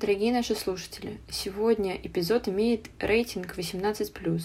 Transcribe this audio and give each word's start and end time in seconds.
Дорогие 0.00 0.32
наши 0.32 0.54
слушатели, 0.54 1.18
сегодня 1.28 1.94
эпизод 1.94 2.48
имеет 2.48 2.88
рейтинг 3.00 3.58
18+. 3.58 4.40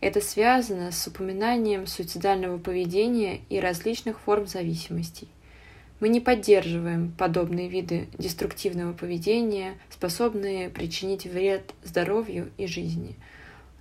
Это 0.00 0.20
связано 0.20 0.90
с 0.90 1.06
упоминанием 1.06 1.86
суицидального 1.86 2.58
поведения 2.58 3.42
и 3.50 3.60
различных 3.60 4.18
форм 4.18 4.48
зависимостей. 4.48 5.28
Мы 6.00 6.08
не 6.08 6.18
поддерживаем 6.18 7.12
подобные 7.12 7.68
виды 7.68 8.08
деструктивного 8.18 8.92
поведения, 8.92 9.74
способные 9.90 10.70
причинить 10.70 11.24
вред 11.24 11.72
здоровью 11.84 12.50
и 12.58 12.66
жизни, 12.66 13.14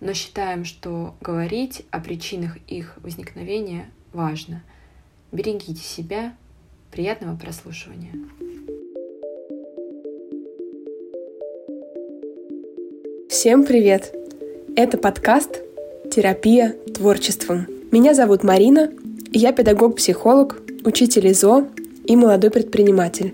но 0.01 0.13
считаем, 0.13 0.63
что 0.63 1.15
говорить 1.21 1.87
о 1.89 2.01
причинах 2.01 2.57
их 2.67 2.99
возникновения 3.01 3.89
важно. 4.13 4.63
Берегите 5.31 5.81
себя. 5.81 6.35
Приятного 6.91 7.35
прослушивания. 7.35 8.13
Всем 13.39 13.63
привет! 13.63 14.13
Это 14.75 14.97
подкаст 14.97 15.61
«Терапия 16.13 16.75
творчеством». 16.93 17.67
Меня 17.89 18.13
зовут 18.13 18.43
Марина, 18.43 18.91
я 19.31 19.53
педагог-психолог, 19.53 20.57
учитель 20.83 21.31
ИЗО 21.31 21.69
и 22.03 22.17
молодой 22.17 22.51
предприниматель. 22.51 23.33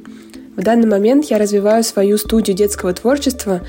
В 0.56 0.62
данный 0.62 0.88
момент 0.88 1.26
я 1.32 1.40
развиваю 1.40 1.84
свою 1.84 2.20
студию 2.20 2.56
детского 2.56 2.94
творчества 2.94 3.62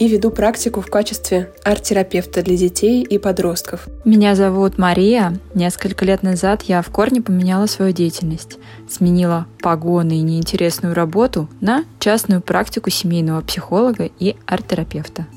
и 0.00 0.08
веду 0.08 0.32
практику 0.32 0.80
в 0.80 0.88
качестве 0.88 1.52
арт-терапевта 1.62 2.42
для 2.42 2.56
детей 2.56 3.04
и 3.04 3.16
подростков. 3.18 3.86
Меня 4.04 4.34
зовут 4.34 4.78
Мария. 4.78 5.38
Несколько 5.54 6.04
лет 6.04 6.24
назад 6.24 6.62
я 6.62 6.82
в 6.82 6.90
корне 6.90 7.22
поменяла 7.22 7.66
свою 7.66 7.92
деятельность. 7.92 8.58
Сменила 8.90 9.46
погоны 9.60 10.18
и 10.18 10.22
неинтересную 10.22 10.92
работу 10.92 11.48
на 11.60 11.84
частную 12.00 12.42
практику 12.42 12.90
семейного 12.90 13.42
психолога 13.42 14.10
и 14.18 14.34
арт-терапевта. 14.44 15.28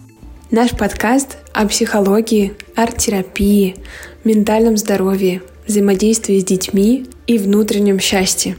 Наш 0.49 0.71
подкаст 0.71 1.39
о 1.51 1.67
психологии, 1.67 2.53
арт-терапии, 2.73 3.75
ментальном 4.23 4.77
здоровье, 4.77 5.41
взаимодействии 5.67 6.39
с 6.39 6.45
детьми 6.45 7.05
и 7.27 7.37
внутреннем 7.37 7.99
счастье. 7.99 8.55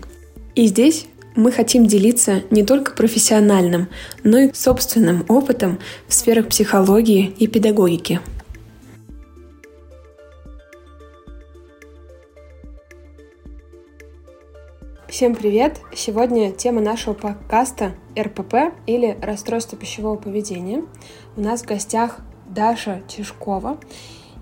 И 0.54 0.66
здесь 0.66 1.06
мы 1.34 1.50
хотим 1.50 1.86
делиться 1.86 2.42
не 2.50 2.62
только 2.62 2.92
профессиональным, 2.92 3.88
но 4.22 4.36
и 4.36 4.52
собственным 4.52 5.24
опытом 5.28 5.78
в 6.06 6.12
сферах 6.12 6.48
психологии 6.48 7.34
и 7.38 7.46
педагогики. 7.46 8.20
Всем 15.08 15.34
привет! 15.34 15.80
Сегодня 15.96 16.52
тема 16.52 16.82
нашего 16.82 17.14
подкаста 17.14 17.94
РПП 18.16 18.74
или 18.86 19.16
расстройство 19.22 19.78
пищевого 19.78 20.16
поведения. 20.16 20.84
У 21.38 21.40
нас 21.40 21.62
в 21.62 21.66
гостях 21.66 22.18
Даша 22.48 23.00
Тишкова. 23.06 23.78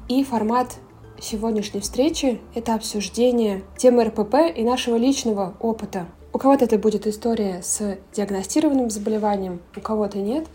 И 0.09 0.25
формат 0.25 0.79
сегодняшней 1.21 1.81
встречи— 1.81 2.41
это 2.55 2.75
обсуждение 2.75 3.65
темы 3.77 4.05
РПП 4.05 4.37
и 4.57 4.65
нашего 4.65 4.97
личного 4.97 5.53
опыта. 5.61 6.07
У 6.33 6.39
кого-то 6.39 6.65
это 6.65 6.79
будет 6.79 7.07
история 7.07 7.61
с 7.63 7.99
диагностированным 8.15 8.89
заболеванием, 8.89 9.61
у 9.77 9.81
кого-то 9.83 10.17
нет. 10.17 10.47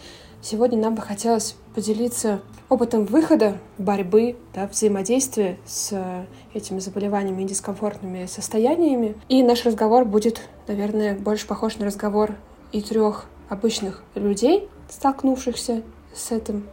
Сегодня 0.42 0.80
нам 0.80 0.96
бы 0.96 1.04
хотелось 1.04 1.56
поделиться 1.76 2.42
опытом 2.70 3.06
выхода, 3.06 3.60
борьбы, 3.78 4.36
да, 4.56 4.66
взаимодействия 4.66 5.60
с 5.68 6.26
этими 6.56 6.80
заболеваниями 6.80 7.44
и 7.44 7.50
дискомфортными 7.50 8.26
состояниями. 8.26 9.14
И 9.30 9.44
наш 9.44 9.64
разговор 9.64 10.06
будет, 10.06 10.42
наверное, 10.68 11.16
больше 11.16 11.46
похож 11.46 11.78
на 11.78 11.86
разговор 11.86 12.34
и 12.72 12.82
трех 12.82 13.26
обычных 13.48 14.04
людей, 14.16 14.68
столкнувшихся 14.90 15.84
с 16.14 16.32
этим, 16.32 16.68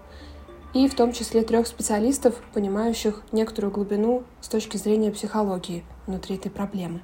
и 0.75 0.89
в 0.89 0.95
том 0.95 1.13
числе 1.13 1.43
трех 1.43 1.67
специалистов, 1.67 2.37
понимающих 2.53 3.23
некоторую 3.33 3.73
глубину 3.73 4.25
с 4.41 4.49
точки 4.49 4.77
зрения 4.77 5.11
психологии 5.11 5.85
внутри 6.07 6.37
этой 6.37 6.51
проблемы. 6.51 7.01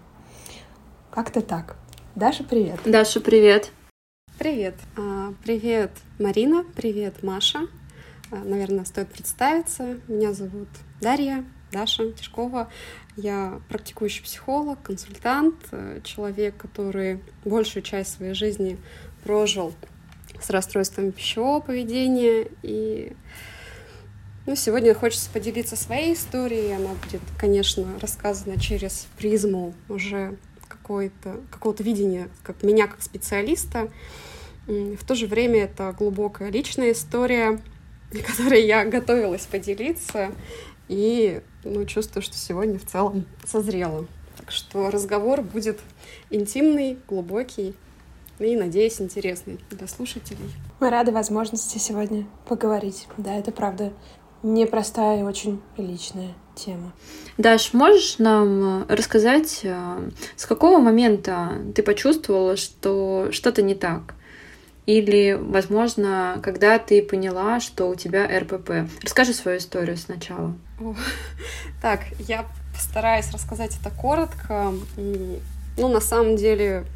Как-то 1.11 1.41
так. 1.41 1.77
Даша, 2.15 2.45
привет. 2.45 2.81
Даша, 2.85 3.21
привет. 3.21 3.73
Привет. 4.39 4.75
А, 4.97 5.33
привет, 5.43 5.93
Марина. 6.19 6.65
Привет, 6.77 7.23
Маша. 7.23 7.69
А, 8.31 8.37
наверное, 8.37 8.85
стоит 8.85 9.09
представиться. 9.09 9.99
Меня 10.09 10.33
зовут 10.33 10.69
Дарья, 11.01 11.45
Даша 11.73 12.13
Тишкова. 12.13 12.69
Я 13.17 13.61
практикующий 13.69 14.25
психолог, 14.25 14.83
консультант, 14.83 15.55
э, 15.71 16.01
человек, 16.03 16.57
который 16.57 17.23
большую 17.45 17.83
часть 17.83 18.13
своей 18.13 18.35
жизни 18.35 18.77
прожил 19.23 19.73
с 20.41 20.51
расстройством 20.51 21.13
пищевого 21.13 21.61
поведения. 21.61 22.49
И 22.63 23.13
ну, 24.47 24.57
сегодня 24.57 24.95
хочется 24.95 25.31
поделиться 25.31 25.77
своей 25.77 26.15
историей. 26.15 26.73
Она 26.73 26.91
будет, 27.05 27.23
конечно, 27.39 27.87
рассказана 28.01 28.61
через 28.61 29.07
призму 29.17 29.75
уже 29.89 30.37
какого-то 30.69 31.41
какого 31.51 31.75
видения 31.83 32.29
как 32.43 32.63
меня 32.63 32.87
как 32.87 33.03
специалиста. 33.03 33.91
В 34.67 35.05
то 35.07 35.15
же 35.15 35.27
время 35.27 35.65
это 35.65 35.95
глубокая 35.97 36.51
личная 36.51 36.93
история, 36.93 37.61
которой 38.27 38.67
я 38.67 38.85
готовилась 38.85 39.47
поделиться. 39.47 40.33
И 40.89 41.41
ну, 41.65 41.87
чувствую, 41.87 42.23
что 42.23 42.37
сегодня 42.37 42.79
в 42.79 42.85
целом 42.85 43.25
созрела. 43.47 44.07
Так 44.37 44.51
что 44.51 44.91
разговор 44.91 45.41
будет 45.41 45.81
интимный, 46.29 46.99
глубокий 47.09 47.75
и, 48.39 48.57
надеюсь, 48.57 49.01
интересный 49.01 49.59
для 49.71 49.87
слушателей. 49.87 50.51
Мы 50.81 50.91
рады 50.91 51.13
возможности 51.13 51.79
сегодня 51.79 52.27
поговорить. 52.49 53.07
Да, 53.17 53.35
это 53.35 53.53
правда 53.53 53.93
непростая 54.43 55.21
и 55.21 55.23
очень 55.23 55.61
личная 55.77 56.35
тема. 56.55 56.93
Даш, 57.39 57.73
можешь 57.73 58.19
нам 58.19 58.83
э, 58.83 58.95
рассказать, 58.95 59.61
э, 59.63 60.11
с 60.37 60.47
какого 60.47 60.79
момента 60.79 61.53
ты 61.75 61.83
почувствовала, 61.83 62.57
что 62.57 63.29
что-то 63.33 63.63
не 63.63 63.75
так? 63.75 64.15
Или, 64.87 65.39
возможно, 65.41 66.39
когда 66.43 66.79
ты 66.79 67.03
поняла, 67.03 67.59
что 67.59 67.89
у 67.89 67.95
тебя 67.95 68.27
РПП? 68.39 68.91
Расскажи 69.03 69.33
свою 69.33 69.59
историю 69.59 69.97
сначала. 69.97 70.55
Так, 71.81 72.01
я 72.19 72.47
постараюсь 72.73 73.31
рассказать 73.31 73.77
это 73.81 73.91
коротко. 73.91 74.73
Ну, 74.97 75.89
на 75.89 76.01
самом 76.01 76.37
деле, 76.37 76.87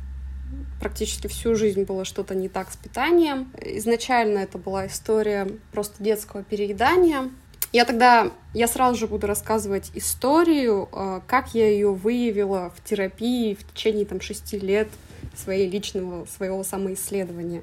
практически 0.80 1.26
всю 1.26 1.54
жизнь 1.54 1.84
было 1.84 2.04
что-то 2.04 2.34
не 2.34 2.48
так 2.48 2.70
с 2.70 2.76
питанием. 2.76 3.52
Изначально 3.60 4.38
это 4.38 4.58
была 4.58 4.86
история 4.86 5.48
просто 5.72 6.02
детского 6.02 6.42
переедания. 6.42 7.30
Я 7.72 7.84
тогда, 7.84 8.32
я 8.54 8.66
сразу 8.66 8.98
же 8.98 9.06
буду 9.06 9.26
рассказывать 9.26 9.90
историю, 9.94 10.88
э, 10.90 11.20
как 11.26 11.54
я 11.54 11.68
ее 11.68 11.92
выявила 11.92 12.72
в 12.74 12.82
терапии 12.82 13.54
в 13.54 13.72
течение 13.72 14.06
там 14.06 14.22
шести 14.22 14.58
лет 14.58 14.88
своей 15.36 15.68
личного, 15.68 16.24
своего 16.26 16.64
самоисследования. 16.64 17.62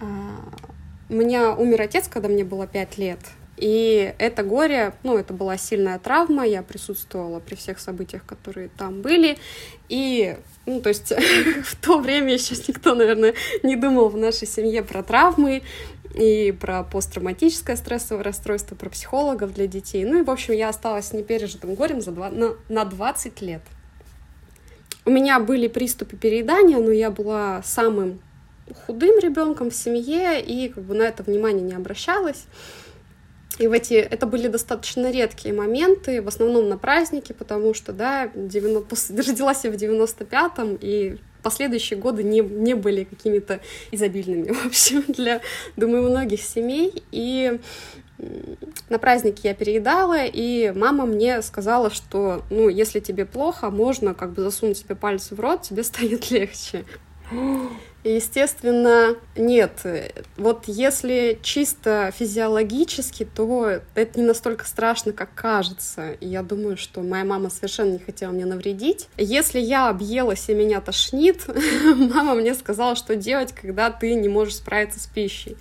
А, 0.00 0.06
у 1.08 1.14
меня 1.14 1.54
умер 1.54 1.82
отец, 1.82 2.08
когда 2.08 2.28
мне 2.28 2.44
было 2.44 2.66
пять 2.66 2.98
лет. 2.98 3.20
И 3.56 4.12
это 4.18 4.42
горе, 4.42 4.94
ну, 5.04 5.16
это 5.16 5.32
была 5.32 5.56
сильная 5.56 5.98
травма, 5.98 6.44
я 6.44 6.62
присутствовала 6.62 7.38
при 7.38 7.54
всех 7.54 7.78
событиях, 7.78 8.24
которые 8.26 8.68
там 8.76 9.00
были, 9.00 9.38
и, 9.88 10.36
ну, 10.66 10.80
то 10.80 10.88
есть 10.88 11.12
в 11.64 11.76
то 11.76 11.98
время 12.00 12.32
еще 12.32 12.54
никто, 12.66 12.94
наверное, 12.94 13.34
не 13.62 13.76
думал 13.76 14.08
в 14.08 14.16
нашей 14.16 14.48
семье 14.48 14.82
про 14.82 15.02
травмы, 15.02 15.62
и 16.14 16.52
про 16.52 16.84
посттравматическое 16.84 17.76
стрессовое 17.76 18.22
расстройство, 18.22 18.76
про 18.76 18.88
психологов 18.88 19.52
для 19.52 19.66
детей. 19.66 20.04
Ну 20.04 20.20
и, 20.20 20.22
в 20.22 20.30
общем, 20.30 20.54
я 20.54 20.68
осталась 20.68 21.12
непережитым 21.12 21.74
горем 21.74 22.00
за 22.00 22.12
два, 22.12 22.30
на, 22.30 22.54
на 22.68 22.84
20 22.84 23.40
лет. 23.42 23.62
У 25.04 25.10
меня 25.10 25.40
были 25.40 25.68
приступы 25.68 26.16
переедания, 26.16 26.78
но 26.78 26.90
я 26.90 27.10
была 27.10 27.62
самым 27.64 28.20
худым 28.86 29.18
ребенком 29.18 29.70
в 29.70 29.74
семье 29.74 30.40
и 30.40 30.68
как 30.68 30.84
бы 30.84 30.94
на 30.94 31.02
это 31.02 31.22
внимание 31.22 31.62
не 31.62 31.74
обращалась. 31.74 32.44
И 33.58 33.68
в 33.68 33.72
эти, 33.72 33.94
это 33.94 34.26
были 34.26 34.48
достаточно 34.48 35.10
редкие 35.10 35.54
моменты, 35.54 36.20
в 36.20 36.28
основном 36.28 36.68
на 36.68 36.76
праздники, 36.76 37.32
потому 37.32 37.72
что, 37.72 37.92
да, 37.92 38.30
90, 38.34 38.88
после, 38.88 39.16
родилась 39.16 39.64
я 39.64 39.70
в 39.70 39.74
95-м, 39.74 40.78
и 40.80 41.18
последующие 41.42 41.98
годы 41.98 42.24
не, 42.24 42.40
не 42.40 42.74
были 42.74 43.04
какими-то 43.04 43.60
изобильными, 43.92 44.50
в 44.52 44.66
общем, 44.66 45.04
для, 45.08 45.40
думаю, 45.76 46.08
многих 46.10 46.42
семей. 46.42 47.04
И 47.12 47.60
на 48.88 48.98
празднике 48.98 49.48
я 49.48 49.54
переедала, 49.54 50.24
и 50.24 50.72
мама 50.74 51.06
мне 51.06 51.42
сказала, 51.42 51.90
что, 51.90 52.42
ну, 52.50 52.68
если 52.68 53.00
тебе 53.00 53.24
плохо, 53.24 53.70
можно 53.70 54.14
как 54.14 54.32
бы 54.32 54.42
засунуть 54.42 54.78
себе 54.78 54.96
пальцы 54.96 55.34
в 55.34 55.40
рот, 55.40 55.62
тебе 55.62 55.82
станет 55.84 56.30
легче. 56.30 56.84
Естественно, 58.04 59.16
нет. 59.34 59.86
Вот 60.36 60.64
если 60.66 61.38
чисто 61.42 62.12
физиологически, 62.14 63.24
то 63.24 63.80
это 63.94 64.20
не 64.20 64.26
настолько 64.26 64.66
страшно, 64.66 65.12
как 65.12 65.34
кажется. 65.34 66.16
Я 66.20 66.42
думаю, 66.42 66.76
что 66.76 67.00
моя 67.00 67.24
мама 67.24 67.48
совершенно 67.48 67.92
не 67.92 67.98
хотела 67.98 68.30
мне 68.30 68.44
навредить. 68.44 69.08
Если 69.16 69.58
я 69.58 69.88
объелась 69.88 70.50
и 70.50 70.54
меня 70.54 70.82
тошнит, 70.82 71.46
мама 71.96 72.34
мне 72.34 72.54
сказала, 72.54 72.94
что 72.94 73.16
делать, 73.16 73.52
когда 73.52 73.90
ты 73.90 74.14
не 74.14 74.28
можешь 74.28 74.56
справиться 74.56 75.00
с 75.00 75.06
пищей. 75.06 75.56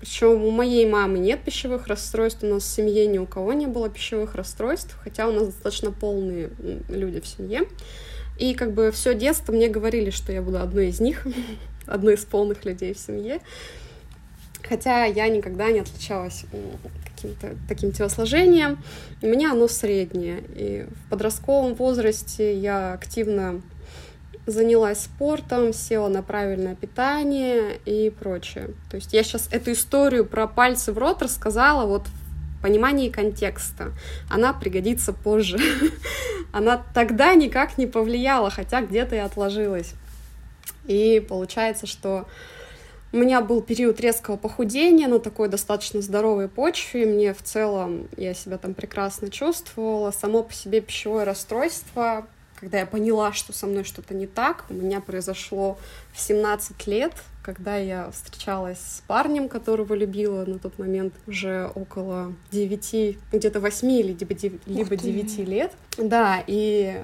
Причем 0.00 0.42
у 0.42 0.50
моей 0.50 0.86
мамы 0.86 1.18
нет 1.18 1.42
пищевых 1.44 1.88
расстройств, 1.88 2.42
у 2.42 2.46
нас 2.46 2.62
в 2.62 2.66
семье 2.66 3.06
ни 3.06 3.18
у 3.18 3.26
кого 3.26 3.52
не 3.52 3.66
было 3.66 3.90
пищевых 3.90 4.34
расстройств, 4.34 4.96
хотя 5.04 5.28
у 5.28 5.32
нас 5.32 5.48
достаточно 5.48 5.92
полные 5.92 6.50
люди 6.88 7.20
в 7.20 7.26
семье. 7.26 7.68
И 8.38 8.54
как 8.54 8.72
бы 8.72 8.90
все 8.90 9.14
детство 9.14 9.52
мне 9.52 9.68
говорили, 9.68 10.10
что 10.10 10.32
я 10.32 10.42
буду 10.42 10.58
одной 10.58 10.88
из 10.88 11.00
них, 11.00 11.26
одной 11.86 12.14
из 12.14 12.24
полных 12.24 12.64
людей 12.64 12.94
в 12.94 12.98
семье. 12.98 13.40
Хотя 14.62 15.04
я 15.04 15.28
никогда 15.28 15.70
не 15.70 15.80
отличалась 15.80 16.44
каким-то 17.14 17.56
таким 17.68 17.92
телосложением. 17.92 18.78
У 19.20 19.26
меня 19.26 19.52
оно 19.52 19.68
среднее. 19.68 20.42
И 20.54 20.86
в 20.88 21.10
подростковом 21.10 21.74
возрасте 21.74 22.56
я 22.56 22.92
активно 22.92 23.60
занялась 24.46 25.00
спортом, 25.00 25.72
села 25.72 26.08
на 26.08 26.22
правильное 26.22 26.74
питание 26.74 27.78
и 27.84 28.10
прочее. 28.10 28.70
То 28.90 28.96
есть 28.96 29.12
я 29.12 29.22
сейчас 29.22 29.48
эту 29.52 29.72
историю 29.72 30.24
про 30.24 30.46
пальцы 30.48 30.92
в 30.92 30.98
рот 30.98 31.22
рассказала 31.22 31.86
вот 31.86 32.06
в 32.06 32.62
понимании 32.62 33.08
контекста. 33.08 33.92
Она 34.28 34.52
пригодится 34.52 35.12
позже. 35.12 35.58
Она 36.52 36.82
тогда 36.94 37.34
никак 37.34 37.78
не 37.78 37.86
повлияла, 37.86 38.50
хотя 38.50 38.82
где-то 38.82 39.16
и 39.16 39.18
отложилась. 39.18 39.94
И 40.86 41.24
получается, 41.26 41.86
что 41.86 42.26
у 43.12 43.18
меня 43.18 43.42
был 43.42 43.60
период 43.60 44.00
резкого 44.00 44.36
похудения 44.36 45.06
на 45.06 45.18
такой 45.18 45.48
достаточно 45.48 46.00
здоровой 46.00 46.48
почве. 46.48 47.04
Мне 47.04 47.34
в 47.34 47.42
целом, 47.42 48.08
я 48.16 48.32
себя 48.32 48.56
там 48.56 48.72
прекрасно 48.72 49.30
чувствовала. 49.30 50.10
Само 50.10 50.42
по 50.42 50.52
себе 50.52 50.80
пищевое 50.80 51.24
расстройство, 51.24 52.26
когда 52.62 52.78
я 52.78 52.86
поняла, 52.86 53.32
что 53.32 53.52
со 53.52 53.66
мной 53.66 53.84
что-то 53.84 54.14
не 54.14 54.26
так, 54.26 54.64
у 54.70 54.74
меня 54.74 55.00
произошло 55.00 55.78
в 56.14 56.20
17 56.20 56.86
лет, 56.86 57.12
когда 57.42 57.76
я 57.76 58.08
встречалась 58.12 58.78
с 58.78 59.02
парнем, 59.06 59.48
которого 59.48 59.94
любила 59.94 60.44
на 60.46 60.60
тот 60.60 60.78
момент 60.78 61.12
уже 61.26 61.70
около 61.74 62.32
9, 62.52 63.18
где-то 63.32 63.58
8 63.58 63.90
или 63.90 64.16
либо 64.66 64.96
9 64.96 65.38
лет. 65.38 65.72
Да, 65.98 66.42
и 66.46 67.02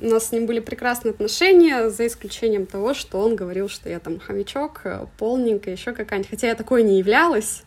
у 0.00 0.06
нас 0.06 0.28
с 0.28 0.32
ним 0.32 0.46
были 0.46 0.60
прекрасные 0.60 1.10
отношения, 1.10 1.90
за 1.90 2.06
исключением 2.06 2.66
того, 2.66 2.94
что 2.94 3.18
он 3.18 3.36
говорил, 3.36 3.68
что 3.68 3.88
я 3.88 3.98
там 3.98 4.20
хомячок, 4.20 4.82
э, 4.84 5.06
полненькая, 5.18 5.74
еще 5.74 5.92
какая-нибудь. 5.92 6.30
Хотя 6.30 6.48
я 6.48 6.54
такой 6.54 6.82
не 6.82 6.98
являлась, 6.98 7.62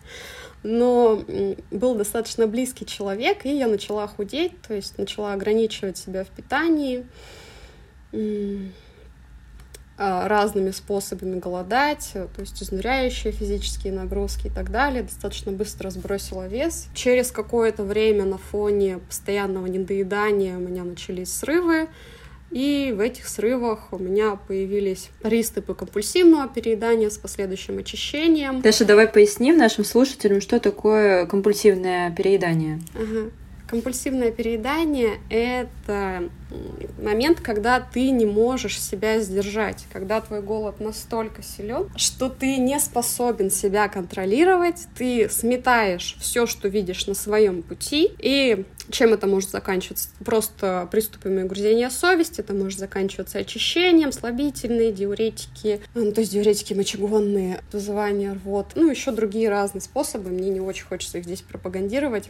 но 0.63 1.23
был 1.71 1.95
достаточно 1.95 2.47
близкий 2.47 2.85
человек, 2.85 3.45
и 3.45 3.55
я 3.55 3.67
начала 3.67 4.07
худеть, 4.07 4.53
то 4.61 4.73
есть 4.73 4.97
начала 4.97 5.33
ограничивать 5.33 5.97
себя 5.97 6.23
в 6.23 6.29
питании 6.29 7.05
а, 9.97 10.27
разными 10.27 10.71
способами 10.71 11.39
голодать, 11.39 12.11
то 12.13 12.41
есть 12.41 12.61
изнуряющие 12.61 13.31
физические 13.31 13.93
нагрузки 13.93 14.47
и 14.47 14.49
так 14.49 14.71
далее. 14.71 15.03
Достаточно 15.03 15.51
быстро 15.51 15.89
сбросила 15.89 16.47
вес. 16.47 16.87
Через 16.93 17.31
какое-то 17.31 17.83
время 17.83 18.25
на 18.25 18.37
фоне 18.37 18.99
постоянного 18.99 19.67
недоедания 19.67 20.57
у 20.57 20.59
меня 20.59 20.83
начались 20.83 21.33
срывы, 21.33 21.87
и 22.51 22.93
в 22.95 22.99
этих 22.99 23.27
срывах 23.27 23.91
у 23.91 23.97
меня 23.97 24.37
появились 24.47 25.09
приступы 25.21 25.73
компульсивного 25.73 26.47
переедания 26.47 27.09
с 27.09 27.17
последующим 27.17 27.79
очищением. 27.79 28.61
Даша, 28.61 28.85
давай 28.85 29.07
поясним 29.07 29.57
нашим 29.57 29.85
слушателям, 29.85 30.41
что 30.41 30.59
такое 30.59 31.25
компульсивное 31.25 32.11
переедание. 32.11 32.79
Ага. 32.93 33.31
Компульсивное 33.71 34.31
переедание— 34.31 35.19
это 35.29 36.29
момент, 37.01 37.39
когда 37.39 37.79
ты 37.79 38.09
не 38.09 38.25
можешь 38.25 38.77
себя 38.77 39.21
сдержать, 39.21 39.85
когда 39.93 40.19
твой 40.19 40.41
голод 40.41 40.81
настолько 40.81 41.41
силен, 41.41 41.89
что 41.95 42.27
ты 42.27 42.57
не 42.57 42.77
способен 42.81 43.49
себя 43.49 43.87
контролировать, 43.87 44.87
ты 44.97 45.29
сметаешь 45.29 46.17
все, 46.19 46.47
что 46.47 46.67
видишь 46.67 47.07
на 47.07 47.13
своем 47.13 47.63
пути, 47.63 48.11
и 48.19 48.65
чем 48.91 49.13
это 49.13 49.27
может 49.27 49.49
заканчиваться? 49.49 50.09
Просто 50.23 50.87
приступами 50.91 51.43
угрызения 51.43 51.89
совести, 51.89 52.41
это 52.41 52.53
может 52.53 52.79
заканчиваться 52.79 53.39
очищением, 53.39 54.11
слабительные, 54.11 54.91
диуретики, 54.91 55.81
ну, 55.93 56.11
то 56.11 56.21
есть 56.21 56.31
диуретики 56.33 56.73
мочегонные, 56.73 57.63
вызывание 57.71 58.33
рвот, 58.33 58.73
ну, 58.75 58.89
еще 58.89 59.11
другие 59.11 59.49
разные 59.49 59.81
способы, 59.81 60.29
мне 60.29 60.49
не 60.49 60.59
очень 60.59 60.85
хочется 60.85 61.17
их 61.17 61.25
здесь 61.25 61.41
пропагандировать. 61.41 62.29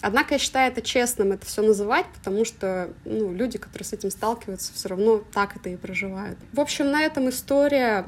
Однако 0.00 0.34
я 0.34 0.38
считаю 0.38 0.70
это 0.70 0.82
честным, 0.82 1.32
это 1.32 1.46
все 1.46 1.62
называть, 1.62 2.06
потому 2.14 2.44
что, 2.44 2.90
ну, 3.04 3.32
люди, 3.32 3.58
которые 3.58 3.86
с 3.86 3.92
этим 3.92 4.10
сталкиваются, 4.10 4.72
все 4.74 4.88
равно 4.88 5.22
так 5.32 5.56
это 5.56 5.70
и 5.70 5.76
проживают. 5.76 6.38
В 6.52 6.60
общем, 6.60 6.90
на 6.90 7.02
этом 7.02 7.28
история 7.28 8.04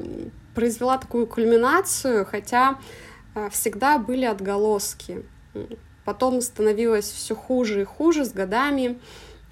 произвела 0.54 0.98
такую 0.98 1.26
кульминацию, 1.26 2.24
хотя 2.24 2.78
а, 3.34 3.50
всегда 3.50 3.98
были 3.98 4.24
отголоски. 4.24 5.22
Потом 6.06 6.40
становилось 6.40 7.10
все 7.10 7.34
хуже 7.34 7.82
и 7.82 7.84
хуже 7.84 8.24
с 8.24 8.32
годами. 8.32 8.98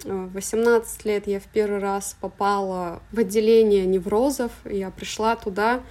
В 0.05 0.31
18 0.31 1.03
лет 1.03 1.27
я 1.27 1.41
в 1.41 1.47
первый 1.47 1.79
раз 1.79 2.15
попала 2.21 3.01
в 3.11 3.19
отделение 3.19 3.85
неврозов. 3.85 4.53
Я 4.63 4.89
пришла 4.89 5.35
туда 5.35 5.83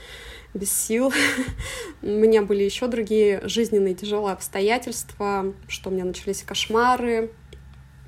без 0.54 0.72
сил. 0.72 1.12
У 2.02 2.06
меня 2.06 2.40
были 2.40 2.62
еще 2.62 2.86
другие 2.86 3.46
жизненные 3.46 3.94
тяжелые 3.94 4.32
обстоятельства, 4.32 5.52
что 5.68 5.90
у 5.90 5.92
меня 5.92 6.06
начались 6.06 6.42
кошмары, 6.42 7.30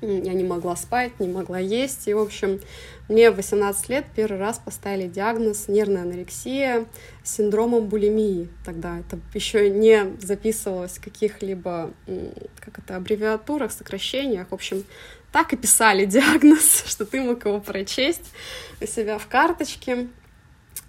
я 0.01 0.33
не 0.33 0.43
могла 0.43 0.75
спать, 0.75 1.19
не 1.19 1.27
могла 1.27 1.59
есть. 1.59 2.07
И, 2.07 2.13
в 2.13 2.19
общем, 2.19 2.59
мне 3.07 3.31
в 3.31 3.35
18 3.35 3.89
лет 3.89 4.05
первый 4.15 4.37
раз 4.37 4.59
поставили 4.59 5.07
диагноз 5.07 5.69
нервная 5.69 6.01
анорексия 6.01 6.85
с 7.23 7.35
синдромом 7.35 7.87
булимии. 7.87 8.49
Тогда 8.65 8.99
это 8.99 9.19
еще 9.33 9.69
не 9.69 10.17
записывалось 10.19 10.97
в 10.97 11.03
каких-либо, 11.03 11.91
как 12.59 12.79
это, 12.79 12.97
аббревиатурах, 12.97 13.71
сокращениях. 13.71 14.49
В 14.49 14.53
общем, 14.53 14.83
так 15.31 15.53
и 15.53 15.57
писали 15.57 16.05
диагноз, 16.05 16.83
что 16.85 17.05
ты 17.05 17.21
мог 17.21 17.45
его 17.45 17.61
прочесть 17.61 18.33
у 18.81 18.85
себя 18.85 19.17
в 19.17 19.27
карточке. 19.27 20.07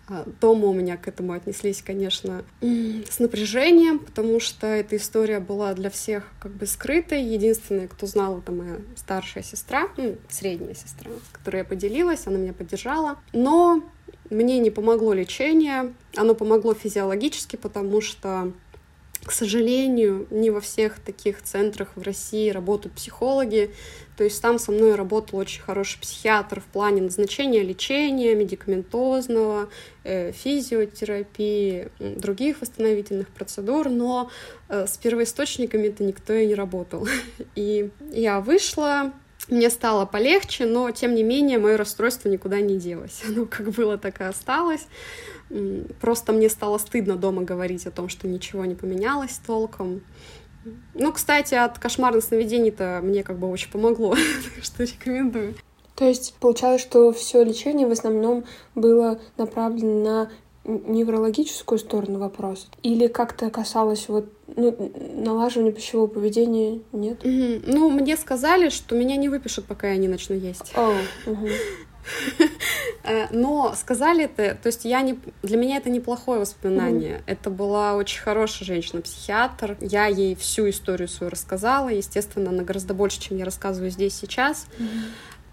А, 0.08 0.25
дома 0.40 0.69
у 0.69 0.72
меня 0.72 0.96
к 0.96 1.06
этому 1.06 1.32
отнеслись, 1.32 1.82
конечно, 1.82 2.43
с 2.60 3.19
напряжением, 3.19 3.99
потому 3.99 4.40
что 4.40 4.66
эта 4.66 4.96
история 4.96 5.38
была 5.38 5.75
для 5.75 5.90
всех 5.90 6.25
как 6.40 6.52
бы 6.52 6.66
скрытой. 6.66 7.22
Единственная, 7.22 7.88
кто 7.88 8.06
знал, 8.06 8.38
это 8.38 8.52
моя 8.52 8.76
старшая 8.96 9.43
сестра, 9.43 9.88
ну, 9.96 10.16
средняя 10.28 10.75
сестра, 10.75 11.10
с 11.10 11.37
которой 11.37 11.58
я 11.58 11.64
поделилась, 11.64 12.26
она 12.26 12.38
меня 12.38 12.55
поддержала. 12.55 13.19
Но 13.32 13.82
мне 14.31 14.58
не 14.58 14.70
помогло 14.70 15.12
лечение, 15.12 15.93
оно 16.16 16.34
помогло 16.34 16.75
физиологически, 16.75 17.56
потому 17.56 18.00
что 18.00 18.52
к 19.29 19.33
сожалению, 19.33 20.27
не 20.31 20.49
во 20.49 20.59
всех 20.63 21.01
таких 21.01 21.43
центрах 21.43 21.91
в 21.97 22.03
России 22.03 22.49
работают 22.49 22.94
психологи. 22.94 23.70
То 24.17 24.25
есть 24.25 24.41
там 24.41 24.58
со 24.58 24.73
мной 24.73 24.94
работал 24.94 25.39
очень 25.39 25.61
хороший 25.61 26.01
психиатр 26.01 26.61
в 26.61 26.65
плане 26.65 27.03
назначения 27.03 27.63
лечения, 27.63 28.35
медикаментозного, 28.35 29.69
э, 30.05 30.32
физиотерапии, 30.32 31.89
других 31.99 32.63
восстановительных 32.63 33.29
процедур, 33.29 33.91
но 33.91 34.31
э, 34.70 34.87
с 34.87 34.97
первоисточниками 34.97 35.89
это 35.89 36.05
никто 36.05 36.32
и 36.32 36.47
не 36.47 36.55
работал. 36.55 37.06
И 37.55 37.91
я 38.11 38.41
вышла, 38.41 39.13
мне 39.48 39.70
стало 39.70 40.05
полегче, 40.06 40.67
но 40.67 40.90
тем 40.90 41.14
не 41.14 41.22
менее 41.22 41.58
мое 41.58 41.76
расстройство 41.76 42.28
никуда 42.28 42.60
не 42.60 42.76
делось. 42.76 43.22
Оно 43.28 43.46
как 43.46 43.70
было, 43.70 43.98
так 43.98 44.20
и 44.20 44.24
осталось. 44.24 44.86
Просто 46.00 46.32
мне 46.32 46.48
стало 46.50 46.78
стыдно 46.78 47.17
дома 47.17 47.43
говорить 47.43 47.86
о 47.86 47.90
том, 47.90 48.08
что 48.08 48.28
ничего 48.28 48.64
не 48.64 48.74
поменялось 48.74 49.40
толком. 49.46 50.02
Ну, 50.94 51.12
кстати, 51.12 51.55
от 51.55 51.78
кошмарных 51.78 52.22
сновидений-то 52.24 53.00
мне 53.02 53.22
как 53.22 53.38
бы 53.38 53.48
очень 53.48 53.70
помогло, 53.70 54.14
так 54.55 54.64
что 54.64 54.84
рекомендую. 54.84 55.55
То 55.94 56.05
есть 56.05 56.36
получалось, 56.38 56.81
что 56.81 57.12
все 57.12 57.43
лечение 57.43 57.86
в 57.86 57.90
основном 57.90 58.44
было 58.74 59.19
направлено 59.36 60.02
на 60.05 60.31
неврологическую 60.69 61.79
сторону 61.79 62.19
вопроса? 62.19 62.67
Или 62.82 63.06
как-то 63.08 63.51
касалось 63.51 64.08
вот 64.08 64.27
ну, 64.55 64.93
налаживания 65.17 65.72
пищевого 65.72 66.06
поведения? 66.06 66.81
Нет? 66.93 67.25
Mm-hmm. 67.25 67.65
Ну, 67.67 67.91
мне 67.91 68.17
сказали, 68.17 68.69
что 68.69 68.94
меня 68.94 69.17
не 69.17 69.29
выпишут, 69.29 69.65
пока 69.65 69.89
я 69.89 69.96
не 69.96 70.08
начну 70.08 70.37
есть. 70.37 70.72
Oh, 70.77 70.94
uh-huh. 71.27 71.51
Но 73.31 73.75
сказали 73.75 74.25
это, 74.25 74.56
то 74.60 74.67
есть 74.67 74.84
я 74.84 75.01
не, 75.03 75.19
для 75.43 75.56
меня 75.56 75.79
это 75.79 75.91
неплохое 75.91 76.41
воспоминание. 76.41 77.17
Mm-hmm. 77.17 77.22
Это 77.27 77.51
была 77.51 77.94
очень 77.94 78.20
хорошая 78.20 78.67
женщина-психиатр. 78.67 79.77
Я 79.81 80.06
ей 80.06 80.34
всю 80.34 80.69
историю 80.69 81.08
свою 81.08 81.31
рассказала. 81.31 81.89
Естественно, 81.89 82.51
она 82.51 82.63
гораздо 82.63 82.94
больше, 82.94 83.20
чем 83.20 83.39
я 83.39 83.44
рассказываю 83.44 83.91
здесь 83.91 84.15
сейчас. 84.15 84.67
Mm-hmm. 84.79 85.03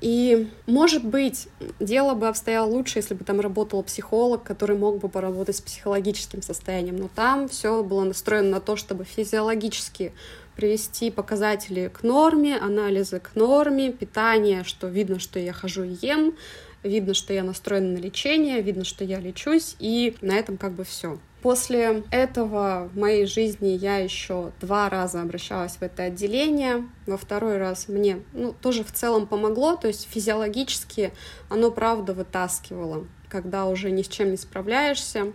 И, 0.05 0.50
может 0.67 1.03
быть, 1.03 1.47
дело 1.79 2.13
бы 2.13 2.27
обстояло 2.27 2.69
лучше, 2.69 3.00
если 3.00 3.15
бы 3.15 3.24
там 3.24 3.39
работал 3.39 3.81
психолог, 3.81 4.43
который 4.43 4.77
мог 4.77 5.00
бы 5.00 5.09
поработать 5.09 5.55
с 5.55 5.62
психологическим 5.62 6.43
состоянием. 6.43 6.95
Но 6.95 7.07
там 7.07 7.50
все 7.50 7.81
было 7.81 8.03
настроено 8.03 8.50
на 8.51 8.62
то, 8.62 8.75
чтобы 8.75 9.03
физиологически 9.03 10.13
привести 10.55 11.09
показатели 11.09 11.88
к 11.88 12.03
норме, 12.03 12.55
анализы 12.55 13.19
к 13.19 13.31
норме, 13.33 13.91
питание, 13.91 14.63
что 14.63 14.89
видно, 14.89 15.17
что 15.17 15.39
я 15.39 15.53
хожу 15.53 15.81
и 15.81 15.97
ем, 16.00 16.35
видно, 16.83 17.15
что 17.15 17.33
я 17.33 17.43
настроена 17.43 17.93
на 17.93 17.97
лечение, 17.97 18.62
видно, 18.62 18.83
что 18.83 19.03
я 19.03 19.19
лечусь, 19.19 19.75
и 19.79 20.15
на 20.21 20.33
этом 20.35 20.57
как 20.57 20.74
бы 20.74 20.83
все. 20.83 21.17
После 21.45 22.01
этого 22.09 22.89
в 22.91 22.97
моей 22.97 23.27
жизни 23.27 23.67
я 23.67 23.97
еще 23.97 24.51
два 24.59 24.89
раза 24.89 25.21
обращалась 25.21 25.73
в 25.73 25.83
это 25.83 26.01
отделение. 26.01 26.89
Во 27.05 27.17
второй 27.17 27.59
раз 27.59 27.87
мне 27.87 28.23
ну, 28.33 28.51
тоже 28.51 28.83
в 28.83 28.91
целом 28.91 29.27
помогло, 29.27 29.75
то 29.75 29.87
есть 29.87 30.07
физиологически 30.09 31.13
оно 31.47 31.69
правда 31.69 32.15
вытаскивало. 32.15 33.05
Когда 33.29 33.67
уже 33.67 33.91
ни 33.91 34.01
с 34.01 34.07
чем 34.07 34.31
не 34.31 34.37
справляешься, 34.37 35.33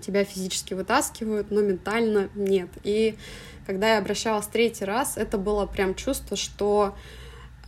тебя 0.00 0.24
физически 0.24 0.72
вытаскивают, 0.72 1.50
но 1.50 1.60
ментально 1.60 2.30
нет. 2.34 2.70
И 2.82 3.18
когда 3.66 3.92
я 3.92 3.98
обращалась 3.98 4.46
третий 4.46 4.86
раз, 4.86 5.18
это 5.18 5.36
было 5.36 5.66
прям 5.66 5.94
чувство, 5.94 6.38
что 6.38 6.96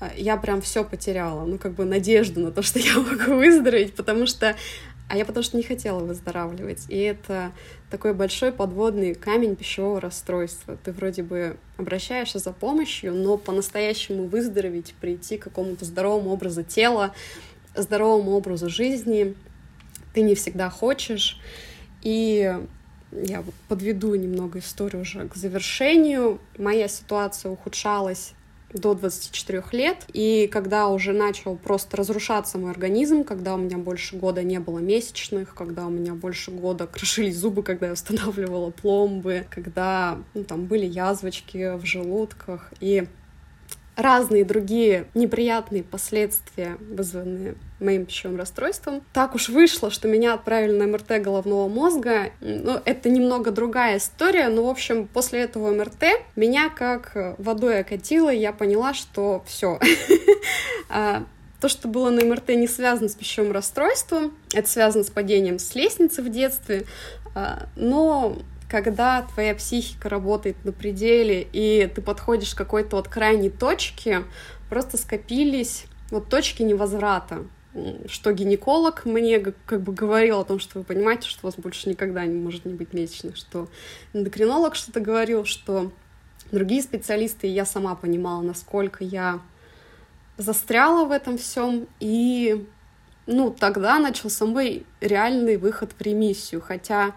э, 0.01 0.09
я 0.17 0.39
прям 0.39 0.63
все 0.63 0.83
потеряла, 0.83 1.45
ну, 1.45 1.59
как 1.59 1.75
бы 1.75 1.85
надежду 1.85 2.41
на 2.41 2.53
то, 2.53 2.63
что 2.63 2.79
я 2.79 2.95
могу 2.97 3.35
выздороветь, 3.35 3.95
потому 3.95 4.27
что 4.27 4.57
а 5.09 5.17
я 5.17 5.25
потому 5.25 5.45
что 5.45 5.57
не 5.57 5.63
хотела 5.63 6.01
выздоравливать. 6.01 6.87
И 6.89 6.99
это 6.99 7.53
такой 7.91 8.13
большой 8.13 8.53
подводный 8.53 9.15
камень 9.15 9.55
пищевого 9.55 10.01
расстройства. 10.01 10.77
Ты 10.83 10.93
вроде 10.93 11.23
бы 11.23 11.57
обращаешься 11.77 12.39
за 12.39 12.53
помощью, 12.53 13.15
но 13.15 13.37
по-настоящему 13.37 14.27
выздороветь, 14.27 14.95
прийти 15.01 15.39
к 15.39 15.45
какому-то 15.45 15.85
здоровому 15.85 16.31
образу 16.31 16.65
тела, 16.65 17.15
здоровому 17.75 18.33
образу 18.33 18.69
жизни 18.69 19.35
ты 20.13 20.23
не 20.23 20.35
всегда 20.35 20.71
хочешь. 20.71 21.39
И 22.03 22.59
я 23.13 23.45
подведу 23.69 24.15
немного 24.15 24.59
историю 24.59 25.03
уже 25.03 25.29
к 25.29 25.37
завершению. 25.37 26.41
Моя 26.59 26.89
ситуация 26.89 27.53
ухудшалась 27.53 28.33
до 28.73 28.95
24 28.95 29.63
лет. 29.73 30.07
И 30.13 30.49
когда 30.53 30.89
уже 30.89 31.13
начал 31.13 31.57
просто 31.57 31.97
разрушаться 31.97 32.59
мой 32.59 32.71
организм, 32.71 33.25
когда 33.25 33.55
у 33.55 33.59
меня 33.59 33.79
больше 33.79 34.17
года 34.17 34.43
не 34.43 34.59
было 34.59 34.79
месячных, 34.79 35.55
когда 35.55 35.87
у 35.87 35.91
меня 35.91 36.15
больше 36.15 36.51
года 36.51 36.87
крошились 36.93 37.37
зубы, 37.37 37.63
когда 37.63 37.87
я 37.87 37.93
устанавливала 37.93 38.71
пломбы, 38.71 39.47
когда 39.51 40.19
ну, 40.35 40.45
там 40.45 40.67
были 40.67 40.87
язвочки 40.87 41.77
в 41.77 41.85
желудках. 41.85 42.73
И 42.81 43.07
разные 43.97 44.45
другие 44.45 45.07
неприятные 45.15 45.83
последствия, 45.83 46.77
вызванные 46.81 47.55
моим 47.81 48.07
пищевым 48.07 48.39
расстройством. 48.39 49.03
Так 49.13 49.35
уж 49.35 49.49
вышло, 49.49 49.91
что 49.91 50.07
меня 50.09 50.35
отправили 50.35 50.77
на 50.77 50.87
МРТ 50.87 51.23
головного 51.23 51.69
мозга. 51.69 52.31
Ну, 52.41 52.81
это 52.85 53.09
немного 53.09 53.51
другая 53.51 53.99
история, 53.99 54.49
но, 54.49 54.65
в 54.65 54.69
общем, 54.69 55.07
после 55.07 55.41
этого 55.41 55.71
МРТ 55.71 56.05
меня 56.37 56.69
как 56.69 57.37
водой 57.39 57.81
окатило, 57.81 58.33
и 58.33 58.39
я 58.39 58.53
поняла, 58.53 58.95
что 58.95 59.43
все. 59.47 59.81
А, 60.89 61.25
то, 61.61 61.69
что 61.69 61.89
было 61.89 62.11
на 62.11 62.25
МРТ, 62.25 62.51
не 62.51 62.69
связано 62.69 63.09
с 63.09 63.15
пищевым 63.15 63.51
расстройством, 63.51 64.33
это 64.55 64.69
связано 64.69 65.03
с 65.03 65.11
падением 65.11 65.59
с 65.59 65.75
лестницы 65.75 66.23
в 66.23 66.29
детстве, 66.29 66.85
а, 67.35 67.67
но 67.75 68.39
когда 68.69 69.23
твоя 69.23 69.55
психика 69.55 70.09
работает 70.09 70.57
на 70.65 70.73
пределе, 70.73 71.47
и 71.53 71.91
ты 71.95 72.03
подходишь 72.03 72.55
к 72.55 72.59
какой-то 72.59 72.97
вот 72.97 73.09
крайней 73.09 73.51
точке, 73.51 74.25
просто 74.69 74.97
скопились 74.97 75.87
вот 76.11 76.29
точки 76.29 76.63
невозврата. 76.63 77.45
Что 78.09 78.33
гинеколог 78.33 79.05
мне 79.05 79.39
как 79.39 79.83
бы 79.83 79.93
говорил 79.93 80.41
о 80.41 80.45
том, 80.45 80.59
что 80.59 80.79
вы 80.79 80.85
понимаете, 80.85 81.29
что 81.29 81.41
у 81.43 81.47
вас 81.47 81.57
больше 81.57 81.91
никогда 81.91 82.25
не 82.25 82.41
может 82.41 82.65
не 82.65 82.73
быть 82.73 82.95
месячных, 82.95 83.37
что 83.37 83.69
эндокринолог 84.15 84.75
что-то 84.75 85.01
говорил, 85.01 85.45
что 85.45 85.93
другие 86.51 86.83
специалисты, 86.83 87.49
и 87.49 87.51
я 87.51 87.67
сама 87.67 87.95
понимала, 87.95 88.41
насколько 88.41 89.05
я 89.05 89.41
застряла 90.39 91.05
в 91.05 91.13
этом 91.13 91.37
всем, 91.37 91.87
и 92.01 92.67
ну, 93.27 93.51
тогда 93.51 93.99
начался 93.99 94.47
мой 94.47 94.87
реальный 95.01 95.57
выход 95.57 95.93
в 95.99 96.01
ремиссию, 96.01 96.61
хотя 96.61 97.15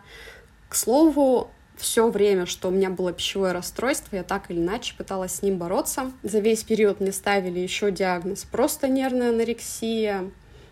к 0.70 0.76
слову, 0.76 1.50
все 1.76 2.10
время, 2.10 2.46
что 2.46 2.68
у 2.68 2.72
меня 2.72 2.90
было 2.90 3.12
пищевое 3.12 3.54
расстройство, 3.54 4.16
я 4.16 4.24
так 4.24 4.52
или 4.52 4.60
иначе 4.60 4.94
пыталась 4.96 5.36
с 5.36 5.42
ним 5.42 5.58
бороться. 5.58 6.12
За 6.24 6.40
весь 6.40 6.64
период 6.64 7.00
мне 7.00 7.12
ставили 7.12 7.60
еще 7.60 7.92
диагноз 7.92 8.44
просто 8.44 8.88
нервная 8.88 9.30
анорексия, 9.30 10.30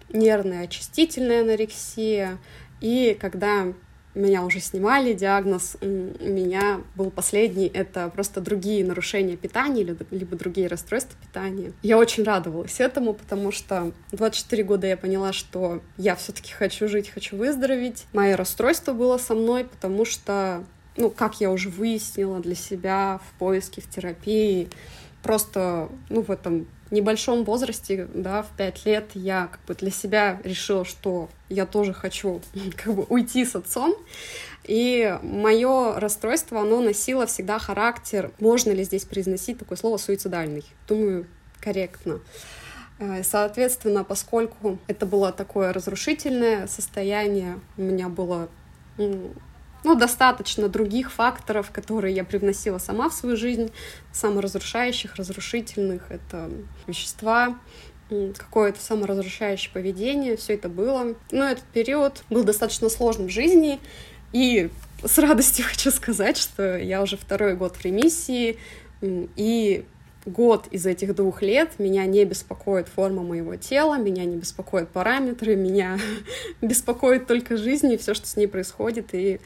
нервная 0.10 0.66
очистительная 0.66 1.42
анорексия. 1.42 2.38
И 2.82 3.18
когда 3.20 3.74
меня 4.18 4.44
уже 4.44 4.60
снимали, 4.60 5.14
диагноз 5.14 5.78
у 5.82 5.86
меня 5.86 6.82
был 6.96 7.12
последний, 7.12 7.68
это 7.68 8.10
просто 8.10 8.42
другие 8.42 8.86
нарушения 8.86 9.38
питания, 9.38 9.84
либо 9.84 10.36
другие 10.36 10.68
расстройства 10.68 11.18
питания. 11.20 11.74
Я 11.84 11.98
очень 11.98 12.24
радовалась 12.24 12.80
этому, 12.80 13.14
потому 13.14 13.52
что 13.52 13.92
24 14.12 14.64
года 14.64 14.88
я 14.88 14.98
поняла, 14.98 15.34
что 15.34 15.82
я 15.98 16.16
все-таки 16.16 16.52
хочу 16.54 16.88
жить, 16.88 17.10
хочу 17.10 17.38
выздороветь. 17.38 18.06
Мое 18.14 18.36
расстройство 18.36 18.94
было 18.94 19.18
со 19.18 19.36
мной, 19.36 19.66
потому 19.66 20.06
что, 20.06 20.64
ну, 20.96 21.10
как 21.10 21.40
я 21.40 21.52
уже 21.52 21.70
выяснила 21.70 22.40
для 22.40 22.56
себя 22.56 23.20
в 23.28 23.40
поиске, 23.40 23.82
в 23.82 23.90
терапии, 23.90 24.70
просто, 25.22 25.90
ну, 26.10 26.22
в 26.22 26.32
этом 26.32 26.68
небольшом 26.91 27.44
возрасте, 27.44 28.08
да, 28.13 28.44
в 28.44 28.50
пять 28.58 28.86
лет 28.86 29.12
я 29.13 29.48
как 29.51 29.62
бы 29.65 29.74
для 29.75 29.91
себя 29.91 30.39
решила, 30.44 30.86
что 30.86 31.29
я 31.50 31.65
тоже 31.65 31.94
хочу 31.94 32.41
как 32.75 32.94
бы 32.94 33.03
уйти 33.03 33.46
с 33.46 33.56
отцом. 33.56 33.96
И 34.63 35.17
мое 35.22 35.98
расстройство, 36.00 36.62
оно 36.62 36.82
носило 36.82 37.25
всегда 37.25 37.58
характер, 37.58 38.32
можно 38.39 38.72
ли 38.72 38.84
здесь 38.84 39.06
произносить 39.06 39.60
такое 39.60 39.77
слово 39.77 39.98
суицидальный. 39.98 40.65
Думаю, 40.88 41.25
корректно. 41.62 42.20
Э, 43.00 43.24
соответственно, 43.24 44.03
поскольку 44.03 44.79
это 44.88 45.06
было 45.06 45.32
такое 45.32 45.72
разрушительное 45.72 46.67
состояние, 46.67 47.60
у 47.77 47.84
меня 47.84 48.10
было 48.10 48.50
ну, 49.84 49.96
достаточно 49.96 50.68
других 50.68 51.12
факторов, 51.12 51.72
которые 51.72 52.16
я 52.16 52.24
привносила 52.24 52.78
сама 52.78 53.10
в 53.10 53.14
свою 53.14 53.38
жизнь, 53.38 53.72
саморазрушающих, 54.12 55.16
разрушительных. 55.16 56.10
Это 56.10 56.50
вещества, 56.88 57.58
какое-то 58.10 58.80
саморазрушающее 58.80 59.72
поведение, 59.72 60.38
все 60.38 60.54
это 60.54 60.70
было. 60.70 61.16
Но 61.32 61.46
этот 61.46 61.66
период 61.66 62.24
был 62.30 62.44
достаточно 62.44 62.90
сложным 62.90 63.28
в 63.28 63.32
жизни, 63.32 63.80
и 64.34 64.70
с 65.04 65.18
радостью 65.18 65.66
хочу 65.70 65.92
сказать, 65.92 66.38
что 66.38 66.78
я 66.78 67.02
уже 67.02 67.18
второй 67.18 67.56
год 67.56 67.76
в 67.76 67.82
ремиссии, 67.84 68.58
и 69.02 69.86
год 70.28 70.68
из 70.72 70.86
этих 70.86 71.16
двух 71.16 71.42
лет 71.42 71.80
меня 71.80 72.06
не 72.06 72.26
беспокоит 72.26 72.88
форма 72.88 73.24
моего 73.24 73.56
тела, 73.56 73.98
меня 73.98 74.26
не 74.26 74.36
беспокоят 74.36 74.90
параметры, 74.90 75.56
меня 75.56 75.98
беспокоит 76.62 77.28
только 77.28 77.58
жизнь 77.58 77.92
и 77.92 77.98
все, 77.98 78.14
что 78.14 78.28
с 78.28 78.36
ней 78.36 78.48
происходит, 78.48 79.14
и 79.14 79.40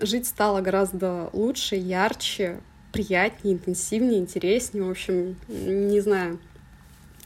жить 0.00 0.26
стало 0.26 0.60
гораздо 0.60 1.30
лучше, 1.32 1.76
ярче, 1.76 2.60
приятнее, 2.92 3.54
интенсивнее, 3.54 4.20
интереснее. 4.20 4.84
В 4.84 4.90
общем, 4.90 5.36
не 5.48 6.00
знаю, 6.00 6.38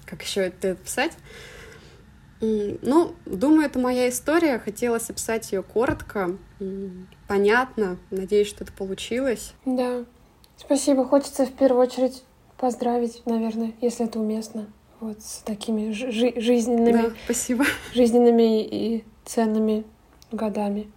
как 0.05 0.23
еще 0.23 0.43
это 0.43 0.73
описать. 0.73 1.13
Ну, 2.41 3.15
думаю, 3.25 3.67
это 3.67 3.79
моя 3.79 4.09
история. 4.09 4.59
Хотелось 4.59 5.09
описать 5.09 5.51
ее 5.53 5.63
коротко, 5.63 6.37
понятно. 7.27 7.99
Надеюсь, 8.11 8.49
что 8.49 8.65
это 8.65 8.73
получилось. 8.73 9.55
Да. 9.65 10.05
Спасибо. 10.57 11.05
Хочется 11.05 11.47
в 11.47 11.53
первую 11.53 11.83
очередь 11.87 12.23
поздравить, 12.59 13.23
наверное, 13.27 13.73
если 13.81 14.07
это 14.07 14.19
уместно. 14.21 14.67
Вот 15.01 15.21
с 15.21 15.39
такими 15.45 15.91
жи- 15.93 16.41
жизненными, 16.41 17.03
да, 17.03 17.13
спасибо. 17.25 17.65
жизненными 17.95 18.63
и 18.63 19.05
ценными 19.25 19.85
годами. 20.31 20.91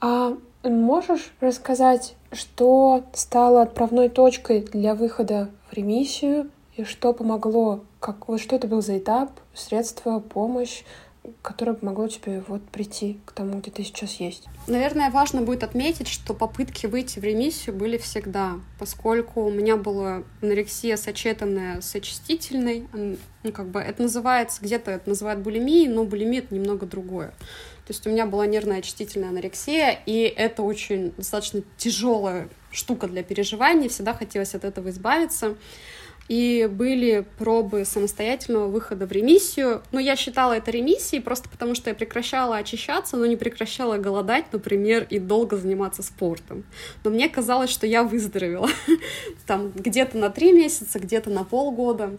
А 0.00 0.36
можешь 0.62 1.32
рассказать, 1.40 2.14
что 2.32 3.04
стало 3.12 3.62
отправной 3.62 4.08
точкой 4.08 4.60
для 4.60 4.94
выхода 4.94 5.50
в 5.70 5.74
ремиссию 5.74 6.50
и 6.76 6.84
что 6.84 7.12
помогло? 7.12 7.80
Как, 8.00 8.28
вот 8.28 8.40
что 8.40 8.54
это 8.56 8.68
был 8.68 8.82
за 8.82 8.98
этап, 8.98 9.32
средства, 9.54 10.20
помощь, 10.20 10.84
которое 11.42 11.74
помогло 11.74 12.08
тебе 12.08 12.42
вот 12.46 12.62
прийти 12.70 13.18
к 13.24 13.32
тому, 13.32 13.58
где 13.60 13.70
ты 13.70 13.84
сейчас 13.84 14.14
есть? 14.14 14.46
Наверное, 14.66 15.10
важно 15.10 15.42
будет 15.42 15.62
отметить, 15.62 16.08
что 16.08 16.34
попытки 16.34 16.86
выйти 16.86 17.18
в 17.18 17.24
ремиссию 17.24 17.74
были 17.74 17.96
всегда, 17.98 18.60
поскольку 18.78 19.42
у 19.44 19.50
меня 19.50 19.76
была 19.76 20.22
анорексия 20.42 20.96
сочетанная 20.96 21.80
с 21.80 21.94
очистительной, 21.94 22.86
ну, 22.92 23.52
как 23.52 23.68
бы 23.68 23.80
это 23.80 24.02
называется, 24.02 24.62
где-то 24.62 24.90
это 24.90 25.08
называют 25.08 25.40
булимией, 25.40 25.88
но 25.88 26.04
булимия— 26.04 26.40
это 26.42 26.54
немного 26.54 26.86
другое. 26.86 27.28
То 27.86 27.94
есть 27.94 28.06
у 28.06 28.10
меня 28.10 28.26
была 28.26 28.46
нервная 28.46 28.78
очистительная 28.78 29.30
анорексия, 29.30 29.98
и 30.04 30.20
это 30.36 30.62
очень 30.62 31.14
достаточно 31.16 31.62
тяжелая 31.78 32.48
штука 32.70 33.08
для 33.08 33.22
переживаний, 33.22 33.88
всегда 33.88 34.12
хотелось 34.12 34.54
от 34.54 34.64
этого 34.64 34.90
избавиться. 34.90 35.56
И 36.28 36.68
были 36.70 37.26
пробы 37.38 37.84
самостоятельного 37.84 38.66
выхода 38.66 39.06
в 39.06 39.12
ремиссию. 39.12 39.82
Но 39.92 39.98
я 39.98 40.14
считала 40.14 40.52
это 40.52 40.70
ремиссией 40.70 41.22
просто 41.22 41.48
потому, 41.48 41.74
что 41.74 41.90
я 41.90 41.94
прекращала 41.94 42.56
очищаться, 42.56 43.16
но 43.16 43.26
не 43.26 43.36
прекращала 43.36 43.96
голодать, 43.96 44.52
например, 44.52 45.06
и 45.08 45.18
долго 45.18 45.56
заниматься 45.56 46.02
спортом. 46.02 46.64
Но 47.02 47.10
мне 47.10 47.28
казалось, 47.28 47.70
что 47.70 47.86
я 47.86 48.02
выздоровела. 48.02 48.68
Там 49.46 49.72
где-то 49.74 50.18
на 50.18 50.30
три 50.30 50.52
месяца, 50.52 50.98
где-то 50.98 51.30
на 51.30 51.44
полгода. 51.44 52.18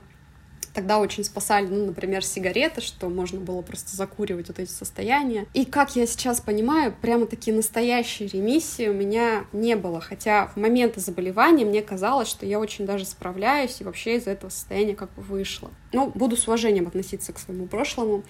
Тогда 0.74 1.00
очень 1.00 1.24
спасали, 1.24 1.68
ну, 1.68 1.88
например, 1.88 2.24
сигареты, 2.24 2.82
что 2.82 3.10
можно 3.10 3.40
было 3.40 3.62
просто 3.62 3.96
закуривать 3.96 4.48
вот 4.50 4.60
эти 4.60 4.70
состояния. 4.70 5.46
И 5.54 5.66
как 5.66 5.96
я 5.96 6.06
сейчас 6.06 6.42
понимаю, 6.42 6.94
прямо 7.02 7.26
такие 7.26 7.56
настоящие 7.56 8.30
ремиссии 8.30 8.88
у 8.88 8.94
меня 8.94 9.46
не 9.52 9.76
было. 9.76 10.00
Хотя 10.00 10.48
в 10.48 10.58
моменты 10.58 11.00
заболевания 11.00 11.66
мне 11.66 11.82
казалось, 11.82 12.28
что 12.28 12.46
я 12.46 12.60
очень 12.60 12.86
даже 12.86 13.06
справляюсь 13.06 13.82
и 13.82 13.84
вообще 13.84 14.18
из 14.18 14.28
этого 14.28 14.50
состояния 14.50 14.96
как 14.96 15.14
бы 15.14 15.22
вышла. 15.22 15.72
Ну, 15.94 16.12
буду 16.14 16.38
с 16.38 16.48
уважением 16.48 16.88
относиться 16.88 17.34
к 17.34 17.40
своему 17.40 17.68
прошлому. 17.68 18.24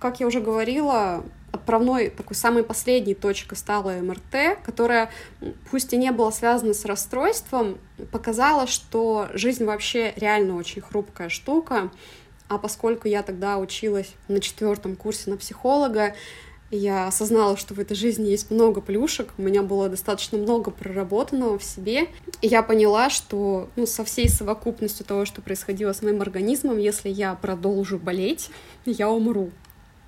Как 0.00 0.20
я 0.20 0.26
уже 0.26 0.40
говорила, 0.40 1.24
отправной, 1.54 2.10
такой 2.10 2.36
самой 2.36 2.64
последней 2.64 3.14
точкой 3.14 3.54
стала 3.54 3.90
МРТ, 3.90 4.58
которая, 4.64 5.10
пусть 5.70 5.92
и 5.92 5.96
не 5.96 6.10
была 6.10 6.32
связана 6.32 6.74
с 6.74 6.84
расстройством, 6.84 7.78
показала, 8.10 8.66
что 8.66 9.28
жизнь 9.32 9.64
вообще 9.64 10.12
реально 10.16 10.56
очень 10.56 10.82
хрупкая 10.82 11.28
штука. 11.28 11.90
А 12.48 12.58
поскольку 12.58 13.08
я 13.08 13.22
тогда 13.22 13.56
училась 13.58 14.12
на 14.28 14.40
четвертом 14.40 14.96
курсе 14.96 15.30
на 15.30 15.36
психолога, 15.36 16.14
я 16.70 17.06
осознала, 17.06 17.56
что 17.56 17.74
в 17.74 17.78
этой 17.78 17.94
жизни 17.94 18.28
есть 18.28 18.50
много 18.50 18.80
плюшек, 18.80 19.32
у 19.38 19.42
меня 19.42 19.62
было 19.62 19.88
достаточно 19.88 20.38
много 20.38 20.70
проработанного 20.70 21.58
в 21.58 21.64
себе, 21.64 22.08
и 22.40 22.48
я 22.48 22.62
поняла, 22.62 23.10
что 23.10 23.68
ну, 23.76 23.86
со 23.86 24.04
всей 24.04 24.28
совокупностью 24.28 25.06
того, 25.06 25.24
что 25.24 25.40
происходило 25.40 25.92
с 25.92 26.02
моим 26.02 26.20
организмом, 26.20 26.78
если 26.78 27.08
я 27.08 27.34
продолжу 27.34 27.98
болеть, 27.98 28.50
я 28.86 29.08
умру 29.08 29.50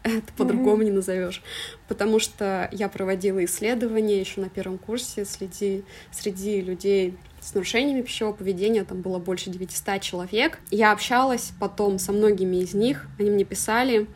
это 0.07 0.33
по-другому 0.37 0.83
не 0.83 0.91
назовешь. 0.91 1.43
Потому 1.89 2.19
что 2.19 2.69
я 2.73 2.89
проводила 2.89 3.45
исследования 3.45 4.21
еще 4.21 4.41
на 4.41 4.49
первом 4.49 4.79
курсе 4.79 5.25
среди, 5.25 5.85
среди 6.11 6.61
людей 6.61 7.17
с 7.41 7.55
нарушениями 7.55 8.03
пищевого 8.03 8.35
поведения, 8.35 8.85
там 8.85 9.03
было 9.03 9.19
больше 9.19 9.51
900 9.51 10.01
человек. 10.01 10.59
Я 10.71 10.93
общалась 10.93 11.53
потом 11.61 11.99
со 11.99 12.13
многими 12.13 12.57
из 12.57 12.75
них, 12.75 13.07
они 13.19 13.31
мне 13.31 13.45
писали, 13.45 14.09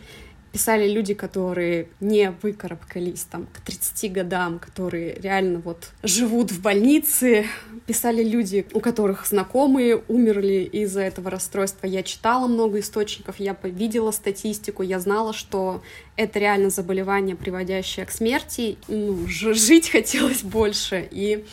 писали 0.53 0.91
люди, 0.91 1.15
которые 1.15 1.89
не 2.01 2.33
выкарабкались 2.43 3.23
там 3.23 3.47
к 3.47 3.61
30 3.61 4.13
годам, 4.13 4.59
которые 4.59 5.15
реально 5.15 5.61
вот 5.61 5.91
живут 6.03 6.51
в 6.51 6.61
больнице, 6.61 7.47
писали 7.91 8.23
люди, 8.23 8.65
у 8.73 8.79
которых 8.79 9.27
знакомые 9.27 10.01
умерли 10.07 10.63
из-за 10.63 11.01
этого 11.01 11.29
расстройства. 11.29 11.89
Я 11.89 12.05
читала 12.05 12.47
много 12.47 12.79
источников, 12.79 13.41
я 13.41 13.57
видела 13.65 14.13
статистику, 14.13 14.85
я 14.85 15.01
знала, 15.01 15.33
что 15.33 15.83
это 16.15 16.39
реально 16.39 16.71
заболевание, 16.71 17.35
приводящее 17.35 18.07
к 18.07 18.13
смерти. 18.13 18.79
Ну, 18.87 19.27
жить 19.27 19.91
хотелось 19.91 20.45
больше, 20.45 21.09
и 21.11 21.45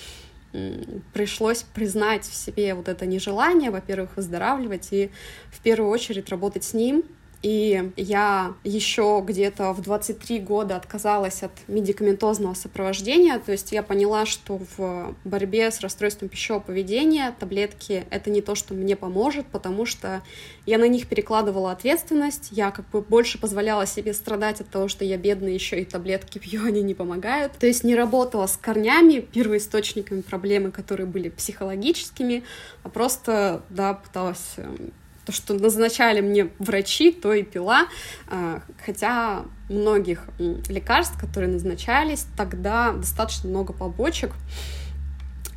пришлось 1.12 1.64
признать 1.74 2.26
в 2.26 2.36
себе 2.36 2.76
вот 2.76 2.88
это 2.88 3.08
нежелание, 3.08 3.72
во-первых, 3.72 4.12
выздоравливать 4.16 4.90
и 4.92 5.10
в 5.52 5.60
первую 5.64 5.90
очередь 5.90 6.30
работать 6.30 6.64
с 6.64 6.76
ним, 6.76 7.04
и 7.42 7.92
я 7.96 8.56
еще 8.64 9.24
где-то 9.26 9.74
в 9.74 9.82
23 9.82 10.40
года 10.40 10.76
отказалась 10.76 11.44
от 11.44 11.52
медикаментозного 11.68 12.54
сопровождения, 12.56 13.40
то 13.40 13.52
есть 13.52 13.72
я 13.72 13.84
поняла, 13.84 14.26
что 14.26 14.60
в 14.78 15.16
борьбе 15.24 15.70
с 15.72 15.82
расстройством 15.82 16.30
пищевого 16.30 16.62
поведения 16.62 17.36
таблетки— 17.40 18.06
это 18.10 18.30
не 18.30 18.42
то, 18.42 18.56
что 18.56 18.74
мне 18.74 18.96
поможет, 18.96 19.46
потому 19.48 19.86
что 19.86 20.24
я 20.66 20.78
на 20.78 20.88
них 20.88 21.08
перекладывала 21.08 21.72
ответственность, 21.72 22.50
я 22.52 22.72
как 22.72 22.90
бы 22.90 23.02
больше 23.02 23.40
позволяла 23.40 23.86
себе 23.86 24.14
страдать 24.14 24.62
от 24.62 24.70
того, 24.70 24.88
что 24.88 25.06
я 25.06 25.18
бедная, 25.18 25.52
еще 25.52 25.80
и 25.82 25.86
таблетки 25.86 26.40
пью, 26.40 26.64
они 26.66 26.82
не 26.82 26.94
помогают. 26.94 27.54
То 27.54 27.68
есть 27.68 27.84
не 27.84 27.96
работала 27.96 28.48
с 28.48 28.58
корнями, 28.58 29.20
первоисточниками 29.20 30.22
проблемы, 30.22 30.72
которые 30.72 31.08
были 31.08 31.30
психологическими, 31.30 32.44
а 32.84 32.90
просто, 32.90 33.62
да, 33.70 33.94
пыталась 33.94 34.56
эм, 34.58 34.92
то, 35.28 35.34
что 35.34 35.54
назначали 35.56 36.22
мне 36.22 36.48
врачи, 36.58 37.12
то 37.12 37.34
и 37.34 37.44
пила, 37.44 37.88
а, 38.28 38.62
хотя 38.84 39.44
многих 39.70 40.24
лекарств, 40.40 41.20
которые 41.20 41.52
назначались, 41.52 42.26
тогда 42.38 42.94
достаточно 42.94 43.50
много 43.50 43.74
побочек, 43.74 44.32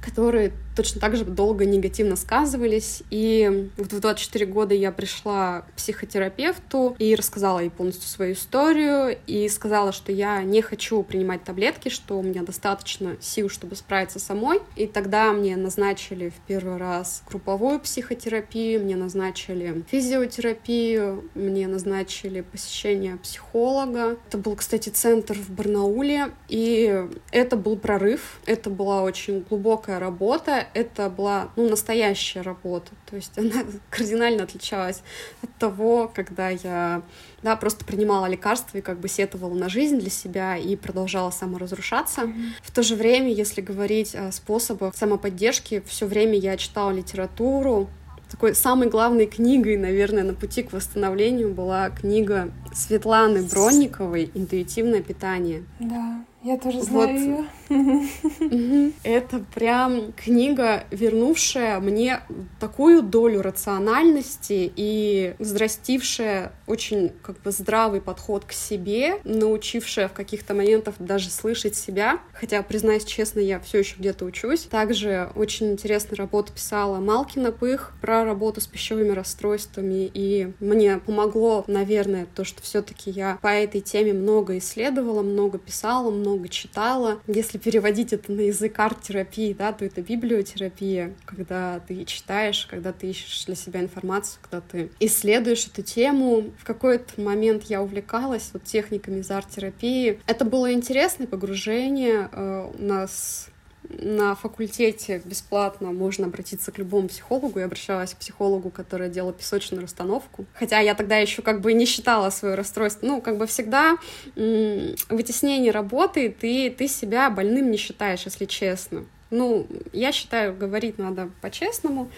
которые 0.04 0.50
точно 0.76 1.00
так 1.00 1.16
же 1.16 1.24
долго 1.24 1.64
негативно 1.64 2.16
сказывались. 2.16 3.02
И 3.10 3.70
вот 3.76 3.92
в 3.92 4.00
24 4.00 4.46
года 4.46 4.74
я 4.74 4.92
пришла 4.92 5.62
к 5.62 5.72
психотерапевту 5.74 6.96
и 6.98 7.14
рассказала 7.14 7.60
ей 7.60 7.70
полностью 7.70 8.08
свою 8.08 8.34
историю, 8.34 9.18
и 9.26 9.48
сказала, 9.48 9.92
что 9.92 10.12
я 10.12 10.42
не 10.42 10.62
хочу 10.62 11.02
принимать 11.02 11.44
таблетки, 11.44 11.88
что 11.88 12.18
у 12.18 12.22
меня 12.22 12.42
достаточно 12.42 13.16
сил, 13.20 13.48
чтобы 13.48 13.76
справиться 13.76 14.18
самой. 14.18 14.60
И 14.76 14.86
тогда 14.86 15.32
мне 15.32 15.56
назначили 15.56 16.30
в 16.30 16.46
первый 16.46 16.76
раз 16.76 17.22
групповую 17.28 17.80
психотерапию, 17.80 18.82
мне 18.82 18.96
назначили 18.96 19.84
физиотерапию, 19.88 21.24
мне 21.34 21.66
назначили 21.66 22.40
посещение 22.40 23.16
психолога. 23.16 24.16
Это 24.28 24.38
был, 24.38 24.56
кстати, 24.56 24.88
центр 24.88 25.34
в 25.34 25.50
Барнауле, 25.50 26.30
и 26.48 27.06
это 27.30 27.56
был 27.56 27.76
прорыв, 27.76 28.40
это 28.46 28.70
была 28.70 29.02
очень 29.02 29.44
глубокая 29.48 29.98
работа, 29.98 30.59
это 30.74 31.10
была 31.10 31.50
ну, 31.56 31.68
настоящая 31.68 32.42
работа. 32.42 32.90
То 33.08 33.16
есть 33.16 33.36
она 33.38 33.64
кардинально 33.90 34.44
отличалась 34.44 35.02
от 35.42 35.54
того, 35.56 36.10
когда 36.14 36.50
я 36.50 37.02
да, 37.42 37.56
просто 37.56 37.84
принимала 37.84 38.26
лекарства 38.26 38.78
и 38.78 38.80
как 38.80 39.00
бы 39.00 39.08
сетовала 39.08 39.54
на 39.54 39.68
жизнь 39.68 39.98
для 39.98 40.10
себя 40.10 40.56
и 40.56 40.76
продолжала 40.76 41.30
саморазрушаться. 41.30 42.22
Mm-hmm. 42.22 42.50
В 42.62 42.70
то 42.70 42.82
же 42.82 42.96
время, 42.96 43.32
если 43.32 43.60
говорить 43.60 44.14
о 44.14 44.32
способах 44.32 44.94
самоподдержки, 44.96 45.82
все 45.86 46.06
время 46.06 46.38
я 46.38 46.56
читала 46.56 46.90
литературу, 46.90 47.88
такой 48.30 48.54
самой 48.54 48.88
главной 48.88 49.26
книгой, 49.26 49.76
наверное, 49.76 50.22
на 50.22 50.34
пути 50.34 50.62
к 50.62 50.72
восстановлению 50.72 51.52
была 51.52 51.90
книга 51.90 52.52
Светланы 52.72 53.42
Бронниковой 53.42 54.30
«Интуитивное 54.34 55.02
питание». 55.02 55.64
Да. 55.80 56.24
Я 56.42 56.56
тоже 56.56 56.80
знаю 56.80 57.46
вот. 57.68 57.70
ее. 57.70 58.92
Это 59.04 59.44
прям 59.54 60.12
книга, 60.12 60.84
вернувшая 60.90 61.78
мне 61.80 62.20
такую 62.58 63.02
долю 63.02 63.42
рациональности 63.42 64.72
и 64.74 65.34
взрастившая 65.38 66.52
очень 66.66 67.10
как 67.22 67.42
бы 67.42 67.50
здравый 67.50 68.00
подход 68.00 68.46
к 68.46 68.52
себе, 68.52 69.20
научившая 69.24 70.08
в 70.08 70.14
каких-то 70.14 70.54
моментах 70.54 70.94
даже 70.98 71.28
слышать 71.28 71.76
себя. 71.76 72.20
Хотя, 72.32 72.62
признаюсь 72.62 73.04
честно, 73.04 73.40
я 73.40 73.60
все 73.60 73.80
еще 73.80 73.96
где-то 73.98 74.24
учусь. 74.24 74.62
Также 74.62 75.30
очень 75.34 75.72
интересную 75.72 76.16
работу 76.16 76.54
писала 76.54 77.00
Малкина 77.00 77.52
Пых 77.52 77.92
про 78.00 78.24
работу 78.24 78.62
с 78.62 78.66
пищевыми 78.66 79.10
расстройствами. 79.10 80.10
И 80.14 80.52
мне 80.58 80.96
помогло, 80.98 81.64
наверное, 81.66 82.26
то, 82.34 82.44
что 82.44 82.62
все-таки 82.62 83.10
я 83.10 83.38
по 83.42 83.48
этой 83.48 83.82
теме 83.82 84.14
много 84.14 84.56
исследовала, 84.56 85.22
много 85.22 85.58
писала, 85.58 86.10
много 86.10 86.29
много 86.30 86.48
читала. 86.48 87.20
Если 87.26 87.58
переводить 87.58 88.12
это 88.12 88.32
на 88.32 88.40
язык 88.42 88.78
арт-терапии, 88.78 89.52
да, 89.52 89.72
то 89.72 89.84
это 89.84 90.00
библиотерапия, 90.02 91.14
когда 91.24 91.80
ты 91.80 92.04
читаешь, 92.04 92.66
когда 92.70 92.92
ты 92.92 93.08
ищешь 93.10 93.44
для 93.46 93.54
себя 93.54 93.80
информацию, 93.80 94.40
когда 94.42 94.60
ты 94.60 94.90
исследуешь 95.00 95.66
эту 95.66 95.82
тему. 95.82 96.50
В 96.58 96.64
какой-то 96.64 97.20
момент 97.20 97.64
я 97.64 97.82
увлекалась 97.82 98.50
вот 98.52 98.64
техниками 98.64 99.20
из 99.20 99.30
арт-терапии. 99.30 100.20
Это 100.26 100.44
было 100.44 100.72
интересное 100.72 101.26
погружение. 101.26 102.28
Э, 102.32 102.70
у 102.78 102.82
нас 102.82 103.48
на 103.98 104.34
факультете 104.34 105.20
бесплатно 105.24 105.92
можно 105.92 106.26
обратиться 106.26 106.72
к 106.72 106.78
любому 106.78 107.08
психологу. 107.08 107.58
Я 107.58 107.66
обращалась 107.66 108.14
к 108.14 108.18
психологу, 108.18 108.70
которая 108.70 109.08
делала 109.08 109.32
песочную 109.32 109.82
расстановку. 109.82 110.46
Хотя 110.54 110.78
я 110.80 110.94
тогда 110.94 111.16
еще 111.16 111.42
как 111.42 111.60
бы 111.60 111.72
не 111.72 111.84
считала 111.84 112.30
свое 112.30 112.54
расстройство. 112.54 113.06
Ну, 113.06 113.20
как 113.20 113.36
бы 113.36 113.46
всегда 113.46 113.96
вытеснение 114.34 115.72
работы, 115.72 116.34
ты, 116.38 116.70
ты 116.70 116.88
себя 116.88 117.30
больным 117.30 117.70
не 117.70 117.76
считаешь, 117.76 118.24
если 118.24 118.44
честно. 118.44 119.04
Ну, 119.30 119.66
я 119.92 120.12
считаю, 120.12 120.56
говорить 120.56 120.98
надо 120.98 121.30
по-честному. 121.40 122.10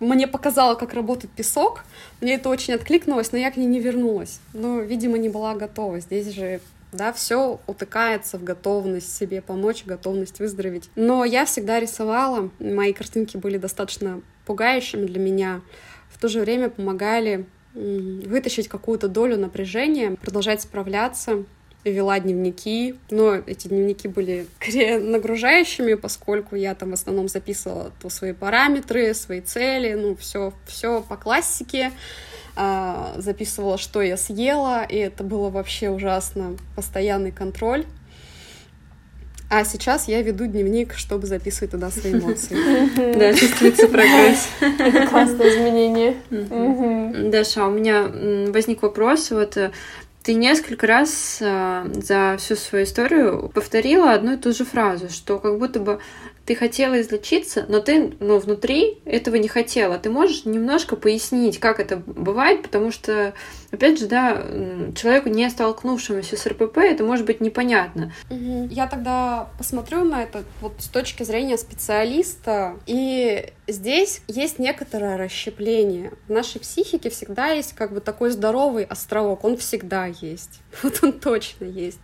Мне 0.00 0.26
показало, 0.26 0.74
как 0.74 0.92
работает 0.94 1.32
песок. 1.32 1.84
Мне 2.20 2.34
это 2.34 2.48
очень 2.48 2.74
откликнулось, 2.74 3.32
но 3.32 3.38
я 3.38 3.50
к 3.50 3.56
ней 3.56 3.66
не 3.66 3.80
вернулась. 3.80 4.40
Но, 4.52 4.80
видимо, 4.80 5.18
не 5.18 5.28
была 5.28 5.54
готова. 5.54 6.00
Здесь 6.00 6.30
же 6.30 6.60
да, 6.94 7.12
все 7.12 7.60
утыкается 7.66 8.38
в 8.38 8.44
готовность 8.44 9.14
себе 9.14 9.42
помочь, 9.42 9.84
готовность 9.84 10.38
выздороветь. 10.38 10.88
Но 10.96 11.24
я 11.24 11.44
всегда 11.44 11.80
рисовала, 11.80 12.50
мои 12.58 12.92
картинки 12.92 13.36
были 13.36 13.58
достаточно 13.58 14.22
пугающими 14.46 15.06
для 15.06 15.18
меня, 15.18 15.60
в 16.10 16.18
то 16.18 16.28
же 16.28 16.40
время 16.40 16.70
помогали 16.70 17.44
вытащить 17.74 18.68
какую-то 18.68 19.08
долю 19.08 19.36
напряжения, 19.36 20.12
продолжать 20.12 20.62
справляться. 20.62 21.44
вела 21.84 22.18
дневники, 22.18 22.94
но 23.10 23.34
эти 23.34 23.68
дневники 23.68 24.08
были 24.08 24.46
скорее 24.60 24.98
нагружающими, 24.98 25.94
поскольку 25.94 26.56
я 26.56 26.74
там 26.74 26.90
в 26.90 26.94
основном 26.94 27.28
записывала 27.28 27.92
то 28.00 28.08
свои 28.08 28.32
параметры, 28.32 29.12
свои 29.12 29.40
цели, 29.40 29.92
ну, 29.94 30.16
все, 30.16 30.54
все 30.66 31.02
по 31.02 31.16
классике, 31.16 31.92
а, 32.56 33.14
записывала, 33.18 33.78
что 33.78 34.02
я 34.02 34.16
съела, 34.16 34.84
и 34.84 34.96
это 34.96 35.24
было 35.24 35.50
вообще 35.50 35.90
ужасно, 35.90 36.56
постоянный 36.76 37.32
контроль. 37.32 37.84
А 39.50 39.64
сейчас 39.64 40.08
я 40.08 40.22
веду 40.22 40.46
дневник, 40.46 40.94
чтобы 40.94 41.26
записывать 41.26 41.72
туда 41.72 41.90
свои 41.90 42.14
эмоции. 42.14 42.56
Да, 43.18 43.34
чувствуется 43.34 43.88
прогресс. 43.88 44.48
Это 44.60 45.06
классное 45.06 45.50
изменение. 45.50 46.16
Даша, 47.30 47.66
у 47.66 47.70
меня 47.70 48.10
возник 48.50 48.82
вопрос. 48.82 49.30
Вот 49.30 49.56
э, 49.56 49.70
ты 50.22 50.34
несколько 50.34 50.86
раз 50.86 51.38
э, 51.40 51.86
за 51.92 52.36
всю 52.38 52.56
свою 52.56 52.84
историю 52.84 53.50
повторила 53.54 54.12
одну 54.12 54.32
и 54.32 54.36
ту 54.38 54.52
же 54.52 54.64
фразу, 54.64 55.10
что 55.10 55.38
как 55.38 55.58
будто 55.58 55.78
бы 55.78 56.00
ты 56.46 56.54
хотела 56.54 57.00
излечиться, 57.00 57.64
но 57.68 57.80
ты 57.80 58.12
ну, 58.20 58.38
внутри 58.38 58.98
этого 59.04 59.36
не 59.36 59.48
хотела. 59.48 59.98
Ты 59.98 60.10
можешь 60.10 60.44
немножко 60.44 60.96
пояснить, 60.96 61.58
как 61.58 61.80
это 61.80 61.96
бывает, 61.96 62.62
потому 62.62 62.90
что, 62.90 63.32
опять 63.74 63.98
же, 63.98 64.06
да, 64.06 64.42
человеку, 64.94 65.28
не 65.28 65.48
столкнувшемуся 65.50 66.36
с 66.36 66.46
РПП, 66.46 66.78
это 66.78 67.04
может 67.04 67.26
быть 67.26 67.40
непонятно. 67.40 68.12
Я 68.30 68.86
тогда 68.86 69.48
посмотрю 69.58 70.04
на 70.04 70.22
это 70.22 70.44
вот 70.60 70.74
с 70.78 70.88
точки 70.88 71.22
зрения 71.22 71.58
специалиста, 71.58 72.76
и 72.86 73.52
здесь 73.66 74.22
есть 74.28 74.58
некоторое 74.58 75.16
расщепление. 75.16 76.12
В 76.28 76.32
нашей 76.32 76.60
психике 76.60 77.10
всегда 77.10 77.48
есть 77.48 77.74
как 77.74 77.92
бы 77.92 78.00
такой 78.00 78.30
здоровый 78.30 78.84
островок, 78.84 79.44
он 79.44 79.56
всегда 79.56 80.06
есть. 80.06 80.60
Вот 80.82 80.98
он 81.02 81.12
точно 81.12 81.64
есть. 81.64 82.00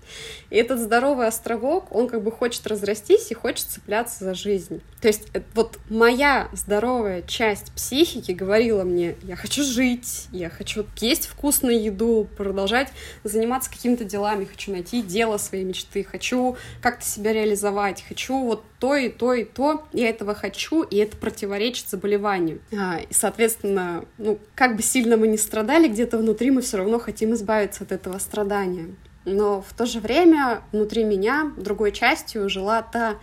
И 0.48 0.56
этот 0.56 0.78
здоровый 0.78 1.26
островок, 1.26 1.94
он 1.94 2.08
как 2.08 2.22
бы 2.22 2.30
хочет 2.30 2.66
разрастись 2.66 3.30
и 3.30 3.34
хочет 3.34 3.66
цепляться 3.66 4.24
за 4.24 4.34
жизнь. 4.34 4.80
То 5.00 5.08
есть 5.08 5.28
э, 5.34 5.42
вот 5.54 5.78
моя 5.88 6.48
здоровая 6.52 7.22
часть 7.22 7.72
психики 7.72 8.32
говорила 8.32 8.84
мне, 8.84 9.16
я 9.22 9.36
хочу 9.36 9.62
жить, 9.64 10.28
я 10.32 10.48
хочу 10.48 10.86
есть 11.00 11.26
вкусную 11.60 11.82
еду, 11.82 12.26
продолжать 12.36 12.88
заниматься 13.22 13.70
какими-то 13.70 14.04
делами, 14.04 14.44
хочу 14.46 14.72
найти 14.72 15.02
дело 15.02 15.36
своей 15.36 15.64
мечты, 15.64 16.02
хочу 16.02 16.56
как-то 16.80 17.04
себя 17.04 17.32
реализовать, 17.32 18.02
хочу 18.08 18.38
вот 18.44 18.64
то 18.78 18.96
и 18.96 19.10
то 19.10 19.34
и 19.34 19.44
то, 19.44 19.86
я 19.92 20.08
этого 20.08 20.34
хочу, 20.34 20.82
и 20.82 20.96
это 20.96 21.16
противоречит 21.16 21.88
заболеванию. 21.88 22.60
А, 22.72 23.00
и, 23.00 23.12
соответственно, 23.12 24.04
ну, 24.16 24.38
как 24.54 24.76
бы 24.76 24.82
сильно 24.82 25.16
мы 25.18 25.28
не 25.28 25.36
страдали, 25.36 25.88
где-то 25.88 26.16
внутри 26.16 26.50
мы 26.50 26.62
все 26.62 26.78
равно 26.78 26.98
хотим 26.98 27.34
избавиться 27.34 27.84
от 27.84 27.92
этого 27.92 28.18
страдания. 28.18 28.88
Но 29.26 29.60
в 29.60 29.74
то 29.74 29.84
же 29.84 30.00
время 30.00 30.62
внутри 30.72 31.04
меня 31.04 31.52
другой 31.58 31.92
частью 31.92 32.48
жила 32.48 32.80
та 32.80 33.16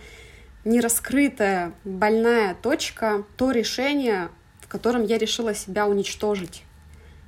нераскрытая 0.64 1.72
больная 1.84 2.54
точка, 2.54 3.24
то 3.36 3.50
решение, 3.50 4.28
в 4.60 4.68
котором 4.68 5.02
я 5.02 5.18
решила 5.18 5.54
себя 5.54 5.88
уничтожить. 5.88 6.62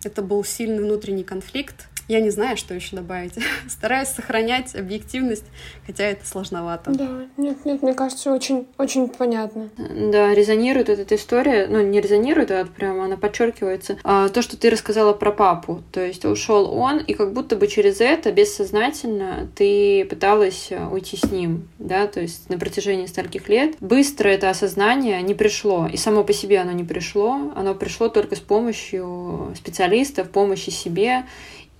Это 0.02 0.22
был 0.22 0.42
сильный 0.44 0.82
внутренний 0.82 1.24
конфликт, 1.24 1.89
я 2.11 2.20
не 2.20 2.31
знаю, 2.31 2.57
что 2.57 2.75
еще 2.75 2.96
добавить. 2.96 3.35
Стараюсь 3.68 4.09
сохранять 4.09 4.75
объективность, 4.75 5.44
хотя 5.87 6.05
это 6.05 6.27
сложновато. 6.27 6.90
Да, 6.90 7.09
нет, 7.37 7.64
нет, 7.64 7.83
мне 7.83 7.94
кажется, 7.94 8.33
очень, 8.33 8.66
очень 8.79 9.09
понятно. 9.09 9.70
Да, 9.77 10.35
резонирует 10.35 10.88
эта 10.88 11.14
история, 11.14 11.68
ну 11.68 11.81
не 11.81 12.01
резонирует, 12.01 12.51
а 12.51 12.64
прямо 12.64 13.05
она 13.05 13.16
подчеркивается. 13.16 13.96
А, 14.03 14.29
то, 14.29 14.42
что 14.42 14.57
ты 14.57 14.70
рассказала 14.70 15.12
про 15.12 15.31
папу, 15.31 15.83
то 15.92 16.05
есть 16.05 16.25
ушел 16.25 16.73
он, 16.75 16.99
и 16.99 17.14
как 17.14 17.33
будто 17.33 17.55
бы 17.55 17.68
через 17.68 18.01
это 18.01 18.33
бессознательно 18.33 19.49
ты 19.55 20.05
пыталась 20.05 20.70
уйти 20.90 21.16
с 21.16 21.31
ним, 21.31 21.68
да, 21.79 22.09
то 22.09 22.20
есть 22.20 22.51
на 22.51 22.59
протяжении 22.59 23.07
стольких 23.07 23.49
лет. 23.49 23.77
Быстро 23.81 24.29
это 24.29 24.51
осознание 24.51 25.23
не 25.23 25.35
пришло, 25.35 25.87
и 25.87 25.96
само 25.96 26.25
по 26.25 26.33
себе 26.33 26.59
оно 26.59 26.73
не 26.73 26.85
пришло, 26.85 27.53
оно 27.55 27.75
пришло 27.75 28.09
только 28.09 28.35
с 28.35 28.40
помощью 28.40 29.55
специалистов, 29.57 30.31
помощи 30.31 30.70
себе 30.70 31.25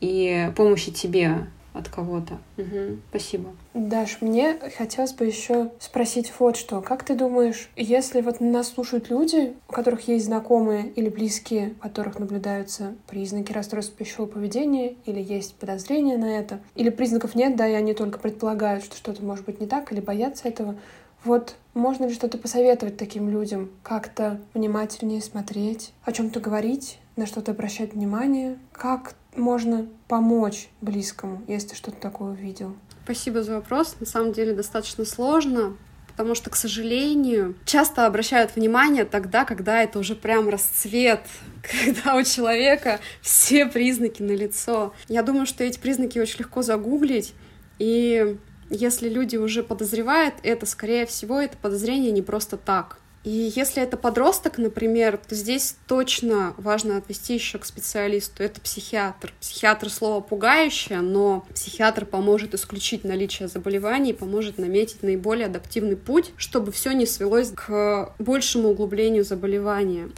и 0.01 0.51
помощи 0.57 0.91
тебе 0.91 1.47
от 1.73 1.89
кого-то. 1.89 2.39
Угу, 2.57 2.99
спасибо. 3.11 3.51
Даш, 3.75 4.19
мне 4.21 4.59
хотелось 4.77 5.13
бы 5.13 5.25
еще 5.25 5.71
спросить 5.79 6.33
вот 6.39 6.57
что. 6.57 6.81
Как 6.81 7.05
ты 7.05 7.15
думаешь, 7.15 7.71
если 7.77 8.21
вот 8.21 8.41
нас 8.41 8.69
слушают 8.69 9.09
люди, 9.09 9.55
у 9.69 9.73
которых 9.73 10.09
есть 10.09 10.27
знакомые 10.27 10.89
или 10.89 11.09
близкие, 11.09 11.75
у 11.79 11.83
которых 11.83 12.19
наблюдаются 12.19 12.95
признаки 13.09 13.53
расстройства 13.53 13.97
пищевого 13.97 14.29
поведения, 14.29 14.97
или 15.07 15.21
есть 15.21 15.55
подозрения 15.55 16.17
на 16.17 16.39
это, 16.39 16.61
или 16.75 16.91
признаков 16.91 17.35
нет, 17.35 17.57
да, 17.57 17.69
и 17.69 17.75
они 17.75 17.95
только 17.95 18.19
предполагают, 18.19 18.85
что 18.85 18.97
что-то 18.97 19.25
может 19.25 19.45
быть 19.45 19.61
не 19.61 19.67
так, 19.67 19.93
или 19.93 20.01
боятся 20.01 20.49
этого, 20.49 20.77
вот 21.23 21.57
можно 21.75 22.07
ли 22.07 22.15
что-то 22.15 22.39
посоветовать 22.39 22.97
таким 22.97 23.29
людям? 23.29 23.71
Как-то 23.83 24.41
внимательнее 24.55 25.21
смотреть, 25.21 25.93
о 26.05 26.13
чем-то 26.13 26.41
говорить, 26.41 26.99
на 27.17 27.27
что-то 27.27 27.53
обращать 27.53 27.93
внимание? 27.93 28.59
Как 28.73 29.15
можно 29.37 29.87
помочь 30.09 30.69
близкому, 30.81 31.43
если 31.47 31.75
что-то 31.75 31.99
такое 31.99 32.33
увидел? 32.33 32.77
Спасибо 33.05 33.43
за 33.43 33.55
вопрос. 33.55 33.97
На 34.01 34.07
самом 34.07 34.33
деле 34.33 34.53
достаточно 34.53 35.05
сложно, 35.05 35.77
потому 36.09 36.35
что, 36.35 36.51
к 36.51 36.57
сожалению, 36.57 37.57
часто 37.65 38.07
обращают 38.07 38.55
внимание 38.55 39.05
тогда, 39.05 39.45
когда 39.45 39.83
это 39.83 39.99
уже 39.99 40.15
прям 40.15 40.49
расцвет, 40.49 41.21
когда 41.63 42.17
у 42.17 42.23
человека 42.23 43.01
все 43.21 43.67
признаки 43.67 44.23
на 44.23 44.33
лицо. 44.33 44.93
Я 45.09 45.23
думаю, 45.23 45.47
что 45.47 45.65
эти 45.65 45.79
признаки 45.79 46.19
очень 46.19 46.41
легко 46.41 46.63
загуглить, 46.63 47.35
и 47.79 48.37
если 48.71 49.09
люди 49.09 49.37
уже 49.37 49.65
подозревают 49.65 50.35
это, 50.45 50.65
скорее 50.67 51.05
всего, 51.05 51.41
это 51.41 51.57
подозрение 51.57 52.13
не 52.13 52.23
просто 52.23 52.57
так. 52.57 53.00
И 53.23 53.53
если 53.55 53.83
это 53.83 53.99
подросток, 53.99 54.57
например, 54.57 55.19
то 55.19 55.35
здесь 55.35 55.77
точно 55.87 56.55
важно 56.57 56.97
отвести 56.97 57.35
еще 57.35 57.59
к 57.59 57.67
специалисту. 57.67 58.43
Это 58.43 58.61
психиатр. 58.61 59.35
Психиатр 59.41 59.91
слово 59.91 60.21
пугающее, 60.21 61.01
но 61.01 61.47
психиатр 61.55 62.07
поможет 62.07 62.55
исключить 62.55 63.05
наличие 63.05 63.49
заболеваний, 63.49 64.15
поможет 64.15 64.57
наметить 64.57 65.03
наиболее 65.03 65.47
адаптивный 65.47 65.97
путь, 65.97 66.33
чтобы 66.37 66.73
все 66.73 66.93
не 66.93 67.05
свелось 67.05 67.51
к 67.51 68.15
большему 68.19 68.71
углублению 68.71 69.25
заболевания. 69.25 70.09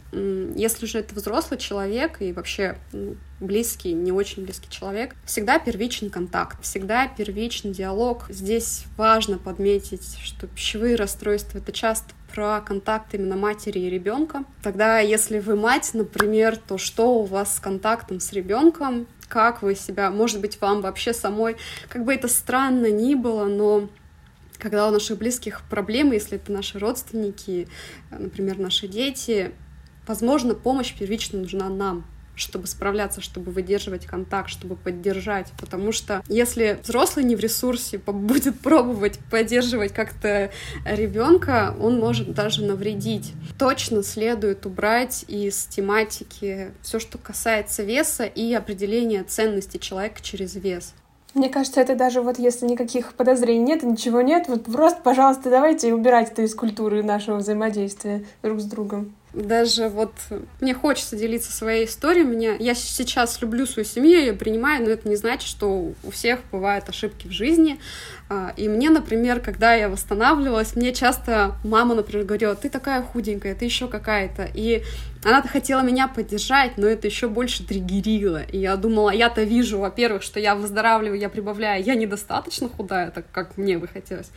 Если 0.55 0.85
же 0.85 0.99
это 0.99 1.13
взрослый 1.13 1.59
человек 1.59 2.21
и 2.21 2.31
вообще 2.31 2.77
близкий, 3.41 3.91
не 3.91 4.13
очень 4.13 4.43
близкий 4.43 4.69
человек, 4.69 5.15
всегда 5.25 5.59
первичный 5.59 6.09
контакт, 6.09 6.63
всегда 6.63 7.07
первичный 7.07 7.71
диалог. 7.71 8.25
Здесь 8.29 8.85
важно 8.95 9.37
подметить, 9.37 10.17
что 10.23 10.47
пищевые 10.47 10.95
расстройства— 10.95 11.57
это 11.59 11.73
часто 11.73 12.13
про 12.33 12.61
контакт 12.61 13.13
именно 13.13 13.35
матери 13.35 13.79
и 13.79 13.89
ребенка. 13.89 14.43
Тогда, 14.63 14.99
если 14.99 15.39
вы 15.39 15.55
мать, 15.55 15.91
например, 15.93 16.57
то 16.57 16.77
что 16.77 17.19
у 17.19 17.23
вас 17.23 17.55
с 17.55 17.59
контактом 17.59 18.19
с 18.19 18.33
ребенком? 18.33 19.07
Как 19.27 19.61
вы 19.61 19.75
себя, 19.75 20.09
может 20.11 20.41
быть, 20.41 20.59
вам 20.59 20.81
вообще 20.81 21.13
самой, 21.13 21.57
как 21.89 22.03
бы 22.03 22.13
это 22.13 22.27
странно 22.27 22.91
ни 22.91 23.15
было, 23.15 23.45
но 23.45 23.89
когда 24.57 24.87
у 24.87 24.91
наших 24.91 25.17
близких 25.17 25.61
проблемы, 25.69 26.15
если 26.15 26.37
это 26.37 26.51
наши 26.51 26.79
родственники, 26.79 27.67
например, 28.11 28.59
наши 28.59 28.87
дети, 28.87 29.51
возможно, 30.07 30.55
помощь 30.55 30.93
первично 30.97 31.39
нужна 31.39 31.69
нам, 31.69 32.05
чтобы 32.35 32.67
справляться, 32.67 33.21
чтобы 33.21 33.51
выдерживать 33.51 34.05
контакт, 34.05 34.49
чтобы 34.49 34.75
поддержать. 34.75 35.51
Потому 35.59 35.91
что 35.91 36.23
если 36.27 36.79
взрослый 36.83 37.25
не 37.25 37.35
в 37.35 37.39
ресурсе 37.39 37.97
будет 38.05 38.59
пробовать 38.59 39.19
поддерживать 39.29 39.93
как-то 39.93 40.51
ребенка, 40.85 41.75
он 41.79 41.99
может 41.99 42.33
даже 42.33 42.63
навредить. 42.63 43.33
Точно 43.57 44.03
следует 44.03 44.65
убрать 44.65 45.25
из 45.27 45.65
тематики 45.65 46.71
все, 46.81 46.99
что 46.99 47.17
касается 47.17 47.83
веса 47.83 48.25
и 48.25 48.53
определения 48.53 49.23
ценности 49.23 49.77
человека 49.77 50.21
через 50.21 50.55
вес. 50.55 50.93
Мне 51.33 51.49
кажется, 51.49 51.81
это 51.81 51.95
даже 51.95 52.21
вот 52.21 52.37
если 52.37 52.67
никаких 52.67 53.13
подозрений 53.13 53.63
нет, 53.63 53.81
ничего 53.81 54.21
нет, 54.21 54.47
вот 54.47 54.65
просто, 54.65 55.01
пожалуйста, 55.01 55.49
давайте 55.49 55.91
убирать 55.91 56.31
это 56.31 56.43
из 56.43 56.53
культуры 56.53 57.01
нашего 57.01 57.37
взаимодействия 57.37 58.23
друг 58.43 58.59
с 58.59 58.65
другом 58.65 59.15
даже 59.33 59.89
вот 59.89 60.13
мне 60.61 60.73
хочется 60.73 61.15
делиться 61.15 61.51
своей 61.51 61.85
историей. 61.85 62.23
Меня, 62.23 62.55
я 62.59 62.75
сейчас 62.75 63.41
люблю 63.41 63.65
свою 63.65 63.85
семью, 63.85 64.19
я 64.19 64.25
ее 64.27 64.33
принимаю, 64.33 64.83
но 64.83 64.91
это 64.91 65.09
не 65.09 65.15
значит, 65.15 65.49
что 65.49 65.93
у 66.03 66.11
всех 66.11 66.39
бывают 66.51 66.87
ошибки 66.89 67.27
в 67.27 67.31
жизни. 67.31 67.79
А, 68.29 68.53
и 68.55 68.69
мне, 68.69 68.89
например, 68.89 69.39
когда 69.39 69.73
я 69.73 69.89
восстанавливалась, 69.89 70.75
мне 70.75 70.93
часто 70.93 71.55
мама, 71.63 71.95
например, 71.95 72.25
говорила, 72.25 72.55
ты 72.55 72.69
такая 72.69 73.01
худенькая, 73.01 73.55
ты 73.55 73.65
еще 73.65 73.87
какая-то. 73.87 74.47
И 74.53 74.83
она-то 75.23 75.47
хотела 75.47 75.81
меня 75.81 76.07
поддержать, 76.07 76.77
но 76.77 76.87
это 76.87 77.07
еще 77.07 77.27
больше 77.27 77.65
триггерило. 77.65 78.43
И 78.43 78.57
я 78.57 78.75
думала, 78.75 79.09
я-то 79.09 79.43
вижу, 79.43 79.79
во-первых, 79.79 80.23
что 80.23 80.39
я 80.39 80.55
выздоравливаю, 80.55 81.19
я 81.19 81.29
прибавляю, 81.29 81.83
я 81.83 81.95
недостаточно 81.95 82.69
худая, 82.69 83.11
так 83.11 83.25
как 83.31 83.57
мне 83.57 83.77
бы 83.77 83.87
хотелось. 83.87 84.31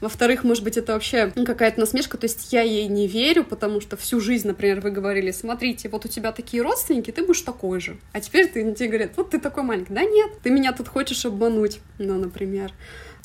Во-вторых, 0.00 0.44
может 0.44 0.64
быть, 0.64 0.76
это 0.76 0.94
вообще 0.94 1.30
какая-то 1.30 1.80
насмешка, 1.80 2.16
то 2.16 2.24
есть 2.24 2.52
я 2.52 2.62
ей 2.62 2.88
не 2.88 3.06
верю, 3.06 3.44
потому 3.44 3.80
что 3.80 3.96
всю 3.96 4.20
жизнь, 4.20 4.46
например, 4.46 4.80
вы 4.80 4.90
говорили, 4.90 5.30
смотрите, 5.30 5.88
вот 5.88 6.04
у 6.04 6.08
тебя 6.08 6.32
такие 6.32 6.62
родственники, 6.62 7.10
ты 7.10 7.22
будешь 7.22 7.42
такой 7.42 7.80
же. 7.80 7.98
А 8.12 8.20
теперь 8.20 8.48
ты, 8.48 8.72
тебе 8.72 8.88
говорят, 8.88 9.12
вот 9.16 9.30
ты 9.30 9.38
такой 9.38 9.62
маленький. 9.62 9.92
Да 9.92 10.04
нет, 10.04 10.30
ты 10.42 10.50
меня 10.50 10.72
тут 10.72 10.88
хочешь 10.88 11.24
обмануть, 11.26 11.80
ну, 11.98 12.18
например. 12.18 12.72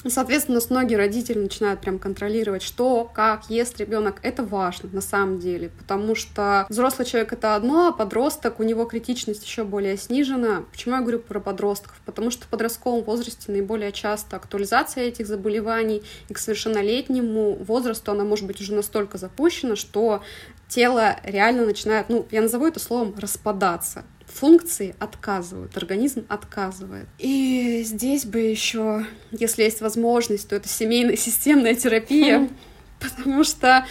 Соответственно, 0.07 0.59
многие 0.69 0.95
родители 0.95 1.39
начинают 1.39 1.81
прям 1.81 1.97
контролировать, 1.99 2.61
что, 2.61 3.09
как 3.13 3.49
ест 3.49 3.79
ребенок. 3.79 4.19
Это 4.21 4.43
важно 4.43 4.89
на 4.91 5.01
самом 5.01 5.39
деле, 5.39 5.69
потому 5.77 6.15
что 6.15 6.65
взрослый 6.69 7.07
человек 7.07 7.33
это 7.33 7.55
одно, 7.55 7.87
а 7.87 7.91
подросток, 7.91 8.59
у 8.59 8.63
него 8.63 8.85
критичность 8.85 9.43
еще 9.43 9.63
более 9.63 9.97
снижена. 9.97 10.63
Почему 10.71 10.95
я 10.95 11.01
говорю 11.01 11.19
про 11.19 11.39
подростков? 11.39 11.99
Потому 12.05 12.29
что 12.29 12.45
в 12.45 12.47
подростковом 12.47 13.03
возрасте 13.03 13.51
наиболее 13.51 13.91
часто 13.91 14.35
актуализация 14.35 15.05
этих 15.05 15.27
заболеваний, 15.27 16.03
и 16.29 16.33
к 16.33 16.37
совершеннолетнему 16.37 17.55
возрасту 17.55 18.11
она 18.11 18.23
может 18.23 18.45
быть 18.45 18.61
уже 18.61 18.73
настолько 18.73 19.17
запущена, 19.17 19.75
что 19.75 20.21
тело 20.67 21.15
реально 21.23 21.65
начинает, 21.65 22.09
ну, 22.09 22.27
я 22.31 22.41
назову 22.41 22.67
это 22.67 22.79
словом, 22.79 23.15
распадаться 23.17 24.03
функции 24.35 24.95
отказывают, 24.99 25.77
организм 25.77 26.25
отказывает. 26.27 27.07
И 27.19 27.83
здесь 27.85 28.25
бы 28.25 28.39
еще, 28.39 29.05
если 29.31 29.63
есть 29.63 29.81
возможность, 29.81 30.49
то 30.49 30.55
это 30.55 30.67
семейная 30.67 31.15
системная 31.17 31.75
терапия, 31.75 32.49
потому 32.99 33.43
что 33.43 33.85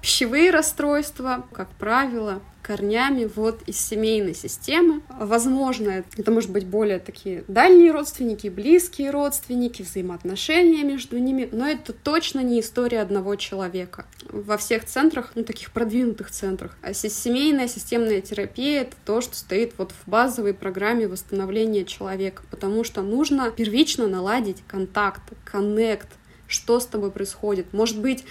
пищевые 0.00 0.50
расстройства, 0.50 1.46
как 1.52 1.68
правило, 1.70 2.40
корнями 2.64 3.30
вот 3.36 3.62
из 3.66 3.78
семейной 3.78 4.34
системы. 4.34 5.02
Возможно, 5.08 6.04
это 6.16 6.30
может 6.30 6.50
быть 6.50 6.66
более 6.66 6.98
такие 6.98 7.44
дальние 7.46 7.92
родственники, 7.92 8.48
близкие 8.48 9.10
родственники, 9.10 9.82
взаимоотношения 9.82 10.82
между 10.82 11.18
ними, 11.18 11.48
но 11.52 11.68
это 11.68 11.92
точно 11.92 12.40
не 12.40 12.60
история 12.60 13.00
одного 13.00 13.36
человека. 13.36 14.06
Во 14.30 14.56
всех 14.56 14.86
центрах, 14.86 15.32
ну, 15.34 15.44
таких 15.44 15.72
продвинутых 15.72 16.30
центрах, 16.30 16.76
а 16.82 16.94
семейная 16.94 17.68
системная 17.68 18.20
терапия— 18.20 18.80
это 18.82 18.96
то, 19.04 19.20
что 19.20 19.36
стоит 19.36 19.74
вот 19.76 19.92
в 19.92 20.08
базовой 20.08 20.54
программе 20.54 21.06
восстановления 21.06 21.84
человека, 21.84 22.42
потому 22.50 22.82
что 22.84 23.02
нужно 23.02 23.50
первично 23.50 24.06
наладить 24.08 24.62
контакт, 24.66 25.22
коннект, 25.44 26.08
что 26.54 26.80
с 26.80 26.86
тобой 26.86 27.10
происходит. 27.10 27.72
Может 27.72 28.00
быть, 28.00 28.24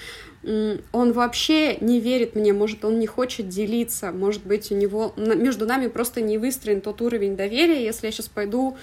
он 0.44 1.14
вообще 1.14 1.78
не 1.78 2.00
верит 2.00 2.36
мне, 2.36 2.54
может, 2.54 2.84
он 2.84 3.00
не 3.00 3.08
хочет 3.08 3.50
делиться, 3.50 4.12
может 4.12 4.46
быть, 4.46 4.72
у 4.72 4.76
него 4.76 5.14
между 5.16 5.66
нами 5.66 5.88
просто 5.88 6.22
не 6.22 6.38
выстроен 6.38 6.82
тот 6.82 7.02
уровень 7.02 7.36
доверия, 7.36 7.84
если 7.84 8.08
я 8.08 8.12
сейчас 8.12 8.28
пойду 8.28 8.78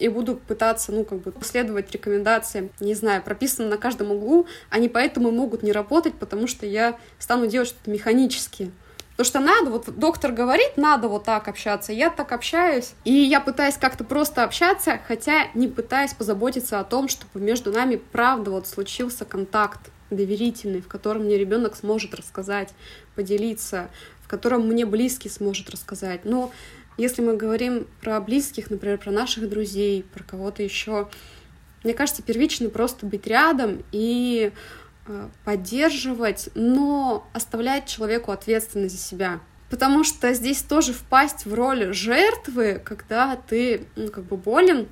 и 0.00 0.08
буду 0.08 0.36
пытаться, 0.36 0.90
ну, 0.90 1.04
как 1.04 1.20
бы, 1.20 1.32
следовать 1.42 1.92
рекомендациям, 1.92 2.70
не 2.80 2.94
знаю, 2.94 3.22
прописано 3.22 3.68
на 3.68 3.76
каждом 3.76 4.10
углу, 4.10 4.46
они 4.68 4.88
поэтому 4.88 5.30
могут 5.30 5.62
не 5.62 5.70
работать, 5.70 6.14
потому 6.14 6.48
что 6.48 6.66
я 6.66 6.98
стану 7.18 7.46
делать 7.46 7.68
что-то 7.68 7.90
механически. 7.90 8.72
Потому 9.16 9.26
что 9.26 9.40
надо, 9.40 9.70
вот 9.70 9.96
доктор 9.96 10.32
говорит, 10.32 10.76
надо 10.76 11.06
вот 11.06 11.24
так 11.24 11.46
общаться, 11.46 11.92
я 11.92 12.10
так 12.10 12.32
общаюсь, 12.32 12.94
и 13.04 13.12
я 13.12 13.40
пытаюсь 13.40 13.76
как-то 13.76 14.02
просто 14.02 14.42
общаться, 14.42 14.98
хотя 15.06 15.46
не 15.54 15.68
пытаясь 15.68 16.12
позаботиться 16.14 16.80
о 16.80 16.84
том, 16.84 17.08
чтобы 17.08 17.44
между 17.44 17.70
нами 17.70 17.94
правда 17.94 18.50
вот 18.50 18.66
случился 18.66 19.24
контакт 19.24 19.92
доверительный, 20.10 20.80
в 20.80 20.88
котором 20.88 21.24
мне 21.24 21.38
ребенок 21.38 21.76
сможет 21.76 22.14
рассказать, 22.14 22.74
поделиться, 23.14 23.88
в 24.22 24.28
котором 24.28 24.66
мне 24.66 24.84
близкий 24.84 25.28
сможет 25.28 25.70
рассказать. 25.70 26.24
Но 26.24 26.50
если 26.96 27.22
мы 27.22 27.36
говорим 27.36 27.86
про 28.00 28.20
близких, 28.20 28.68
например, 28.68 28.98
про 28.98 29.12
наших 29.12 29.48
друзей, 29.48 30.04
про 30.12 30.24
кого-то 30.24 30.62
еще, 30.62 31.08
мне 31.84 31.94
кажется, 31.94 32.22
первично 32.22 32.68
просто 32.68 33.06
быть 33.06 33.26
рядом 33.26 33.84
и 33.92 34.52
поддерживать, 35.44 36.48
но 36.54 37.26
оставлять 37.32 37.86
человеку 37.86 38.32
ответственность 38.32 38.96
за 38.96 39.00
себя. 39.00 39.40
Потому 39.70 40.04
что 40.04 40.32
здесь 40.34 40.62
тоже 40.62 40.92
впасть 40.92 41.46
в 41.46 41.54
роль 41.54 41.92
жертвы, 41.92 42.80
когда 42.84 43.36
ты 43.36 43.86
ну, 43.96 44.08
как 44.08 44.24
бы 44.24 44.36
болен, 44.36 44.88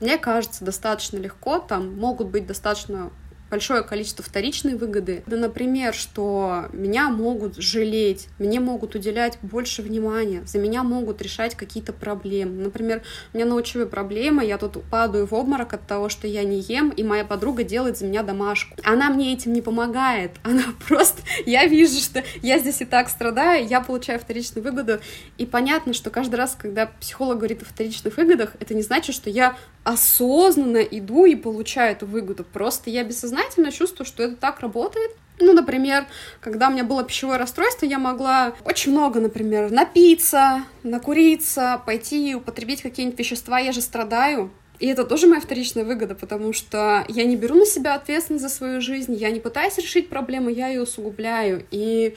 мне 0.00 0.18
кажется, 0.18 0.64
достаточно 0.64 1.18
легко. 1.18 1.58
Там 1.58 1.94
могут 1.98 2.28
быть 2.28 2.46
достаточно 2.46 3.10
большое 3.50 3.82
количество 3.82 4.24
вторичной 4.24 4.74
выгоды. 4.74 5.22
Да, 5.26 5.36
например, 5.36 5.94
что 5.94 6.66
меня 6.72 7.08
могут 7.08 7.56
жалеть, 7.56 8.28
мне 8.38 8.60
могут 8.60 8.94
уделять 8.94 9.38
больше 9.42 9.82
внимания, 9.82 10.42
за 10.46 10.58
меня 10.58 10.82
могут 10.82 11.22
решать 11.22 11.54
какие-то 11.54 11.92
проблемы. 11.92 12.62
Например, 12.62 13.02
у 13.32 13.36
меня 13.36 13.46
на 13.46 13.54
учебе 13.54 13.86
проблема, 13.86 14.44
я 14.44 14.58
тут 14.58 14.82
падаю 14.90 15.26
в 15.26 15.32
обморок 15.32 15.74
от 15.74 15.86
того, 15.86 16.08
что 16.08 16.26
я 16.26 16.44
не 16.44 16.60
ем, 16.60 16.90
и 16.90 17.02
моя 17.02 17.24
подруга 17.24 17.64
делает 17.64 17.98
за 17.98 18.06
меня 18.06 18.22
домашку. 18.22 18.76
Она 18.84 19.10
мне 19.10 19.32
этим 19.32 19.52
не 19.52 19.62
помогает, 19.62 20.32
она 20.42 20.64
просто... 20.86 21.22
Я 21.46 21.66
вижу, 21.66 21.98
что 22.00 22.22
я 22.42 22.58
здесь 22.58 22.80
и 22.80 22.84
так 22.84 23.08
страдаю, 23.08 23.66
я 23.66 23.80
получаю 23.80 24.18
вторичную 24.20 24.64
выгоду, 24.64 25.00
и 25.38 25.46
понятно, 25.46 25.92
что 25.92 26.10
каждый 26.10 26.36
раз, 26.36 26.56
когда 26.58 26.86
психолог 26.86 27.38
говорит 27.38 27.62
о 27.62 27.64
вторичных 27.64 28.16
выгодах, 28.16 28.52
это 28.60 28.74
не 28.74 28.82
значит, 28.82 29.14
что 29.14 29.30
я 29.30 29.56
осознанно 29.84 30.78
иду 30.78 31.24
и 31.24 31.34
получаю 31.34 31.92
эту 31.92 32.06
выгоду. 32.06 32.44
Просто 32.44 32.90
я 32.90 33.04
бессознательно 33.04 33.72
чувствую, 33.72 34.06
что 34.06 34.22
это 34.22 34.36
так 34.36 34.60
работает. 34.60 35.12
Ну, 35.40 35.52
например, 35.52 36.06
когда 36.40 36.68
у 36.68 36.72
меня 36.72 36.84
было 36.84 37.04
пищевое 37.04 37.38
расстройство, 37.38 37.86
я 37.86 37.98
могла 37.98 38.54
очень 38.64 38.92
много, 38.92 39.20
например, 39.20 39.70
напиться, 39.70 40.64
накуриться, 40.82 41.80
пойти 41.86 42.32
и 42.32 42.34
употребить 42.34 42.82
какие-нибудь 42.82 43.18
вещества, 43.18 43.58
я 43.58 43.72
же 43.72 43.80
страдаю. 43.80 44.50
И 44.78 44.86
это 44.86 45.04
тоже 45.04 45.26
моя 45.26 45.40
вторичная 45.40 45.84
выгода, 45.84 46.14
потому 46.14 46.52
что 46.52 47.04
я 47.08 47.24
не 47.24 47.36
беру 47.36 47.56
на 47.56 47.66
себя 47.66 47.94
ответственность 47.94 48.44
за 48.44 48.48
свою 48.48 48.80
жизнь, 48.80 49.14
я 49.14 49.30
не 49.30 49.40
пытаюсь 49.40 49.76
решить 49.78 50.08
проблему, 50.08 50.50
я 50.50 50.68
ее 50.68 50.82
усугубляю. 50.82 51.66
И 51.70 52.16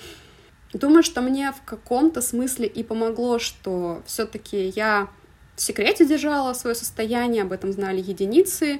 думаю, 0.73 1.01
что 1.03 1.21
мне 1.21 1.51
в 1.51 1.63
каком-то 1.65 2.21
смысле 2.21 2.67
и 2.67 2.83
помогло, 2.83 3.39
что 3.39 4.03
все-таки 4.05 4.71
я 4.75 5.09
в 5.55 5.61
секрете 5.61 6.05
держала 6.05 6.53
свое 6.53 6.75
состояние, 6.75 7.43
об 7.43 7.51
этом 7.51 7.71
знали 7.71 8.01
единицы. 8.01 8.79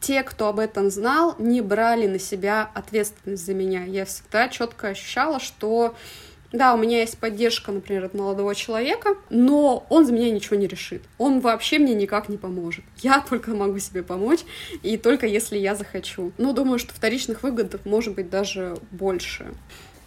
Те, 0.00 0.22
кто 0.22 0.48
об 0.48 0.58
этом 0.58 0.90
знал, 0.90 1.36
не 1.38 1.60
брали 1.60 2.06
на 2.06 2.18
себя 2.18 2.70
ответственность 2.74 3.44
за 3.44 3.54
меня. 3.54 3.84
Я 3.84 4.04
всегда 4.04 4.48
четко 4.48 4.88
ощущала, 4.88 5.40
что 5.40 5.94
да, 6.52 6.74
у 6.74 6.78
меня 6.78 7.00
есть 7.00 7.18
поддержка, 7.18 7.70
например, 7.70 8.04
от 8.04 8.14
молодого 8.14 8.54
человека, 8.54 9.10
но 9.28 9.86
он 9.88 10.04
за 10.04 10.12
меня 10.12 10.30
ничего 10.30 10.56
не 10.56 10.66
решит. 10.66 11.02
Он 11.16 11.40
вообще 11.40 11.78
мне 11.78 11.94
никак 11.94 12.28
не 12.28 12.38
поможет. 12.38 12.84
Я 12.98 13.20
только 13.20 13.52
могу 13.52 13.78
себе 13.78 14.02
помочь, 14.02 14.40
и 14.82 14.96
только 14.96 15.26
если 15.26 15.58
я 15.58 15.76
захочу. 15.76 16.32
Ну, 16.38 16.52
думаю, 16.52 16.80
что 16.80 16.92
вторичных 16.92 17.44
выгод 17.44 17.84
может 17.84 18.14
быть 18.14 18.30
даже 18.30 18.76
больше. 18.90 19.52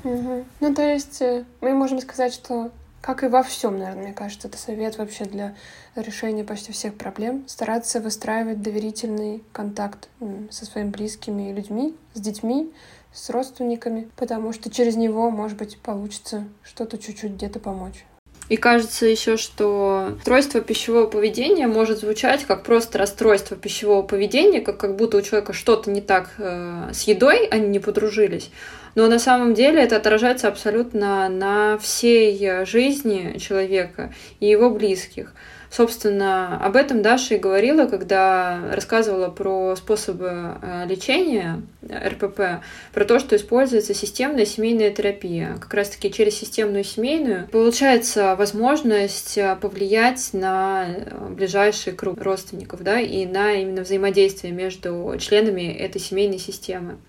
Угу. 0.03 0.45
Ну, 0.59 0.75
то 0.75 0.81
есть 0.81 1.21
э, 1.21 1.45
мы 1.61 1.73
можем 1.73 2.01
сказать, 2.01 2.33
что 2.33 2.71
как 3.03 3.21
и 3.21 3.27
во 3.27 3.43
всем, 3.43 3.77
наверное, 3.77 4.03
мне 4.03 4.13
кажется, 4.13 4.47
это 4.47 4.57
совет 4.57 4.97
вообще 4.97 5.25
для 5.25 5.55
решения 5.93 6.45
почти 6.45 6.71
всех 6.71 6.95
проблем. 6.95 7.43
Стараться 7.49 7.99
выстраивать 7.99 8.61
доверительный 8.61 9.43
контакт 9.51 10.07
со 10.49 10.65
своими 10.65 10.89
близкими 10.89 11.51
людьми, 11.51 11.97
с 12.13 12.21
детьми, 12.21 12.71
с 13.11 13.29
родственниками, 13.29 14.09
потому 14.15 14.53
что 14.53 14.71
через 14.71 14.95
него, 14.95 15.29
может 15.31 15.57
быть, 15.57 15.77
получится 15.79 16.47
что-то 16.63 16.97
чуть-чуть 16.97 17.33
где-то 17.33 17.59
помочь. 17.59 18.05
И 18.47 18.55
кажется 18.55 19.05
еще, 19.05 19.35
что 19.35 20.13
расстройство 20.15 20.61
пищевого 20.61 21.07
поведения 21.07 21.67
может 21.67 21.99
звучать 21.99 22.45
как 22.45 22.63
просто 22.63 22.97
расстройство 22.99 23.57
пищевого 23.57 24.03
поведения, 24.03 24.61
как, 24.61 24.77
как 24.77 24.95
будто 24.95 25.17
у 25.17 25.21
человека 25.21 25.51
что-то 25.51 25.91
не 25.91 26.01
так 26.01 26.31
э, 26.37 26.91
с 26.93 27.01
едой, 27.03 27.47
они 27.47 27.67
не 27.67 27.79
подружились. 27.79 28.49
Но 28.95 29.07
на 29.07 29.19
самом 29.19 29.53
деле 29.53 29.81
это 29.81 29.97
отражается 29.97 30.47
абсолютно 30.47 31.29
на 31.29 31.77
всей 31.77 32.65
жизни 32.65 33.37
человека 33.39 34.13
и 34.39 34.47
его 34.47 34.69
близких. 34.69 35.33
Собственно, 35.75 36.63
об 36.63 36.75
этом 36.75 37.01
Даша 37.01 37.33
и 37.33 37.39
говорила, 37.39 37.87
когда 37.87 38.61
рассказывала 38.71 39.29
про 39.29 39.75
способы 39.75 40.59
э, 40.61 40.85
лечения 40.85 41.63
РПП, 41.83 42.63
про 42.93 43.05
то, 43.05 43.17
что 43.17 43.35
используется 43.35 43.95
системная 43.95 44.45
семейная 44.45 44.91
терапия. 44.91 45.57
Как 45.59 45.73
раз-таки 45.73 46.11
через 46.11 46.35
системную 46.35 46.83
семейную 46.83 47.47
получается 47.47 48.35
возможность 48.35 49.35
э, 49.35 49.57
повлиять 49.59 50.29
на 50.33 50.85
э, 50.89 51.29
ближайший 51.29 51.93
круг 51.93 52.21
родственников, 52.21 52.83
да, 52.83 52.99
и 52.99 53.25
на 53.25 53.53
именно 53.53 53.81
взаимодействие 53.81 54.53
между 54.53 55.15
членами 55.17 55.73
этой 55.73 55.99
семейной 55.99 56.37
системы. 56.37 56.99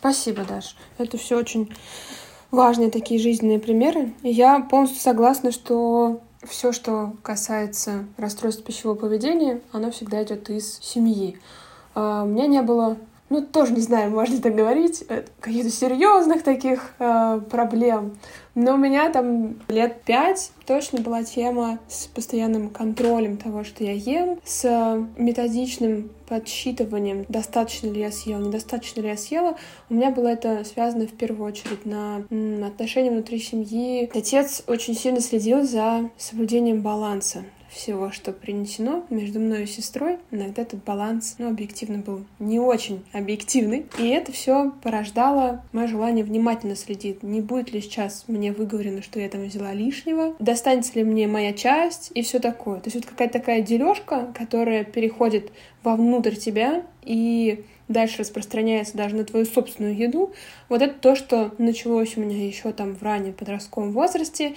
Спасибо, 0.00 0.44
Даш. 0.44 0.76
Это 0.96 1.18
все 1.18 1.36
очень 1.36 1.70
важные 2.50 2.90
такие 2.90 3.20
жизненные 3.20 3.58
примеры. 3.58 4.14
И 4.22 4.30
я 4.30 4.60
полностью 4.60 4.98
согласна, 4.98 5.52
что 5.52 6.22
все, 6.42 6.72
что 6.72 7.12
касается 7.22 8.06
расстройств 8.16 8.64
пищевого 8.64 8.96
поведения, 8.96 9.60
оно 9.72 9.90
всегда 9.90 10.22
идет 10.22 10.48
из 10.48 10.78
семьи. 10.78 11.38
А, 11.94 12.22
у 12.24 12.26
меня 12.26 12.46
не 12.46 12.62
было 12.62 12.96
ну, 13.30 13.42
тоже 13.42 13.72
не 13.72 13.80
знаю, 13.80 14.10
можно 14.10 14.34
ли 14.34 14.40
так 14.40 14.56
говорить, 14.56 15.04
э, 15.08 15.22
каких-то 15.38 15.70
серьезных 15.70 16.42
таких 16.42 16.94
э, 16.98 17.40
проблем. 17.48 18.18
Но 18.56 18.74
у 18.74 18.76
меня 18.76 19.08
там 19.10 19.60
лет 19.68 20.02
пять 20.02 20.50
точно 20.66 21.00
была 21.00 21.22
тема 21.22 21.78
с 21.88 22.08
постоянным 22.08 22.68
контролем 22.70 23.36
того, 23.36 23.62
что 23.62 23.84
я 23.84 23.92
ем, 23.92 24.40
с 24.44 25.06
методичным 25.16 26.10
подсчитыванием, 26.28 27.24
достаточно 27.28 27.86
ли 27.86 28.00
я 28.00 28.10
съела, 28.10 28.40
недостаточно 28.40 29.00
ли 29.00 29.08
я 29.08 29.16
съела. 29.16 29.56
У 29.88 29.94
меня 29.94 30.10
было 30.10 30.26
это 30.26 30.64
связано 30.64 31.06
в 31.06 31.12
первую 31.12 31.46
очередь 31.46 31.86
на 31.86 32.24
отношения 32.66 33.12
внутри 33.12 33.38
семьи. 33.38 34.10
Отец 34.12 34.64
очень 34.66 34.94
сильно 34.94 35.20
следил 35.20 35.62
за 35.62 36.10
соблюдением 36.18 36.82
баланса 36.82 37.44
всего, 37.70 38.10
что 38.10 38.32
принесено 38.32 39.04
между 39.10 39.38
мной 39.38 39.64
и 39.64 39.66
сестрой, 39.66 40.18
иногда 40.30 40.62
этот 40.62 40.82
баланс, 40.84 41.36
ну, 41.38 41.48
объективно 41.48 41.98
был 41.98 42.24
не 42.38 42.58
очень 42.58 43.04
объективный. 43.12 43.86
И 43.98 44.08
это 44.08 44.32
все 44.32 44.72
порождало 44.82 45.62
мое 45.72 45.86
желание 45.86 46.24
внимательно 46.24 46.76
следить, 46.76 47.22
не 47.22 47.40
будет 47.40 47.72
ли 47.72 47.80
сейчас 47.80 48.24
мне 48.26 48.52
выговорено, 48.52 49.02
что 49.02 49.20
я 49.20 49.28
там 49.28 49.44
взяла 49.44 49.72
лишнего, 49.72 50.34
достанется 50.38 50.92
ли 50.94 51.04
мне 51.04 51.26
моя 51.26 51.52
часть 51.52 52.10
и 52.14 52.22
все 52.22 52.40
такое. 52.40 52.80
То 52.80 52.88
есть 52.88 52.96
вот 52.96 53.06
какая-то 53.06 53.38
такая 53.38 53.62
дележка, 53.62 54.32
которая 54.36 54.84
переходит 54.84 55.52
вовнутрь 55.82 56.34
тебя 56.34 56.84
и 57.02 57.64
дальше 57.90 58.18
распространяется 58.18 58.96
даже 58.96 59.16
на 59.16 59.24
твою 59.24 59.44
собственную 59.44 59.96
еду. 59.96 60.32
Вот 60.68 60.80
это 60.80 60.94
то, 60.94 61.16
что 61.16 61.52
началось 61.58 62.16
у 62.16 62.20
меня 62.20 62.46
еще 62.46 62.72
там 62.72 62.94
в 62.94 63.02
раннем 63.02 63.32
подростковом 63.32 63.92
возрасте 63.92 64.54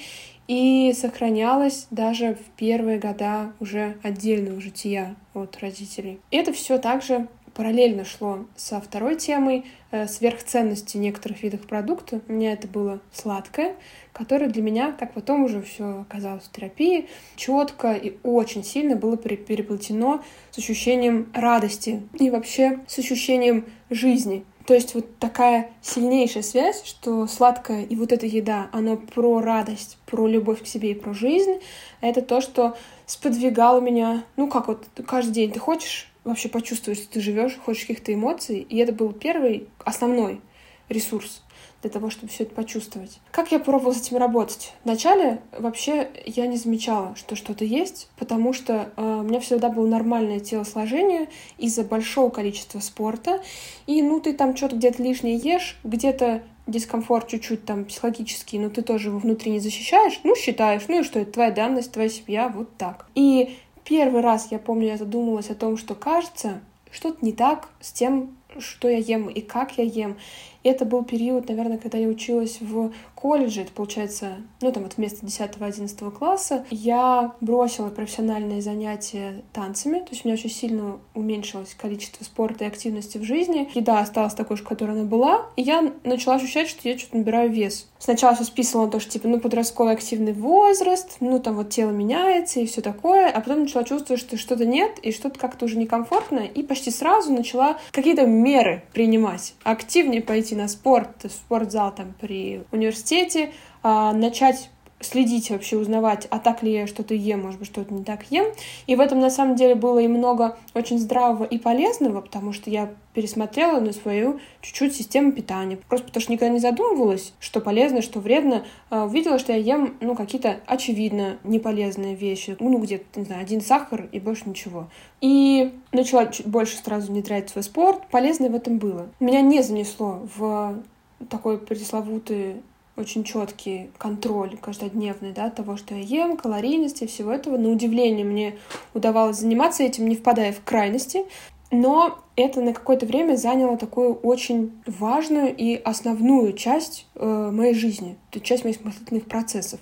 и 0.47 0.93
сохранялось 0.93 1.87
даже 1.91 2.35
в 2.35 2.57
первые 2.57 2.99
года 2.99 3.53
уже 3.59 3.97
отдельного 4.03 4.59
жития 4.61 5.15
от 5.33 5.57
родителей. 5.59 6.19
И 6.31 6.37
это 6.37 6.53
все 6.53 6.77
также 6.77 7.27
параллельно 7.53 8.03
шло 8.05 8.45
со 8.55 8.81
второй 8.81 9.15
темой 9.15 9.65
э, 9.91 10.07
сверхценности 10.07 10.97
некоторых 10.97 11.43
видов 11.43 11.61
продуктов. 11.67 12.21
У 12.27 12.33
меня 12.33 12.53
это 12.53 12.67
было 12.67 12.99
сладкое, 13.11 13.75
которое 14.11 14.47
для 14.47 14.61
меня, 14.61 14.91
как 14.91 15.13
потом 15.13 15.43
уже 15.43 15.61
все 15.61 16.01
оказалось 16.01 16.43
в 16.43 16.51
терапии, 16.51 17.09
четко 17.35 17.93
и 17.93 18.17
очень 18.23 18.63
сильно 18.63 18.95
было 18.95 19.17
переплетено 19.17 20.23
с 20.51 20.57
ощущением 20.57 21.31
радости 21.33 22.01
и 22.19 22.29
вообще 22.29 22.79
с 22.87 22.99
ощущением 22.99 23.65
жизни. 23.89 24.45
То 24.65 24.73
есть 24.73 24.95
вот 24.95 25.17
такая 25.19 25.71
сильнейшая 25.81 26.43
связь, 26.43 26.83
что 26.85 27.27
сладкая 27.27 27.83
и 27.83 27.95
вот 27.95 28.13
эта 28.13 28.25
еда, 28.25 28.69
она 28.71 28.95
про 28.95 29.41
радость, 29.41 29.97
про 30.05 30.25
любовь 30.27 30.63
к 30.63 30.67
себе 30.67 30.91
и 30.91 30.95
про 30.95 31.13
жизнь, 31.13 31.59
это 31.99 32.21
то, 32.21 32.39
что 32.39 32.77
сподвигало 33.05 33.81
меня, 33.81 34.23
ну 34.37 34.47
как 34.47 34.67
вот 34.67 34.87
каждый 35.05 35.33
день. 35.33 35.51
Ты 35.51 35.59
хочешь 35.59 36.09
вообще 36.23 36.47
почувствовать, 36.47 36.99
что 36.99 37.11
ты 37.11 37.19
живешь, 37.19 37.57
хочешь 37.57 37.85
каких-то 37.85 38.13
эмоций, 38.13 38.59
и 38.59 38.77
это 38.77 38.93
был 38.93 39.11
первый, 39.11 39.67
основной 39.83 40.39
ресурс 40.87 41.42
для 41.83 41.91
того, 41.91 42.09
чтобы 42.09 42.31
все 42.31 42.43
это 42.43 42.55
почувствовать. 42.55 43.19
Как 43.31 43.51
я 43.51 43.59
пробовала 43.59 43.93
с 43.93 44.01
этим 44.01 44.17
работать? 44.17 44.73
Вначале 44.83 45.41
вообще 45.51 46.09
я 46.25 46.47
не 46.47 46.57
замечала, 46.57 47.15
что 47.15 47.35
что-то 47.35 47.65
есть, 47.65 48.09
потому 48.17 48.53
что 48.53 48.89
э, 48.95 49.19
у 49.19 49.23
меня 49.23 49.39
всегда 49.39 49.69
было 49.69 49.85
нормальное 49.85 50.39
телосложение 50.39 51.29
из-за 51.57 51.83
большого 51.83 52.29
количества 52.29 52.79
спорта. 52.79 53.41
И 53.85 54.01
ну 54.01 54.19
ты 54.19 54.33
там 54.33 54.57
что-то 54.57 54.77
где-то 54.77 55.03
лишнее 55.03 55.35
ешь, 55.35 55.77
где-то 55.83 56.41
дискомфорт 56.67 57.27
чуть-чуть 57.27 57.65
там 57.65 57.85
психологический, 57.85 58.57
но 58.57 58.69
ты 58.69 58.81
тоже 58.81 59.09
его 59.09 59.19
внутри 59.19 59.51
не 59.51 59.59
защищаешь, 59.59 60.21
ну, 60.23 60.35
считаешь, 60.35 60.83
ну 60.87 61.01
и 61.01 61.03
что, 61.03 61.19
это 61.19 61.33
твоя 61.33 61.51
данность, 61.51 61.91
твоя 61.91 62.07
семья, 62.07 62.47
вот 62.47 62.77
так. 62.77 63.07
И 63.15 63.57
первый 63.83 64.21
раз, 64.21 64.47
я 64.51 64.59
помню, 64.59 64.87
я 64.87 64.97
задумалась 64.97 65.49
о 65.49 65.55
том, 65.55 65.75
что 65.77 65.93
кажется, 65.93 66.61
что-то 66.89 67.17
не 67.25 67.33
так 67.33 67.67
с 67.81 67.91
тем, 67.91 68.37
что 68.59 68.87
я 68.87 68.97
ем 68.97 69.27
и 69.27 69.41
как 69.41 69.77
я 69.77 69.83
ем. 69.83 70.17
Это 70.63 70.85
был 70.85 71.03
период, 71.03 71.49
наверное, 71.49 71.77
когда 71.77 71.97
я 71.97 72.07
училась 72.07 72.59
в 72.61 72.91
колледже, 73.15 73.61
это 73.61 73.71
получается, 73.71 74.35
ну 74.61 74.71
там 74.71 74.83
вот 74.83 74.97
вместо 74.97 75.25
10-11 75.25 76.11
класса, 76.11 76.65
я 76.69 77.33
бросила 77.39 77.89
профессиональные 77.89 78.61
занятия 78.61 79.43
танцами, 79.53 79.99
то 79.99 80.07
есть 80.11 80.25
у 80.25 80.27
меня 80.27 80.37
очень 80.37 80.49
сильно 80.49 80.99
уменьшилось 81.13 81.73
количество 81.73 82.25
спорта 82.25 82.65
и 82.65 82.67
активности 82.67 83.17
в 83.17 83.23
жизни. 83.23 83.69
Еда 83.73 83.99
осталась 83.99 84.33
такой 84.33 84.57
же, 84.57 84.63
которой 84.63 84.91
она 84.91 85.03
была, 85.03 85.45
и 85.55 85.61
я 85.61 85.93
начала 86.03 86.35
ощущать, 86.35 86.67
что 86.67 86.87
я 86.87 86.97
что-то 86.97 87.17
набираю 87.17 87.49
вес. 87.49 87.87
Сначала 87.97 88.35
все 88.35 88.43
списывала 88.43 88.87
на 88.87 88.91
то, 88.91 88.99
что 88.99 89.11
типа, 89.11 89.29
ну, 89.29 89.39
подростковый 89.39 89.93
активный 89.93 90.33
возраст, 90.33 91.15
ну, 91.21 91.39
там 91.39 91.55
вот 91.55 91.69
тело 91.69 91.91
меняется 91.91 92.59
и 92.59 92.65
все 92.65 92.81
такое, 92.81 93.29
а 93.29 93.39
потом 93.39 93.61
начала 93.61 93.85
чувствовать, 93.85 94.21
что 94.21 94.37
что-то 94.37 94.65
нет, 94.65 94.99
и 95.01 95.13
что-то 95.13 95.39
как-то 95.39 95.63
уже 95.63 95.77
некомфортно, 95.77 96.39
и 96.39 96.61
почти 96.61 96.91
сразу 96.91 97.31
начала 97.31 97.77
какие-то 97.91 98.25
меры 98.25 98.83
принимать, 98.91 99.53
активнее 99.63 100.21
пойти 100.21 100.52
на 100.55 100.67
спорт, 100.67 101.23
в 101.23 101.29
спортзал 101.29 101.93
там 101.93 102.13
при 102.19 102.63
университете, 102.71 103.51
а, 103.81 104.13
начать 104.13 104.69
следить 105.05 105.49
вообще, 105.49 105.77
узнавать, 105.77 106.27
а 106.29 106.39
так 106.39 106.63
ли 106.63 106.71
я 106.71 106.87
что-то 106.87 107.13
ем, 107.13 107.41
может 107.41 107.59
быть, 107.59 107.67
что-то 107.67 107.93
не 107.93 108.03
так 108.03 108.31
ем. 108.31 108.45
И 108.87 108.95
в 108.95 108.99
этом, 108.99 109.19
на 109.19 109.29
самом 109.29 109.55
деле, 109.55 109.75
было 109.75 109.99
и 109.99 110.07
много 110.07 110.57
очень 110.73 110.99
здравого 110.99 111.43
и 111.43 111.57
полезного, 111.57 112.21
потому 112.21 112.53
что 112.53 112.69
я 112.69 112.89
пересмотрела 113.13 113.79
на 113.79 113.93
свою 113.93 114.39
чуть-чуть 114.61 114.95
систему 114.95 115.31
питания. 115.31 115.77
Просто 115.77 116.07
потому 116.07 116.21
что 116.21 116.31
никогда 116.31 116.53
не 116.53 116.59
задумывалась, 116.59 117.33
что 117.39 117.61
полезно, 117.61 118.01
что 118.01 118.19
вредно. 118.19 118.63
А, 118.89 119.05
увидела, 119.05 119.39
что 119.39 119.53
я 119.53 119.59
ем, 119.59 119.95
ну, 120.01 120.15
какие-то 120.15 120.59
очевидно 120.65 121.37
неполезные 121.43 122.15
вещи. 122.15 122.57
Ну, 122.59 122.77
где-то, 122.79 123.19
не 123.19 123.25
знаю, 123.25 123.41
один 123.41 123.61
сахар 123.61 124.09
и 124.11 124.19
больше 124.19 124.49
ничего. 124.49 124.89
И 125.21 125.73
начала 125.91 126.25
чуть 126.25 126.47
больше 126.47 126.77
сразу 126.77 127.11
внедрять 127.11 127.49
свой 127.49 127.63
спорт. 127.63 128.01
Полезное 128.09 128.49
в 128.49 128.55
этом 128.55 128.77
было. 128.77 129.09
Меня 129.19 129.41
не 129.41 129.61
занесло 129.61 130.27
в 130.35 130.81
такой 131.29 131.57
пресловутый 131.57 132.55
очень 132.95 133.23
четкий 133.23 133.89
контроль 133.97 134.57
каждодневный, 134.57 135.31
да, 135.31 135.49
того, 135.49 135.77
что 135.77 135.95
я 135.95 136.25
ем, 136.25 136.37
калорийности, 136.37 137.07
всего 137.07 137.31
этого. 137.31 137.57
На 137.57 137.69
удивление 137.69 138.25
мне 138.25 138.57
удавалось 138.93 139.37
заниматься 139.37 139.83
этим, 139.83 140.07
не 140.07 140.15
впадая 140.15 140.53
в 140.53 140.63
крайности, 140.63 141.25
но 141.71 142.19
это 142.35 142.61
на 142.61 142.73
какое-то 142.73 143.05
время 143.05 143.35
заняло 143.35 143.77
такую 143.77 144.13
очень 144.13 144.71
важную 144.85 145.55
и 145.55 145.75
основную 145.75 146.53
часть 146.53 147.07
э, 147.15 147.49
моей 147.51 147.73
жизни, 147.73 148.17
часть 148.43 148.63
моих 148.63 148.83
мыслительных 148.83 149.25
процессов. 149.25 149.79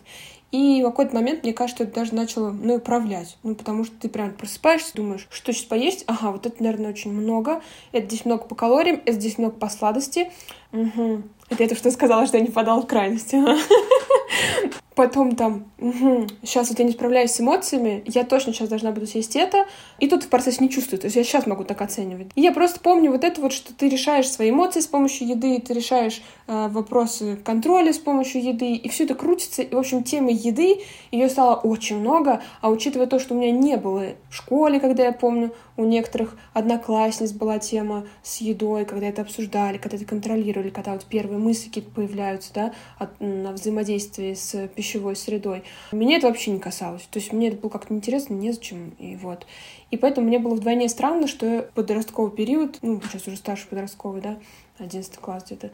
И 0.52 0.82
в 0.82 0.86
какой-то 0.86 1.16
момент, 1.16 1.44
мне 1.44 1.54
кажется, 1.54 1.84
это 1.84 1.96
даже 1.96 2.14
начало 2.14 2.52
ну, 2.52 2.76
управлять. 2.76 3.38
Ну, 3.44 3.56
потому 3.56 3.86
что 3.86 3.96
ты 3.96 4.10
прям 4.10 4.34
просыпаешься, 4.34 4.94
думаешь, 4.96 5.28
что 5.30 5.54
сейчас 5.54 5.66
поесть? 5.66 6.04
Ага, 6.08 6.32
вот 6.32 6.46
это, 6.46 6.62
наверное, 6.62 6.92
очень 6.92 7.14
много. 7.14 7.62
Это 7.94 8.08
здесь 8.08 8.26
много 8.26 8.44
по 8.44 8.56
калориям, 8.56 9.02
это 9.06 9.14
здесь 9.14 9.38
много 9.38 9.56
по 9.56 9.70
сладости. 9.70 10.30
Угу. 10.74 11.24
Это 11.52 11.64
я 11.64 11.70
то, 11.70 11.76
что 11.76 11.92
сказала, 11.92 12.26
что 12.26 12.38
я 12.38 12.44
не 12.44 12.50
подала 12.50 12.82
в 12.82 12.88
крайности. 12.88 13.36
Потом 14.94 15.38
там, 15.38 15.72
угу, 15.80 16.28
сейчас 16.44 16.70
вот 16.70 16.80
я 16.80 16.84
не 16.84 16.92
справляюсь 16.92 17.32
с 17.32 17.40
эмоциями, 17.40 18.04
я 18.08 18.26
точно 18.26 18.52
сейчас 18.52 18.68
должна 18.68 18.92
буду 18.92 19.08
съесть 19.08 19.38
это, 19.38 19.66
и 20.00 20.10
тут 20.10 20.24
в 20.24 20.28
процессе 20.28 20.58
не 20.60 20.70
чувствую, 20.70 21.00
то 21.00 21.08
есть 21.08 21.16
я 21.16 21.24
сейчас 21.24 21.48
могу 21.48 21.64
так 21.64 21.82
оценивать. 21.82 22.28
И 22.36 22.42
я 22.42 22.52
просто 22.52 22.82
помню 22.82 23.10
вот 23.10 23.24
это 23.24 23.40
вот, 23.40 23.54
что 23.54 23.74
ты 23.74 23.88
решаешь 23.88 24.30
свои 24.30 24.50
эмоции 24.50 24.82
с 24.82 24.88
помощью 24.88 25.30
еды, 25.30 25.62
ты 25.62 25.74
решаешь 25.74 26.22
э, 26.48 26.68
вопросы 26.68 27.38
контроля 27.38 27.94
с 27.94 28.00
помощью 28.00 28.44
еды, 28.44 28.74
и 28.74 28.90
все 28.90 29.06
это 29.06 29.16
крутится, 29.16 29.62
и, 29.62 29.74
в 29.74 29.78
общем, 29.78 30.04
темы 30.04 30.32
еды, 30.34 30.82
ее 31.12 31.30
стало 31.30 31.56
очень 31.56 32.00
много, 32.00 32.42
а 32.60 32.70
учитывая 32.70 33.08
то, 33.08 33.18
что 33.18 33.34
у 33.34 33.38
меня 33.38 33.52
не 33.52 33.78
было 33.78 34.08
в 34.30 34.36
школе, 34.36 34.82
когда 34.82 35.06
я 35.06 35.14
помню, 35.14 35.54
у 35.78 35.86
некоторых 35.86 36.36
одноклассниц 36.54 37.32
была 37.32 37.60
тема 37.60 38.06
с 38.24 38.42
едой, 38.42 38.86
когда 38.86 39.08
это 39.08 39.22
обсуждали, 39.22 39.78
когда 39.78 39.96
это 39.96 40.06
контролировали, 40.06 40.70
когда 40.70 40.94
вот 40.94 41.06
первые 41.06 41.40
мысли 41.40 41.70
какие-то 41.70 41.92
появляются, 41.92 42.54
да, 42.54 42.74
от, 43.00 43.20
на 43.20 43.54
взаимодействии 43.54 44.34
с 44.34 44.70
пищевой 44.82 45.16
средой. 45.16 45.64
Меня 45.92 46.18
это 46.18 46.28
вообще 46.28 46.50
не 46.50 46.60
касалось. 46.60 47.04
То 47.12 47.20
есть 47.20 47.32
мне 47.32 47.50
это 47.50 47.58
было 47.58 47.70
как-то 47.70 47.94
неинтересно, 47.94 48.34
незачем, 48.34 48.96
и 48.98 49.16
вот. 49.16 49.46
И 49.92 49.98
поэтому 49.98 50.28
мне 50.28 50.40
было 50.40 50.56
вдвойне 50.56 50.90
странно, 50.90 51.28
что 51.28 51.70
подростковый 51.76 52.32
период, 52.32 52.80
ну, 52.82 53.00
сейчас 53.04 53.28
уже 53.28 53.38
старший 53.38 53.68
подростковый, 53.68 54.22
да, 54.22 54.40
11 54.80 55.18
класс 55.18 55.44
где-то, 55.46 55.70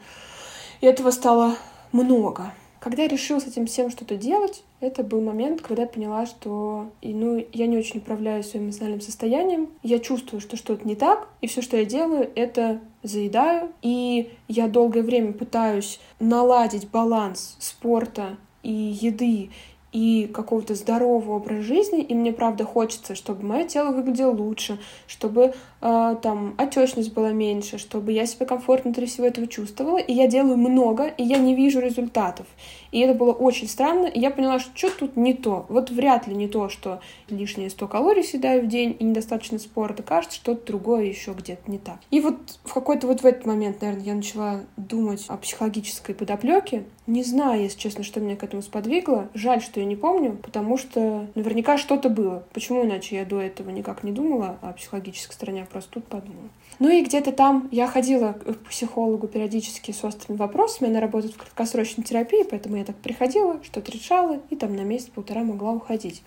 и 0.82 0.86
этого 0.86 1.10
стало 1.10 1.56
много. 1.90 2.52
Когда 2.80 3.04
я 3.04 3.08
решила 3.08 3.40
с 3.40 3.46
этим 3.46 3.66
всем 3.66 3.90
что-то 3.90 4.16
делать, 4.16 4.62
это 4.80 5.02
был 5.02 5.22
момент, 5.22 5.62
когда 5.62 5.82
я 5.82 5.88
поняла, 5.88 6.26
что 6.26 6.90
ну, 7.02 7.44
я 7.52 7.66
не 7.66 7.78
очень 7.78 7.98
управляю 7.98 8.44
своим 8.44 8.66
эмоциональным 8.66 9.00
состоянием. 9.00 9.70
Я 9.82 9.98
чувствую, 9.98 10.40
что 10.40 10.56
что-то 10.56 10.86
не 10.86 10.94
так, 10.94 11.28
и 11.40 11.48
все, 11.48 11.62
что 11.62 11.76
я 11.76 11.84
делаю, 11.84 12.30
это 12.36 12.80
заедаю. 13.02 13.72
И 13.82 14.30
я 14.46 14.68
долгое 14.68 15.02
время 15.02 15.32
пытаюсь 15.32 15.98
наладить 16.20 16.88
баланс 16.88 17.56
спорта 17.58 18.36
и 18.68 18.72
еды 18.72 19.48
и 19.90 20.30
какого-то 20.32 20.74
здорового 20.74 21.36
образа 21.36 21.62
жизни, 21.62 22.02
и 22.02 22.14
мне 22.14 22.32
правда 22.32 22.64
хочется, 22.64 23.14
чтобы 23.14 23.44
мое 23.44 23.64
тело 23.64 23.90
выглядело 23.90 24.32
лучше, 24.32 24.78
чтобы 25.06 25.54
э, 25.80 26.16
там 26.22 26.54
отечность 26.58 27.14
была 27.14 27.32
меньше, 27.32 27.78
чтобы 27.78 28.12
я 28.12 28.26
себя 28.26 28.44
комфортно 28.44 28.90
внутри 28.90 29.06
всего 29.06 29.26
этого 29.26 29.46
чувствовала, 29.46 29.96
и 29.96 30.12
я 30.12 30.26
делаю 30.26 30.58
много, 30.58 31.06
и 31.06 31.22
я 31.22 31.38
не 31.38 31.54
вижу 31.54 31.80
результатов. 31.80 32.46
И 32.92 33.00
это 33.00 33.14
было 33.14 33.32
очень 33.32 33.66
странно, 33.66 34.06
и 34.06 34.20
я 34.20 34.30
поняла, 34.30 34.58
что 34.58 34.76
что 34.76 34.90
тут 34.90 35.16
не 35.16 35.32
то. 35.32 35.64
Вот 35.70 35.90
вряд 35.90 36.26
ли 36.26 36.34
не 36.34 36.48
то, 36.48 36.68
что 36.68 37.00
лишние 37.30 37.70
100 37.70 37.88
калорий 37.88 38.24
съедаю 38.24 38.62
в 38.64 38.68
день 38.68 38.94
и 38.98 39.04
недостаточно 39.04 39.58
спорта. 39.58 40.02
Кажется, 40.02 40.36
что-то 40.36 40.66
другое 40.66 41.04
еще 41.04 41.32
где-то 41.32 41.70
не 41.70 41.78
так. 41.78 41.98
И 42.10 42.20
вот 42.20 42.36
в 42.64 42.74
какой-то 42.74 43.06
вот 43.06 43.22
в 43.22 43.26
этот 43.26 43.46
момент, 43.46 43.80
наверное, 43.80 44.04
я 44.04 44.14
начала 44.14 44.60
думать 44.76 45.24
о 45.28 45.36
психологической 45.38 46.14
подоплеке. 46.14 46.84
Не 47.08 47.24
знаю, 47.24 47.62
если 47.62 47.78
честно, 47.78 48.04
что 48.04 48.20
меня 48.20 48.36
к 48.36 48.44
этому 48.44 48.60
сподвигло. 48.60 49.30
Жаль, 49.32 49.62
что 49.62 49.80
я 49.80 49.86
не 49.86 49.96
помню, 49.96 50.36
потому 50.42 50.76
что 50.76 51.26
наверняка 51.34 51.78
что-то 51.78 52.10
было. 52.10 52.44
Почему 52.52 52.84
иначе 52.84 53.16
я 53.16 53.24
до 53.24 53.40
этого 53.40 53.70
никак 53.70 54.04
не 54.04 54.12
думала 54.12 54.58
о 54.60 54.74
психологической 54.74 55.32
стороне, 55.32 55.62
а 55.62 55.64
просто 55.64 55.92
тут 55.92 56.04
подумала. 56.04 56.50
Ну 56.78 56.90
и 56.90 57.02
где-то 57.02 57.32
там 57.32 57.66
я 57.72 57.86
ходила 57.86 58.34
к 58.34 58.58
психологу 58.68 59.26
периодически 59.26 59.90
с 59.90 60.04
острыми 60.04 60.36
вопросами. 60.36 60.90
Она 60.90 61.00
работает 61.00 61.32
в 61.32 61.38
краткосрочной 61.38 62.04
терапии, 62.04 62.42
поэтому 62.42 62.76
я 62.76 62.84
так 62.84 62.96
приходила, 62.96 63.58
что-то 63.64 63.90
решала, 63.90 64.38
и 64.50 64.56
там 64.56 64.76
на 64.76 64.82
месяц-полтора 64.82 65.44
могла 65.44 65.72
уходить. 65.72 66.22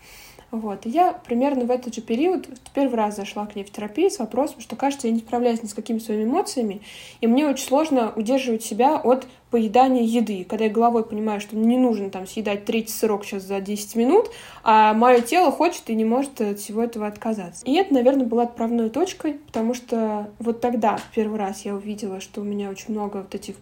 Вот. 0.52 0.86
И 0.86 0.89
я 0.89 1.14
примерно 1.14 1.64
в 1.64 1.72
этот 1.72 1.95
же 1.95 2.02
период 2.02 2.45
в 2.47 2.72
первый 2.72 2.95
раз 2.95 3.16
зашла 3.16 3.45
к 3.45 3.56
ней 3.56 3.64
в 3.64 3.72
терапию 3.72 4.12
с 4.12 4.20
вопросом, 4.20 4.60
что, 4.60 4.76
кажется, 4.76 5.08
я 5.08 5.14
не 5.14 5.20
справляюсь 5.20 5.64
ни 5.64 5.68
с 5.68 5.74
какими 5.74 5.99
своими 5.99 6.26
эмоциями, 6.26 6.82
и 7.22 7.28
мне 7.28 7.47
очень 7.47 7.66
сложно 7.66 8.12
удерживать 8.16 8.62
себя 8.62 8.97
от 8.97 9.26
поедания 9.49 10.04
еды. 10.04 10.45
Когда 10.47 10.66
я 10.66 10.72
головой 10.72 11.06
понимаю, 11.06 11.39
что 11.39 11.56
не 11.56 11.78
нужно 11.78 12.10
там 12.10 12.28
съедать 12.28 12.66
третий 12.66 12.91
сырок 12.91 13.24
сейчас 13.24 13.43
за 13.43 13.62
10 13.62 13.95
минут, 13.95 14.30
а 14.64 14.93
мое 14.93 15.22
тело 15.22 15.52
хочет 15.52 15.89
и 15.89 15.95
не 15.95 16.06
может 16.06 16.41
от 16.41 16.60
всего 16.60 16.84
этого 16.84 17.08
отказаться. 17.08 17.66
И 17.66 17.74
это, 17.74 17.93
наверное, 17.93 18.26
была 18.26 18.43
отправной 18.43 18.89
точкой, 18.89 19.36
потому 19.47 19.74
что 19.74 20.30
вот 20.39 20.60
тогда 20.60 20.97
в 20.97 21.12
первый 21.16 21.39
раз 21.39 21.64
я 21.66 21.76
увидела, 21.76 22.20
что 22.20 22.41
у 22.41 22.43
меня 22.43 22.70
очень 22.70 22.93
много 22.93 23.18
вот 23.18 23.34
этих 23.36 23.56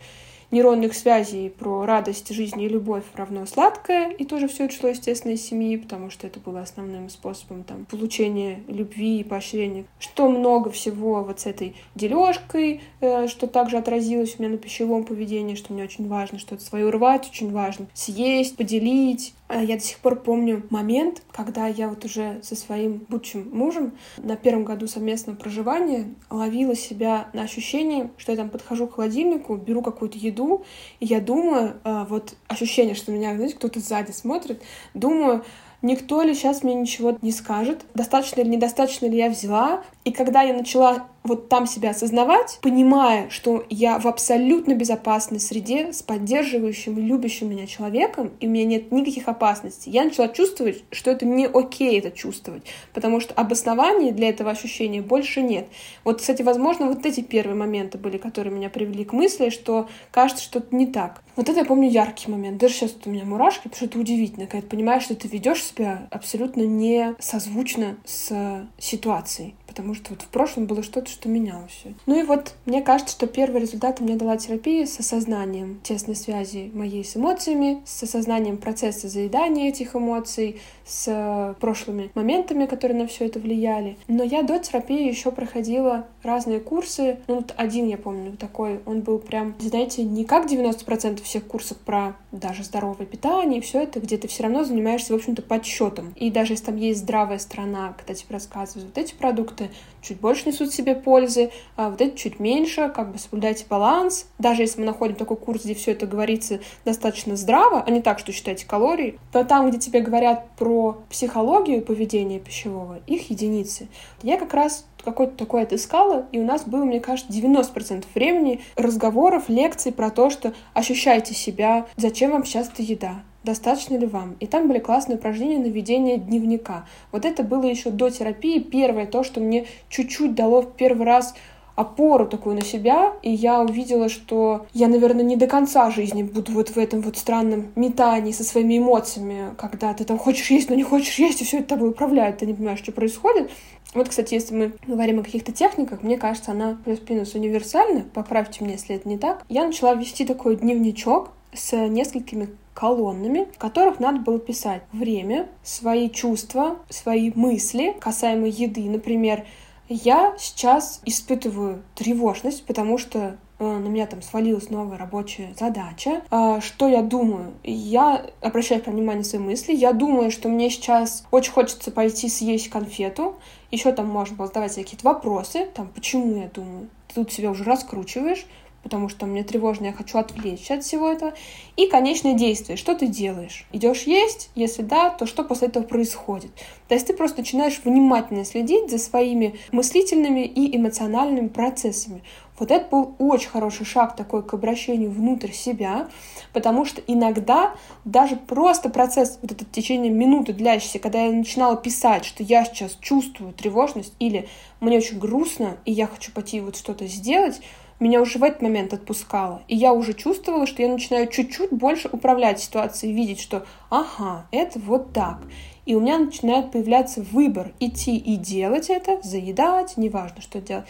нейронных 0.52 0.93
связей 0.93 1.50
про 1.50 1.86
радость 1.86 2.34
жизни 2.34 2.66
и 2.66 2.70
любовь 2.70 3.04
равно 3.14 3.45
сладкое, 3.45 4.10
и 4.12 4.26
тоже 4.26 4.47
все 4.47 4.66
это 4.66 4.74
шло, 4.74 4.89
естественно, 4.89 5.34
из 5.34 5.45
семьи, 5.45 5.78
потому 5.78 6.10
что 6.10 6.28
это 6.28 6.39
было 6.39 6.62
основным 6.62 7.10
способом 7.10 7.64
там, 7.64 7.86
получения 7.86 8.64
любви 8.68 9.20
и 9.20 9.24
поощрения. 9.24 9.86
Что 10.00 10.30
много 10.30 10.72
всего 10.72 11.24
вот 11.24 11.41
с 11.41 11.45
этой 11.45 11.76
дележкой, 11.95 12.82
э, 13.02 13.28
что 13.28 13.47
также 13.47 13.78
отразилось 13.78 14.36
у 14.38 14.41
меня 14.41 14.52
на 14.52 14.58
пищевом 14.58 15.04
поведении, 15.04 15.56
что 15.56 15.74
мне 15.74 15.84
очень 15.84 16.08
важно 16.08 16.39
что-то 16.39 16.64
свое 16.64 16.88
урвать, 16.88 17.30
очень 17.30 17.52
важно 17.52 17.88
съесть, 17.93 18.56
поделить, 18.56 19.34
я 19.50 19.76
до 19.76 19.82
сих 19.82 19.97
пор 20.00 20.16
помню 20.16 20.64
момент, 20.70 21.24
когда 21.32 21.68
я 21.68 21.89
вот 21.89 22.06
уже 22.06 22.39
со 22.43 22.56
своим 22.56 23.06
будущим 23.10 23.50
мужем 23.52 23.93
на 24.18 24.36
первом 24.36 24.64
году 24.64 24.88
совместного 24.88 25.36
проживания 25.36 26.14
ловила 26.30 26.76
себя 26.76 27.30
на 27.34 27.43
ощущении, 27.43 28.10
что 28.18 28.32
я 28.32 28.38
там 28.38 28.50
подхожу 28.50 28.88
к 28.88 28.95
холодильнику, 28.95 29.56
беру 29.56 29.82
какую-то 29.82 30.18
еду, 30.18 30.64
и 31.00 31.06
я 31.06 31.20
думаю, 31.20 31.76
а, 31.84 32.06
вот 32.06 32.36
ощущение, 32.47 32.95
что 32.95 33.12
меня, 33.12 33.36
знаете, 33.36 33.56
кто-то 33.56 33.80
сзади 33.80 34.12
смотрит, 34.12 34.62
думаю, 34.93 35.43
никто 35.82 36.22
ли 36.22 36.34
сейчас 36.34 36.64
мне 36.64 36.76
ничего 36.76 37.18
не 37.22 37.32
скажет, 37.32 37.86
достаточно 37.93 38.41
или 38.41 38.50
недостаточно 38.50 39.08
ли 39.08 39.18
я 39.18 39.30
взяла. 39.30 39.84
И 40.10 40.12
когда 40.12 40.41
я 40.41 40.55
начала 40.55 41.05
вот 41.24 41.49
там 41.49 41.68
себя 41.68 41.91
осознавать, 41.91 42.57
понимая, 42.64 43.30
что 43.30 43.64
я 43.70 43.99
в 43.99 44.07
абсолютно 44.07 44.74
безопасной 44.74 45.39
среде 45.39 45.93
с 45.93 46.01
поддерживающим 46.01 46.97
и 46.97 47.01
любящим 47.01 47.51
меня 47.51 47.68
человеком, 47.68 48.32
и 48.39 48.47
у 48.47 48.49
меня 48.49 48.66
нет 48.66 48.91
никаких 48.91 49.28
опасностей, 49.28 49.91
я 49.91 50.03
начала 50.03 50.28
чувствовать, 50.30 50.84
что 50.89 51.12
это 51.12 51.28
не 51.28 51.45
окей 51.45 51.99
это 51.99 52.10
чувствовать, 52.10 52.64
потому 52.91 53.20
что 53.20 53.36
обоснований 53.36 54.12
для 54.12 54.30
этого 54.30 54.49
ощущения 54.49 55.03
больше 55.03 55.43
нет. 55.43 55.68
Вот, 56.03 56.22
кстати, 56.22 56.41
возможно, 56.41 56.88
вот 56.88 57.05
эти 57.05 57.22
первые 57.22 57.55
моменты 57.55 57.99
были, 57.99 58.18
которые 58.18 58.51
меня 58.51 58.72
привели 58.72 59.05
к 59.05 59.14
мысли, 59.14 59.49
что 59.49 59.88
кажется, 60.10 60.43
что 60.43 60.57
это 60.57 60.76
не 60.76 60.88
так. 60.88 61.22
Вот 61.36 61.49
это 61.49 61.60
я 61.60 61.66
помню 61.66 61.88
яркий 61.88 62.32
момент. 62.32 62.57
Даже 62.57 62.74
сейчас 62.74 62.93
вот 62.93 63.05
у 63.05 63.12
меня 63.12 63.26
мурашки, 63.26 63.66
потому 63.66 63.76
что 63.76 63.86
это 63.86 63.99
удивительно, 63.99 64.47
когда 64.47 64.62
ты 64.62 64.68
понимаешь, 64.68 65.03
что 65.03 65.16
ты 65.16 65.28
ведешь 65.28 65.64
себя 65.64 66.07
абсолютно 66.10 66.62
не 66.62 67.14
созвучно 67.20 67.97
с 68.05 68.66
ситуацией 68.80 69.53
потому 69.70 69.93
что 69.93 69.99
вот 70.10 70.22
в 70.22 70.28
прошлом 70.28 70.66
было 70.66 70.84
что-то, 70.84 71.10
что 71.10 71.28
менялось. 71.30 71.84
Ну 72.06 72.20
и 72.20 72.24
вот 72.24 72.54
мне 72.66 72.82
кажется, 72.82 73.14
что 73.14 73.28
первый 73.28 73.62
результат 73.62 74.00
мне 74.00 74.16
дала 74.16 74.38
терапия 74.38 74.86
с 74.86 75.00
осознанием 75.00 75.80
тесной 75.84 76.16
связи 76.16 76.72
моей 76.74 77.04
с 77.04 77.18
эмоциями, 77.18 77.82
с 77.86 78.04
осознанием 78.04 78.58
процесса 78.58 79.08
заедания 79.08 79.70
этих 79.70 79.95
эмоций, 79.95 80.62
с 80.86 81.56
прошлыми 81.60 82.12
моментами, 82.16 82.66
которые 82.66 82.97
на 82.97 83.08
все 83.08 83.26
это 83.26 83.39
влияли. 83.39 83.97
Но 84.08 84.24
я 84.24 84.43
до 84.43 84.60
терапии 84.60 85.08
еще 85.08 85.32
проходила 85.32 86.08
разные 86.24 86.60
курсы. 86.60 87.20
Ну, 87.28 87.36
вот 87.36 87.54
один, 87.58 87.88
я 87.88 87.97
помню, 87.97 88.38
такой, 88.38 88.82
он 88.86 89.02
был 89.02 89.20
прям, 89.20 89.56
знаете, 89.60 90.04
не 90.04 90.26
как 90.26 90.45
90% 90.45 91.22
всех 91.24 91.45
курсов 91.45 91.78
про 91.78 92.16
даже 92.32 92.64
здоровое 92.64 93.06
питание 93.06 93.60
и 93.60 93.62
все 93.62 93.82
это, 93.84 94.00
где 94.00 94.18
ты 94.18 94.28
все 94.28 94.43
равно 94.43 94.64
занимаешься, 94.64 95.14
в 95.14 95.16
общем-то, 95.16 95.41
подсчетом. 95.41 96.14
И 96.16 96.30
даже 96.32 96.54
если 96.54 96.66
там 96.66 96.76
есть 96.78 97.02
здравая 97.02 97.39
страна, 97.39 97.93
когда 97.97 98.14
тебе 98.14 98.34
рассказывают 98.34 98.88
вот 98.88 98.97
эти 98.97 99.14
продукты, 99.14 99.70
чуть 100.02 100.20
больше 100.20 100.48
несут 100.48 100.74
себе 100.74 100.96
пользы, 100.96 101.52
а 101.76 101.90
вот 101.90 102.02
эти 102.02 102.16
чуть 102.16 102.40
меньше, 102.40 102.92
как 102.96 103.12
бы 103.12 103.18
соблюдайте 103.18 103.66
баланс. 103.70 104.28
Даже 104.38 104.62
если 104.62 104.80
мы 104.80 104.86
находим 104.86 105.16
такой 105.16 105.38
курс, 105.38 105.64
где 105.64 105.74
все 105.74 105.92
это 105.92 106.08
говорится 106.08 106.60
достаточно 106.86 107.36
здраво, 107.36 107.84
а 107.86 107.90
не 107.92 108.02
так, 108.02 108.20
что 108.20 108.32
считайте 108.32 108.66
калории, 108.66 109.20
то 109.32 109.44
там, 109.44 109.70
где 109.70 109.80
тебе 109.80 110.02
говорят 110.02 110.50
про 110.58 111.02
психологию 111.10 111.82
поведения 111.82 112.40
пищевого, 112.40 113.00
их 113.08 113.30
единицы. 113.30 113.88
Я 114.24 114.38
как 114.38 114.54
раз 114.54 114.86
какой-то 115.04 115.36
такой 115.36 115.64
отыскала, 115.64 116.26
и 116.32 116.40
у 116.40 116.46
нас 116.46 116.64
было, 116.64 116.84
мне 116.84 117.00
кажется, 117.00 117.32
90% 117.32 118.06
времени 118.14 118.62
разговоров, 118.76 119.46
лекций 119.48 119.92
про 119.92 120.10
то, 120.10 120.30
что 120.30 120.54
ощущайте 120.74 121.34
себя, 121.34 121.86
зачем 121.96 122.32
вам 122.32 122.46
сейчас 122.46 122.70
эта 122.70 122.82
еда, 122.82 123.24
достаточно 123.44 123.96
ли 123.96 124.06
вам. 124.06 124.36
И 124.40 124.48
там 124.48 124.68
были 124.68 124.80
классные 124.80 125.18
упражнения 125.18 125.60
на 125.60 125.72
ведение 125.72 126.18
дневника. 126.18 126.86
Вот 127.12 127.26
это 127.26 127.44
было 127.44 127.66
еще 127.66 127.90
до 127.90 128.10
терапии 128.10 128.60
первое, 128.60 129.06
то, 129.06 129.24
что 129.24 129.40
мне 129.40 129.66
чуть-чуть 129.90 130.36
дало 130.36 130.62
в 130.62 130.74
первый 130.74 131.06
раз 131.06 131.36
опору 131.80 132.28
такую 132.28 132.56
на 132.56 132.62
себя, 132.62 133.14
и 133.22 133.32
я 133.32 133.62
увидела, 133.62 134.10
что 134.10 134.66
я, 134.74 134.90
наверное, 134.90 135.24
не 135.24 135.38
до 135.38 135.48
конца 135.48 135.90
жизни 135.92 136.24
буду 136.24 136.52
вот 136.52 136.70
в 136.70 136.78
этом 136.78 137.00
вот 137.00 137.16
странном 137.16 137.72
метании 137.78 138.34
со 138.34 138.44
своими 138.44 138.80
эмоциями, 138.80 139.56
когда 139.58 139.94
ты 139.94 140.04
там 140.04 140.18
хочешь 140.18 140.52
есть, 140.52 140.70
но 140.70 140.76
не 140.76 140.84
хочешь 140.84 141.18
есть, 141.20 141.42
и 141.42 141.46
все 141.46 141.60
это 141.60 141.70
тобой 141.70 141.92
управляет, 141.92 142.40
ты 142.40 142.46
не 142.46 142.54
понимаешь, 142.54 142.80
что 142.80 142.92
происходит. 142.92 143.50
Вот, 143.94 144.10
кстати, 144.10 144.34
если 144.34 144.56
мы 144.56 144.74
говорим 144.88 145.20
о 145.20 145.24
каких-то 145.24 145.54
техниках, 145.54 146.04
мне 146.04 146.18
кажется, 146.18 146.52
она 146.52 146.78
плюс-минус 146.84 147.34
универсальна, 147.34 148.04
поправьте 148.14 148.62
меня, 148.62 148.74
если 148.74 148.98
это 148.98 149.08
не 149.08 149.18
так. 149.18 149.46
Я 149.48 149.66
начала 149.66 149.96
вести 149.96 150.26
такой 150.26 150.58
дневничок 150.58 151.32
с 151.54 151.76
несколькими 151.76 152.50
колоннами, 152.74 153.47
в 153.54 153.58
которых 153.58 154.00
надо 154.00 154.20
было 154.20 154.39
писать 154.39 154.84
время, 154.93 155.50
свои 155.64 156.10
чувства, 156.10 156.78
свои 156.89 157.32
мысли 157.36 157.95
касаемо 158.00 158.47
еды. 158.47 158.89
Например, 158.89 159.45
я 159.89 160.36
сейчас 160.38 161.02
испытываю 161.04 161.84
тревожность, 161.95 162.64
потому 162.66 162.97
что 162.97 163.38
э, 163.58 163.64
на 163.66 163.88
меня 163.88 164.06
там 164.06 164.22
свалилась 164.22 164.70
новая 164.70 164.97
рабочая 164.97 165.54
задача. 165.60 166.22
А, 166.30 166.62
что 166.62 166.88
я 166.88 167.02
думаю? 167.02 167.54
Я 167.64 168.28
обращаю 168.39 168.82
внимание 168.86 169.24
на 169.24 169.24
свои 169.26 169.41
мысли. 169.41 169.74
Я 169.74 169.91
думаю, 169.91 170.32
что 170.32 170.47
мне 170.47 170.70
сейчас 170.70 171.26
очень 171.32 171.52
хочется 171.52 171.91
пойти 171.91 172.30
съесть 172.30 172.70
конфету. 172.70 173.36
Еще 173.72 173.91
там 173.91 174.08
можно 174.08 174.38
было 174.38 174.47
задавать 174.47 174.76
какие-то 174.76 175.06
вопросы. 175.06 175.68
Там, 175.74 175.89
почему 175.93 176.39
я 176.39 176.47
думаю? 176.47 176.88
Ты 177.08 177.16
тут 177.16 177.34
себя 177.34 177.50
уже 177.50 177.64
раскручиваешь 177.64 178.45
потому 178.84 179.10
что 179.10 179.26
мне 179.26 179.44
тревожно, 179.44 179.88
я 179.88 179.94
хочу 179.94 180.18
отвлечься 180.18 180.76
от 180.76 180.84
всего 180.84 181.12
этого. 181.12 181.34
И 181.76 181.88
конечное 181.88 182.34
действие. 182.34 182.78
Что 182.78 182.96
ты 182.96 183.08
делаешь? 183.08 183.66
Идешь 183.72 184.04
есть? 184.04 184.50
Если 184.56 184.82
да, 184.82 185.10
то 185.10 185.26
что 185.26 185.44
после 185.44 185.68
этого 185.68 185.84
происходит? 185.84 186.52
То 186.88 186.96
есть 186.96 187.08
ты 187.08 187.14
просто 187.14 187.40
начинаешь 187.40 187.80
внимательно 187.84 188.46
следить 188.46 188.90
за 188.90 188.98
своими 188.98 189.56
мыслительными 189.72 190.42
и 190.42 190.76
эмоциональными 190.76 191.48
процессами. 191.48 192.24
Вот 192.58 192.72
это 192.72 192.90
был 192.90 193.16
очень 193.20 193.50
хороший 193.50 193.86
шаг 193.86 194.18
такой 194.18 194.44
к 194.44 194.54
обращению 194.54 195.12
внутрь 195.12 195.52
себя, 195.52 196.10
потому 196.52 196.84
что 196.84 197.02
иногда 197.08 197.74
даже 198.04 198.36
просто 198.36 198.90
процесс, 198.90 199.40
вот 199.42 199.52
этот 199.54 199.72
течение 199.72 200.12
минуты 200.12 200.52
длящийся, 200.52 201.00
когда 201.00 201.24
я 201.24 201.32
начинала 201.32 201.78
писать, 201.78 202.26
что 202.26 202.44
я 202.44 202.66
сейчас 202.66 202.98
чувствую 203.00 203.54
тревожность 203.54 204.14
или 204.20 204.50
мне 204.82 204.98
очень 204.98 205.20
грустно, 205.20 205.78
и 205.86 205.94
я 205.94 206.08
хочу 206.08 206.34
пойти 206.34 206.60
вот 206.60 206.76
что-то 206.76 207.08
сделать, 207.08 207.62
меня 208.00 208.22
уже 208.22 208.39
в 208.39 208.43
этот 208.43 208.62
момент 208.62 208.93
отпускало. 208.93 209.62
И 209.68 209.76
я 209.76 209.93
уже 209.93 210.14
чувствовала, 210.14 210.66
что 210.66 210.82
я 210.82 210.89
начинаю 210.89 211.28
чуть-чуть 211.28 211.72
больше 211.72 212.10
управлять 212.12 212.60
ситуацией, 212.60 213.14
видеть, 213.14 213.39
что 213.39 213.66
ага, 213.89 214.47
это 214.52 214.80
вот 214.80 215.14
так. 215.14 215.39
И 215.86 215.95
у 215.95 216.00
меня 216.00 216.20
начинает 216.20 216.72
появляться 216.72 217.22
выбор 217.22 217.74
идти 217.80 218.16
и 218.16 218.36
делать 218.36 218.89
это, 218.89 219.20
заедать, 219.24 219.97
неважно, 219.97 220.41
что 220.41 220.62
делать, 220.62 220.86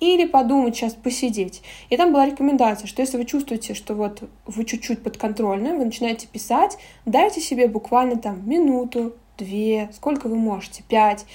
или 0.00 0.26
подумать 0.26 0.74
сейчас, 0.74 0.94
посидеть. 0.94 1.62
И 1.88 1.96
там 1.96 2.12
была 2.12 2.26
рекомендация, 2.26 2.86
что 2.86 3.02
если 3.02 3.16
вы 3.16 3.26
чувствуете, 3.26 3.74
что 3.74 3.94
вот 3.94 4.28
вы 4.46 4.64
чуть-чуть 4.64 5.02
подконтрольны, 5.02 5.76
вы 5.76 5.84
начинаете 5.84 6.26
писать, 6.26 6.78
дайте 7.04 7.40
себе 7.40 7.68
буквально 7.68 8.16
там 8.16 8.48
минуту, 8.48 9.14
две, 9.38 9.90
сколько 9.94 10.28
вы 10.28 10.36
можете, 10.36 10.82
пять, 10.88 11.26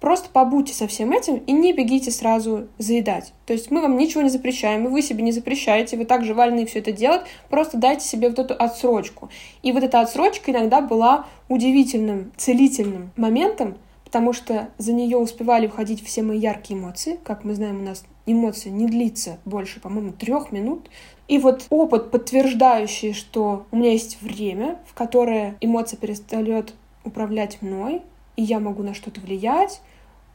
Просто 0.00 0.30
побудьте 0.30 0.72
со 0.72 0.86
всем 0.86 1.12
этим 1.12 1.36
и 1.36 1.52
не 1.52 1.72
бегите 1.74 2.10
сразу 2.10 2.68
заедать. 2.78 3.34
То 3.44 3.52
есть 3.52 3.70
мы 3.70 3.82
вам 3.82 3.98
ничего 3.98 4.22
не 4.22 4.30
запрещаем, 4.30 4.86
и 4.86 4.88
вы 4.88 5.02
себе 5.02 5.22
не 5.22 5.30
запрещаете, 5.30 5.98
вы 5.98 6.06
также 6.06 6.32
вольны 6.32 6.64
все 6.64 6.78
это 6.78 6.90
делать, 6.90 7.22
просто 7.50 7.76
дайте 7.76 8.06
себе 8.06 8.30
вот 8.30 8.38
эту 8.38 8.54
отсрочку. 8.54 9.28
И 9.62 9.72
вот 9.72 9.82
эта 9.82 10.00
отсрочка 10.00 10.50
иногда 10.50 10.80
была 10.80 11.26
удивительным, 11.48 12.32
целительным 12.36 13.10
моментом, 13.16 13.76
потому 14.04 14.32
что 14.32 14.70
за 14.78 14.92
нее 14.92 15.18
успевали 15.18 15.66
уходить 15.66 16.04
все 16.04 16.22
мои 16.22 16.38
яркие 16.38 16.80
эмоции. 16.80 17.20
Как 17.22 17.44
мы 17.44 17.54
знаем, 17.54 17.80
у 17.80 17.84
нас 17.84 18.04
эмоция 18.26 18.72
не 18.72 18.86
длится 18.86 19.38
больше, 19.44 19.80
по-моему, 19.80 20.12
трех 20.12 20.50
минут. 20.50 20.88
И 21.28 21.38
вот 21.38 21.66
опыт, 21.70 22.10
подтверждающий, 22.10 23.12
что 23.12 23.66
у 23.70 23.76
меня 23.76 23.92
есть 23.92 24.20
время, 24.22 24.78
в 24.86 24.94
которое 24.94 25.56
эмоция 25.60 25.96
перестает 25.98 26.74
управлять 27.04 27.62
мной, 27.62 28.02
и 28.36 28.42
я 28.42 28.58
могу 28.58 28.82
на 28.82 28.94
что-то 28.94 29.20
влиять, 29.20 29.80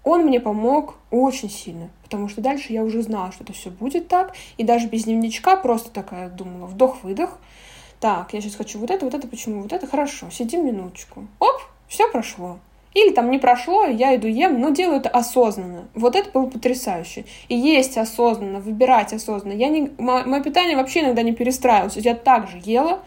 он 0.05 0.21
мне 0.21 0.39
помог 0.39 0.95
очень 1.11 1.49
сильно, 1.49 1.89
потому 2.03 2.29
что 2.29 2.39
дальше 2.39 2.71
я 2.71 2.83
уже 2.83 3.01
знала, 3.01 3.31
что 3.31 3.43
это 3.43 3.51
все 3.51 3.69
будет 3.69 4.07
так, 4.07 4.33
и 4.57 4.63
даже 4.63 4.87
без 4.87 5.03
дневничка 5.03 5.57
просто 5.57 5.89
такая 5.89 6.29
думала, 6.29 6.67
вдох-выдох, 6.67 7.37
так, 7.99 8.33
я 8.33 8.39
сейчас 8.39 8.55
хочу 8.55 8.79
вот 8.79 8.91
это, 8.91 9.03
вот 9.03 9.13
это, 9.13 9.27
почему, 9.27 9.63
вот 9.63 9.73
это, 9.73 9.87
хорошо, 9.87 10.29
сидим 10.29 10.65
минуточку, 10.65 11.27
оп, 11.39 11.61
все 11.87 12.09
прошло. 12.09 12.59
Или 12.93 13.11
там 13.11 13.29
не 13.29 13.39
прошло, 13.39 13.85
я 13.85 14.15
иду 14.15 14.27
ем, 14.27 14.61
но 14.61 14.69
делаю 14.69 14.99
это 14.99 15.09
осознанно. 15.09 15.89
Вот 15.95 16.15
это 16.15 16.29
было 16.31 16.45
потрясающе. 16.45 17.25
И 17.49 17.55
есть 17.55 17.97
осознанно, 17.97 18.61
выбирать 18.61 19.11
осознанно. 19.11 19.51
Я 19.51 19.67
не, 19.67 19.91
мое 19.97 20.41
питание 20.41 20.77
вообще 20.77 21.01
иногда 21.01 21.21
не 21.21 21.33
перестраивалось. 21.33 21.97
Я 21.97 22.15
также 22.15 22.57
ела, 22.63 23.01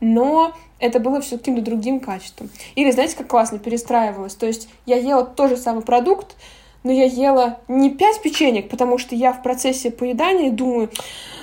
но 0.00 0.54
это 0.78 1.00
было 1.00 1.20
все 1.20 1.38
каким-то 1.38 1.62
другим 1.62 2.00
качеством. 2.00 2.50
Или, 2.74 2.90
знаете, 2.90 3.16
как 3.16 3.26
классно 3.26 3.58
перестраивалось? 3.58 4.34
То 4.34 4.46
есть 4.46 4.68
я 4.86 4.96
ела 4.96 5.24
тот 5.24 5.50
же 5.50 5.56
самый 5.56 5.82
продукт, 5.82 6.36
но 6.84 6.92
я 6.92 7.04
ела 7.04 7.60
не 7.68 7.90
пять 7.90 8.20
печенек, 8.22 8.68
потому 8.68 8.98
что 8.98 9.14
я 9.14 9.32
в 9.32 9.42
процессе 9.42 9.90
поедания 9.90 10.50
думаю, 10.50 10.90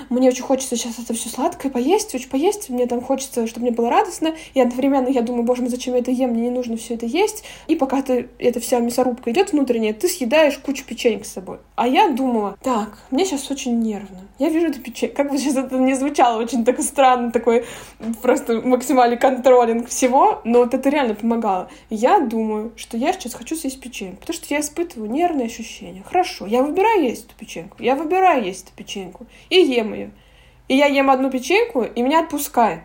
мне 0.09 0.29
очень 0.29 0.43
хочется 0.43 0.75
сейчас 0.75 0.99
это 0.99 1.13
все 1.13 1.29
сладкое 1.29 1.71
поесть, 1.71 2.13
очень 2.13 2.29
поесть, 2.29 2.69
мне 2.69 2.85
там 2.85 3.01
хочется, 3.01 3.47
чтобы 3.47 3.65
мне 3.65 3.75
было 3.75 3.89
радостно, 3.89 4.35
и 4.53 4.61
одновременно 4.61 5.07
я 5.07 5.21
думаю, 5.21 5.43
боже 5.43 5.61
мой, 5.61 5.71
зачем 5.71 5.93
я 5.93 5.99
это 5.99 6.11
ем, 6.11 6.31
мне 6.31 6.43
не 6.43 6.49
нужно 6.49 6.77
все 6.77 6.95
это 6.95 7.05
есть, 7.05 7.43
и 7.67 7.75
пока 7.75 8.01
ты, 8.01 8.29
эта 8.37 8.59
вся 8.59 8.79
мясорубка 8.79 9.31
идет 9.31 9.51
внутренняя, 9.51 9.93
ты 9.93 10.07
съедаешь 10.07 10.57
кучу 10.57 10.85
печенек 10.85 11.25
с 11.25 11.33
собой. 11.33 11.57
А 11.75 11.87
я 11.87 12.09
думала, 12.09 12.57
так, 12.61 12.99
мне 13.11 13.25
сейчас 13.25 13.49
очень 13.49 13.79
нервно, 13.79 14.21
я 14.39 14.49
вижу 14.49 14.67
эту 14.67 14.81
печеньку, 14.81 15.15
как 15.15 15.31
бы 15.31 15.37
сейчас 15.37 15.55
это 15.55 15.77
не 15.77 15.93
звучало 15.95 16.41
очень 16.41 16.63
так 16.65 16.81
странно, 16.81 17.31
такой 17.31 17.65
просто 18.21 18.61
максимальный 18.61 19.17
контролинг 19.17 19.87
всего, 19.89 20.41
но 20.43 20.59
вот 20.59 20.73
это 20.73 20.89
реально 20.89 21.15
помогало. 21.15 21.69
Я 21.89 22.19
думаю, 22.19 22.71
что 22.75 22.97
я 22.97 23.13
сейчас 23.13 23.33
хочу 23.33 23.55
съесть 23.55 23.79
печеньку, 23.79 24.17
потому 24.21 24.35
что 24.35 24.53
я 24.53 24.59
испытываю 24.59 25.09
нервные 25.25 25.47
ощущения. 25.47 26.03
Хорошо, 26.03 26.45
я 26.45 26.63
выбираю 26.63 27.03
есть 27.03 27.25
эту 27.25 27.35
печеньку, 27.35 27.81
я 27.81 27.95
выбираю 27.95 28.43
есть 28.43 28.67
эту 28.67 28.75
печеньку 28.75 29.25
и 29.49 29.57
ем 29.57 29.93
ее. 29.93 30.11
И 30.67 30.75
я 30.75 30.87
ем 30.87 31.09
одну 31.09 31.29
печеньку, 31.29 31.83
и 31.83 32.01
меня 32.01 32.21
отпускает. 32.21 32.81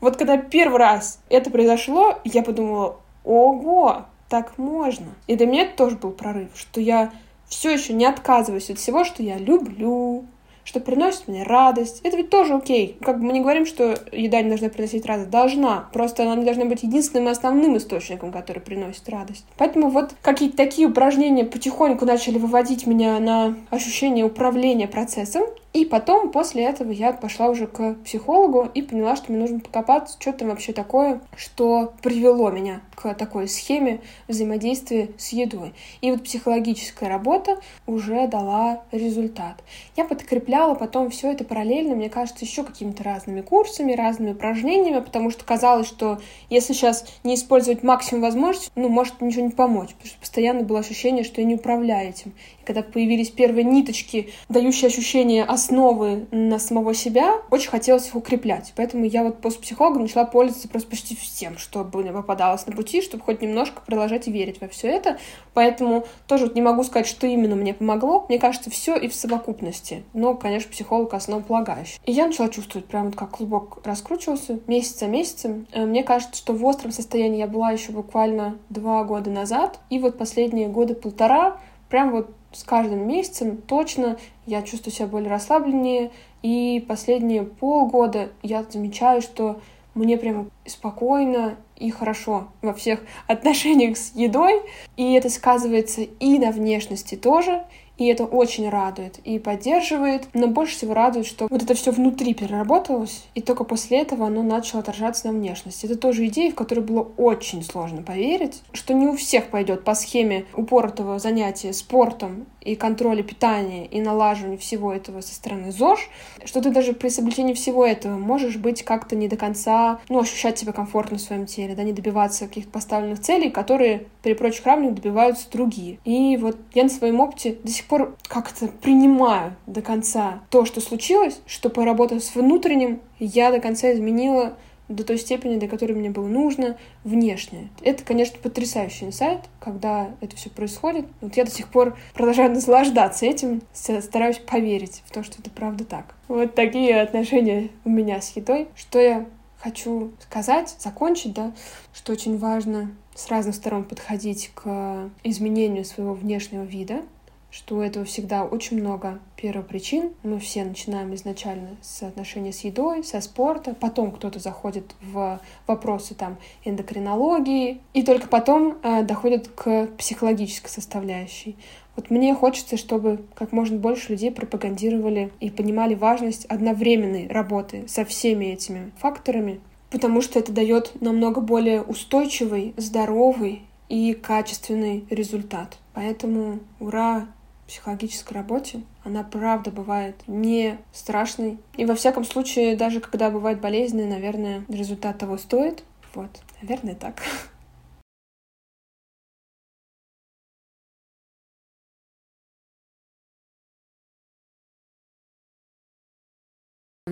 Вот 0.00 0.16
когда 0.16 0.36
первый 0.36 0.78
раз 0.78 1.20
это 1.28 1.50
произошло, 1.50 2.18
я 2.24 2.42
подумала, 2.42 3.00
ого, 3.24 4.06
так 4.28 4.58
можно. 4.58 5.08
И 5.26 5.36
для 5.36 5.46
меня 5.46 5.62
это 5.62 5.76
тоже 5.76 5.96
был 5.96 6.12
прорыв, 6.12 6.50
что 6.54 6.80
я 6.80 7.12
все 7.48 7.70
еще 7.72 7.92
не 7.92 8.06
отказываюсь 8.06 8.70
от 8.70 8.78
всего, 8.78 9.04
что 9.04 9.22
я 9.22 9.36
люблю, 9.36 10.24
что 10.68 10.80
приносит 10.80 11.28
мне 11.28 11.44
радость. 11.44 12.00
Это 12.02 12.18
ведь 12.18 12.28
тоже 12.28 12.54
окей. 12.54 12.98
Как 13.00 13.18
бы 13.18 13.24
мы 13.24 13.32
не 13.32 13.40
говорим, 13.40 13.64
что 13.64 13.98
еда 14.12 14.42
не 14.42 14.50
должна 14.50 14.68
приносить 14.68 15.06
радость. 15.06 15.30
Должна. 15.30 15.88
Просто 15.94 16.24
она 16.24 16.36
не 16.36 16.44
должна 16.44 16.66
быть 16.66 16.82
единственным 16.82 17.28
и 17.28 17.30
основным 17.30 17.78
источником, 17.78 18.32
который 18.32 18.60
приносит 18.60 19.08
радость. 19.08 19.46
Поэтому 19.56 19.88
вот 19.88 20.14
какие-то 20.20 20.58
такие 20.58 20.86
упражнения 20.86 21.46
потихоньку 21.46 22.04
начали 22.04 22.36
выводить 22.36 22.86
меня 22.86 23.18
на 23.18 23.56
ощущение 23.70 24.26
управления 24.26 24.88
процессом. 24.88 25.44
И 25.74 25.84
потом, 25.84 26.30
после 26.32 26.64
этого, 26.64 26.90
я 26.90 27.12
пошла 27.12 27.48
уже 27.48 27.66
к 27.66 27.94
психологу 28.04 28.68
и 28.72 28.80
поняла, 28.80 29.16
что 29.16 29.30
мне 29.30 29.40
нужно 29.40 29.60
покопаться, 29.60 30.16
что 30.18 30.32
там 30.32 30.48
вообще 30.48 30.72
такое, 30.72 31.20
что 31.36 31.92
привело 32.02 32.50
меня 32.50 32.80
к 32.94 33.12
такой 33.14 33.48
схеме 33.48 34.00
взаимодействия 34.28 35.10
с 35.18 35.28
едой. 35.28 35.74
И 36.00 36.10
вот 36.10 36.24
психологическая 36.24 37.08
работа 37.08 37.60
уже 37.86 38.26
дала 38.28 38.82
результат. 38.92 39.62
Я 39.96 40.04
подкрепляла 40.04 40.74
потом 40.74 41.10
все 41.10 41.32
это 41.32 41.44
параллельно, 41.44 41.94
мне 41.94 42.08
кажется, 42.08 42.44
еще 42.44 42.64
какими-то 42.64 43.04
разными 43.04 43.42
курсами, 43.42 43.92
разными 43.92 44.32
упражнениями, 44.32 45.00
потому 45.00 45.30
что 45.30 45.44
казалось, 45.44 45.86
что 45.86 46.18
если 46.48 46.72
сейчас 46.72 47.04
не 47.24 47.34
использовать 47.34 47.82
максимум 47.82 48.22
возможностей, 48.22 48.72
ну, 48.74 48.88
может 48.88 49.20
ничего 49.20 49.44
не 49.44 49.50
помочь, 49.50 49.90
потому 49.90 50.06
что 50.06 50.18
постоянно 50.18 50.62
было 50.62 50.80
ощущение, 50.80 51.24
что 51.24 51.42
я 51.42 51.46
не 51.46 51.56
управляю 51.56 52.08
этим 52.08 52.32
когда 52.68 52.82
появились 52.82 53.30
первые 53.30 53.64
ниточки, 53.64 54.28
дающие 54.50 54.88
ощущение 54.88 55.42
основы 55.68 56.26
на 56.30 56.58
самого 56.58 56.94
себя, 56.94 57.34
очень 57.50 57.68
хотелось 57.68 58.08
их 58.08 58.14
укреплять. 58.14 58.72
Поэтому 58.74 59.04
я 59.04 59.22
вот 59.22 59.40
после 59.40 59.60
психолога 59.60 60.00
начала 60.00 60.24
пользоваться 60.24 60.68
просто 60.68 60.88
почти 60.88 61.14
всем, 61.14 61.58
что 61.58 61.88
мне 61.92 62.10
попадалось 62.10 62.66
на 62.66 62.74
пути, 62.74 63.02
чтобы 63.02 63.22
хоть 63.24 63.42
немножко 63.42 63.82
продолжать 63.84 64.26
верить 64.28 64.60
во 64.62 64.68
все 64.68 64.88
это. 64.88 65.18
Поэтому 65.52 66.06
тоже 66.26 66.44
вот 66.44 66.54
не 66.54 66.62
могу 66.62 66.84
сказать, 66.84 67.06
что 67.06 67.26
именно 67.26 67.54
мне 67.54 67.74
помогло. 67.74 68.24
Мне 68.28 68.38
кажется, 68.38 68.70
все 68.70 68.96
и 68.96 69.08
в 69.08 69.14
совокупности. 69.14 70.04
Но, 70.14 70.34
конечно, 70.34 70.70
психолог 70.70 71.12
основополагающий. 71.12 71.98
И 72.04 72.12
я 72.12 72.26
начала 72.26 72.48
чувствовать 72.48 72.86
прям 72.86 73.06
вот 73.06 73.16
как 73.16 73.30
клубок 73.32 73.80
раскручивался 73.84 74.60
месяц 74.66 75.00
за 75.00 75.06
месяцем. 75.06 75.66
Э, 75.72 75.84
мне 75.84 76.02
кажется, 76.02 76.36
что 76.36 76.54
в 76.54 76.64
остром 76.64 76.92
состоянии 76.92 77.38
я 77.38 77.46
была 77.46 77.72
еще 77.72 77.92
буквально 77.92 78.56
два 78.70 79.04
года 79.04 79.30
назад. 79.30 79.80
И 79.90 79.98
вот 79.98 80.16
последние 80.16 80.68
годы 80.68 80.94
полтора 80.94 81.58
прям 81.88 82.10
вот 82.10 82.30
с 82.58 82.64
каждым 82.64 83.06
месяцем 83.06 83.56
точно 83.58 84.16
я 84.44 84.62
чувствую 84.62 84.92
себя 84.92 85.06
более 85.06 85.30
расслабленнее, 85.30 86.10
и 86.42 86.84
последние 86.88 87.44
полгода 87.44 88.30
я 88.42 88.64
замечаю, 88.68 89.22
что 89.22 89.60
мне 89.94 90.16
прям 90.16 90.50
спокойно 90.66 91.54
и 91.76 91.92
хорошо 91.92 92.48
во 92.60 92.72
всех 92.74 93.00
отношениях 93.28 93.96
с 93.96 94.12
едой, 94.16 94.60
и 94.96 95.12
это 95.12 95.30
сказывается 95.30 96.00
и 96.00 96.38
на 96.40 96.50
внешности 96.50 97.14
тоже, 97.14 97.64
и 97.98 98.06
это 98.06 98.24
очень 98.24 98.68
радует 98.68 99.18
и 99.24 99.38
поддерживает. 99.38 100.28
Но 100.32 100.46
больше 100.46 100.76
всего 100.76 100.94
радует, 100.94 101.26
что 101.26 101.48
вот 101.50 101.62
это 101.62 101.74
все 101.74 101.90
внутри 101.90 102.32
переработалось, 102.32 103.24
и 103.34 103.42
только 103.42 103.64
после 103.64 104.00
этого 104.00 104.26
оно 104.26 104.42
начало 104.42 104.80
отражаться 104.80 105.26
на 105.26 105.32
внешности. 105.32 105.86
Это 105.86 105.96
тоже 105.96 106.26
идея, 106.26 106.52
в 106.52 106.54
которую 106.54 106.86
было 106.86 107.08
очень 107.16 107.62
сложно 107.62 108.02
поверить, 108.02 108.62
что 108.72 108.94
не 108.94 109.06
у 109.06 109.16
всех 109.16 109.48
пойдет 109.48 109.84
по 109.84 109.94
схеме 109.94 110.46
упоротого 110.54 111.18
занятия 111.18 111.72
спортом 111.72 112.46
и 112.60 112.76
контроля 112.76 113.22
питания 113.22 113.86
и 113.86 114.00
налаживания 114.00 114.58
всего 114.58 114.92
этого 114.92 115.20
со 115.20 115.34
стороны 115.34 115.72
ЗОЖ, 115.72 116.08
что 116.44 116.60
ты 116.60 116.70
даже 116.70 116.92
при 116.92 117.08
соблюдении 117.08 117.54
всего 117.54 117.84
этого 117.84 118.16
можешь 118.16 118.56
быть 118.56 118.82
как-то 118.84 119.16
не 119.16 119.28
до 119.28 119.36
конца, 119.36 120.00
ну, 120.08 120.20
ощущать 120.20 120.58
себя 120.58 120.72
комфортно 120.72 121.18
в 121.18 121.20
своем 121.20 121.46
теле, 121.46 121.74
да, 121.74 121.82
не 121.82 121.92
добиваться 121.92 122.46
каких-то 122.46 122.70
поставленных 122.70 123.20
целей, 123.20 123.50
которые 123.50 124.06
при 124.22 124.34
прочих 124.34 124.66
равных 124.66 124.94
добиваются 124.94 125.50
другие. 125.50 125.98
И 126.04 126.36
вот 126.36 126.58
я 126.74 126.84
на 126.84 126.90
своем 126.90 127.20
опыте 127.20 127.56
до 127.62 127.70
сих 127.70 127.87
пор 127.88 128.16
как-то 128.28 128.68
принимаю 128.68 129.56
до 129.66 129.82
конца 129.82 130.40
то, 130.50 130.64
что 130.64 130.80
случилось, 130.80 131.40
что 131.46 131.70
поработав 131.70 132.22
с 132.22 132.34
внутренним, 132.34 133.00
я 133.18 133.50
до 133.50 133.60
конца 133.60 133.92
изменила 133.92 134.56
до 134.88 135.04
той 135.04 135.18
степени, 135.18 135.58
до 135.58 135.68
которой 135.68 135.92
мне 135.92 136.10
было 136.10 136.26
нужно, 136.26 136.78
внешне. 137.04 137.68
Это, 137.82 138.04
конечно, 138.04 138.38
потрясающий 138.42 139.06
инсайт, 139.06 139.40
когда 139.60 140.10
это 140.20 140.36
все 140.36 140.48
происходит. 140.50 141.06
Вот 141.20 141.36
я 141.36 141.44
до 141.44 141.50
сих 141.50 141.68
пор 141.68 141.96
продолжаю 142.14 142.50
наслаждаться 142.50 143.26
этим, 143.26 143.62
стараюсь 143.72 144.38
поверить 144.38 145.02
в 145.04 145.12
то, 145.12 145.22
что 145.22 145.40
это 145.40 145.50
правда 145.50 145.84
так. 145.84 146.14
Вот 146.28 146.54
такие 146.54 147.00
отношения 147.00 147.68
у 147.84 147.90
меня 147.90 148.20
с 148.20 148.34
едой. 148.34 148.68
Что 148.74 148.98
я 148.98 149.26
хочу 149.58 150.12
сказать, 150.20 150.74
закончить, 150.78 151.34
да, 151.34 151.52
что 151.92 152.12
очень 152.12 152.38
важно 152.38 152.90
с 153.14 153.28
разных 153.28 153.56
сторон 153.56 153.84
подходить 153.84 154.50
к 154.54 155.10
изменению 155.24 155.84
своего 155.84 156.14
внешнего 156.14 156.62
вида, 156.62 157.02
что 157.50 157.76
у 157.76 157.80
этого 157.80 158.04
всегда 158.04 158.44
очень 158.44 158.78
много 158.78 159.20
первопричин. 159.36 160.12
Мы 160.22 160.38
все 160.38 160.64
начинаем 160.64 161.14
изначально 161.14 161.76
с 161.80 162.02
отношения 162.02 162.52
с 162.52 162.60
едой, 162.60 163.02
со 163.04 163.20
спорта, 163.20 163.74
потом 163.74 164.12
кто-то 164.12 164.38
заходит 164.38 164.94
в 165.00 165.40
вопросы 165.66 166.14
там 166.14 166.36
эндокринологии, 166.64 167.80
и 167.94 168.02
только 168.02 168.28
потом 168.28 168.76
э, 168.82 169.02
доходит 169.02 169.48
к 169.48 169.86
психологической 169.96 170.70
составляющей. 170.70 171.56
Вот 171.96 172.10
мне 172.10 172.34
хочется, 172.34 172.76
чтобы 172.76 173.24
как 173.34 173.50
можно 173.50 173.76
больше 173.76 174.12
людей 174.12 174.30
пропагандировали 174.30 175.32
и 175.40 175.50
понимали 175.50 175.94
важность 175.94 176.44
одновременной 176.44 177.26
работы 177.28 177.88
со 177.88 178.04
всеми 178.04 178.44
этими 178.46 178.92
факторами, 178.98 179.60
потому 179.90 180.20
что 180.20 180.38
это 180.38 180.52
дает 180.52 180.92
намного 181.00 181.40
более 181.40 181.82
устойчивый, 181.82 182.74
здоровый 182.76 183.62
и 183.88 184.12
качественный 184.12 185.06
результат. 185.10 185.78
Поэтому 185.92 186.60
ура 186.78 187.26
психологической 187.68 188.34
работе. 188.34 188.82
Она 189.04 189.22
правда 189.22 189.70
бывает 189.70 190.16
не 190.26 190.78
страшной. 190.92 191.58
И 191.76 191.84
во 191.84 191.94
всяком 191.94 192.24
случае, 192.24 192.76
даже 192.76 193.00
когда 193.00 193.30
бывает 193.30 193.60
болезненная, 193.60 194.08
наверное, 194.08 194.64
результат 194.68 195.18
того 195.18 195.36
стоит. 195.36 195.84
Вот, 196.14 196.30
наверное, 196.62 196.94
так. 196.94 197.22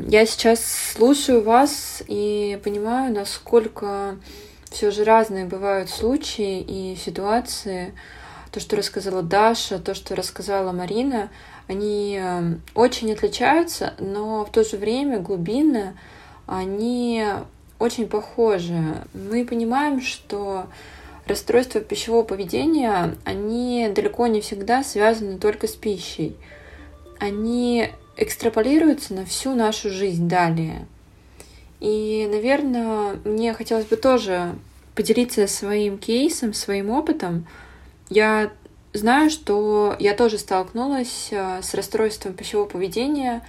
Я 0.08 0.24
сейчас 0.26 0.64
слушаю 0.64 1.42
вас 1.42 2.02
и 2.06 2.60
понимаю, 2.62 3.12
насколько 3.14 4.18
все 4.70 4.90
же 4.90 5.04
разные 5.04 5.46
бывают 5.46 5.88
случаи 5.90 6.60
и 6.60 6.96
ситуации. 6.96 7.94
То, 8.56 8.60
что 8.60 8.76
рассказала 8.76 9.22
Даша, 9.22 9.78
то, 9.78 9.92
что 9.94 10.16
рассказала 10.16 10.72
Марина, 10.72 11.28
они 11.68 12.18
э, 12.18 12.54
очень 12.74 13.12
отличаются, 13.12 13.92
но 13.98 14.46
в 14.46 14.50
то 14.50 14.64
же 14.64 14.78
время 14.78 15.18
глубинно 15.18 15.94
они 16.46 17.22
очень 17.78 18.08
похожи. 18.08 18.82
Мы 19.12 19.44
понимаем, 19.44 20.00
что 20.00 20.68
расстройства 21.26 21.82
пищевого 21.82 22.22
поведения, 22.22 23.14
они 23.26 23.90
далеко 23.94 24.26
не 24.26 24.40
всегда 24.40 24.82
связаны 24.82 25.36
только 25.36 25.66
с 25.68 25.72
пищей. 25.72 26.34
Они 27.18 27.90
экстраполируется 28.16 29.12
на 29.12 29.26
всю 29.26 29.54
нашу 29.54 29.90
жизнь 29.90 30.30
далее. 30.30 30.86
И, 31.80 32.26
наверное, 32.32 33.18
мне 33.22 33.52
хотелось 33.52 33.84
бы 33.84 33.96
тоже 33.96 34.54
поделиться 34.94 35.46
своим 35.46 35.98
кейсом, 35.98 36.54
своим 36.54 36.88
опытом. 36.88 37.46
Я 38.08 38.50
знаю, 38.92 39.30
что 39.30 39.96
я 39.98 40.14
тоже 40.14 40.38
столкнулась 40.38 41.28
э, 41.30 41.60
с 41.62 41.74
расстройством 41.74 42.34
пищевого 42.34 42.66
поведения, 42.66 43.42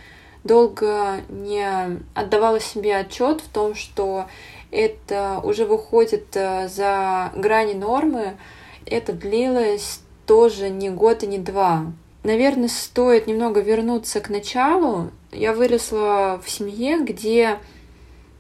долго 0.43 1.21
не 1.29 1.65
отдавала 2.13 2.59
себе 2.59 2.97
отчет 2.97 3.41
в 3.41 3.49
том, 3.49 3.75
что 3.75 4.25
это 4.71 5.39
уже 5.43 5.65
выходит 5.65 6.35
э, 6.35 6.67
за 6.69 7.31
грани 7.35 7.73
нормы. 7.73 8.37
Это 8.85 9.13
длилось 9.13 10.01
тоже 10.25 10.69
не 10.69 10.89
год 10.89 11.23
и 11.23 11.27
не 11.27 11.37
два. 11.37 11.85
Наверное, 12.23 12.67
стоит 12.67 13.27
немного 13.27 13.61
вернуться 13.61 14.19
к 14.19 14.29
началу. 14.29 15.11
Я 15.31 15.53
выросла 15.53 16.41
в 16.43 16.49
семье, 16.49 16.99
где 16.99 17.59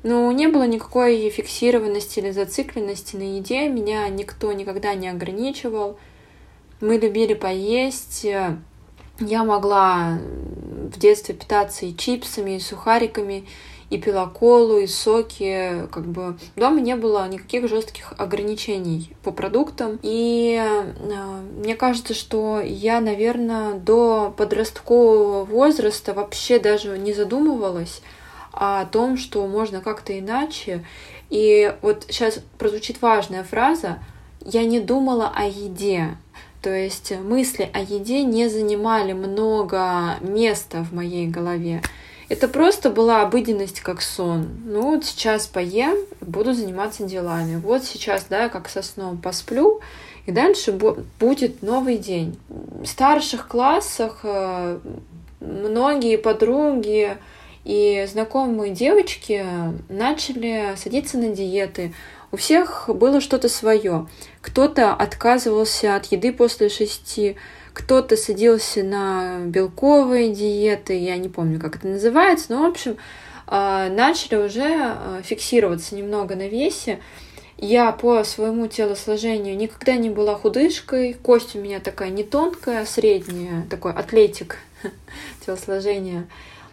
ну, 0.03 0.31
не 0.31 0.47
было 0.47 0.67
никакой 0.67 1.29
фиксированности 1.29 2.19
или 2.19 2.31
зацикленности 2.31 3.15
на 3.15 3.37
еде. 3.37 3.67
Меня 3.67 4.07
никто 4.09 4.53
никогда 4.53 4.93
не 4.93 5.09
ограничивал. 5.09 5.97
Мы 6.81 6.97
любили 6.97 7.33
поесть. 7.33 8.23
Я 9.19 9.43
могла 9.43 10.19
в 10.91 10.99
детстве 10.99 11.33
питаться 11.33 11.85
и 11.87 11.95
чипсами, 11.95 12.57
и 12.57 12.59
сухариками, 12.59 13.47
и 13.89 13.97
пила 13.97 14.27
колу, 14.27 14.77
и 14.77 14.85
соки. 14.85 15.87
Как 15.91 16.05
бы 16.05 16.37
дома 16.55 16.79
не 16.79 16.95
было 16.95 17.27
никаких 17.27 17.67
жестких 17.67 18.13
ограничений 18.17 19.15
по 19.23 19.31
продуктам. 19.31 19.99
И 20.03 20.61
э, 20.61 21.41
мне 21.59 21.75
кажется, 21.75 22.13
что 22.13 22.61
я, 22.61 23.01
наверное, 23.01 23.73
до 23.73 24.31
подросткового 24.37 25.43
возраста 25.45 26.13
вообще 26.13 26.59
даже 26.59 26.99
не 26.99 27.13
задумывалась 27.13 28.03
о 28.59 28.85
том, 28.85 29.17
что 29.17 29.45
можно 29.47 29.81
как-то 29.81 30.17
иначе. 30.17 30.85
И 31.29 31.73
вот 31.81 32.05
сейчас 32.09 32.39
прозвучит 32.57 33.01
важная 33.01 33.43
фраза. 33.43 33.99
Я 34.41 34.65
не 34.65 34.79
думала 34.79 35.31
о 35.35 35.45
еде. 35.45 36.17
То 36.61 36.73
есть 36.73 37.11
мысли 37.11 37.69
о 37.73 37.79
еде 37.79 38.23
не 38.23 38.49
занимали 38.49 39.13
много 39.13 40.15
места 40.21 40.83
в 40.83 40.93
моей 40.93 41.27
голове. 41.27 41.81
Это 42.29 42.49
просто 42.49 42.89
была 42.89 43.21
обыденность 43.21 43.79
как 43.79 44.01
сон. 44.01 44.49
Ну 44.65 44.81
вот 44.81 45.05
сейчас 45.05 45.47
поем, 45.47 45.95
буду 46.19 46.53
заниматься 46.53 47.03
делами. 47.03 47.55
Вот 47.55 47.85
сейчас, 47.85 48.25
да, 48.29 48.49
как 48.49 48.67
со 48.67 48.81
сном 48.81 49.17
посплю, 49.17 49.79
и 50.25 50.31
дальше 50.31 50.73
будет 50.73 51.61
новый 51.61 51.97
день. 51.97 52.37
В 52.49 52.85
старших 52.85 53.47
классах 53.47 54.19
э, 54.23 54.79
многие 55.39 56.17
подруги 56.17 57.17
и 57.67 58.07
знакомые 58.09 58.73
девочки 58.73 59.45
начали 59.89 60.73
садиться 60.77 61.17
на 61.17 61.35
диеты. 61.35 61.93
У 62.31 62.37
всех 62.37 62.89
было 62.93 63.19
что-то 63.19 63.49
свое. 63.49 64.07
Кто-то 64.39 64.93
отказывался 64.93 65.97
от 65.97 66.05
еды 66.05 66.31
после 66.31 66.69
шести, 66.69 67.35
кто-то 67.73 68.15
садился 68.15 68.83
на 68.83 69.39
белковые 69.39 70.33
диеты, 70.33 70.97
я 70.97 71.17
не 71.17 71.27
помню, 71.27 71.59
как 71.59 71.75
это 71.75 71.87
называется, 71.87 72.45
но, 72.53 72.61
в 72.61 72.71
общем, 72.71 72.95
а, 73.47 73.89
начали 73.89 74.37
уже 74.37 74.63
а, 74.63 75.21
фиксироваться 75.21 75.93
немного 75.93 76.37
на 76.37 76.47
весе. 76.47 77.01
Я 77.57 77.91
по 77.91 78.23
своему 78.23 78.67
телосложению 78.67 79.57
никогда 79.57 79.97
не 79.97 80.09
была 80.09 80.35
худышкой, 80.35 81.15
кость 81.15 81.53
у 81.57 81.59
меня 81.59 81.81
такая 81.81 82.11
не 82.11 82.23
тонкая, 82.23 82.85
средняя, 82.85 83.65
такой 83.69 83.91
атлетик 83.91 84.57
телосложения. 85.45 86.29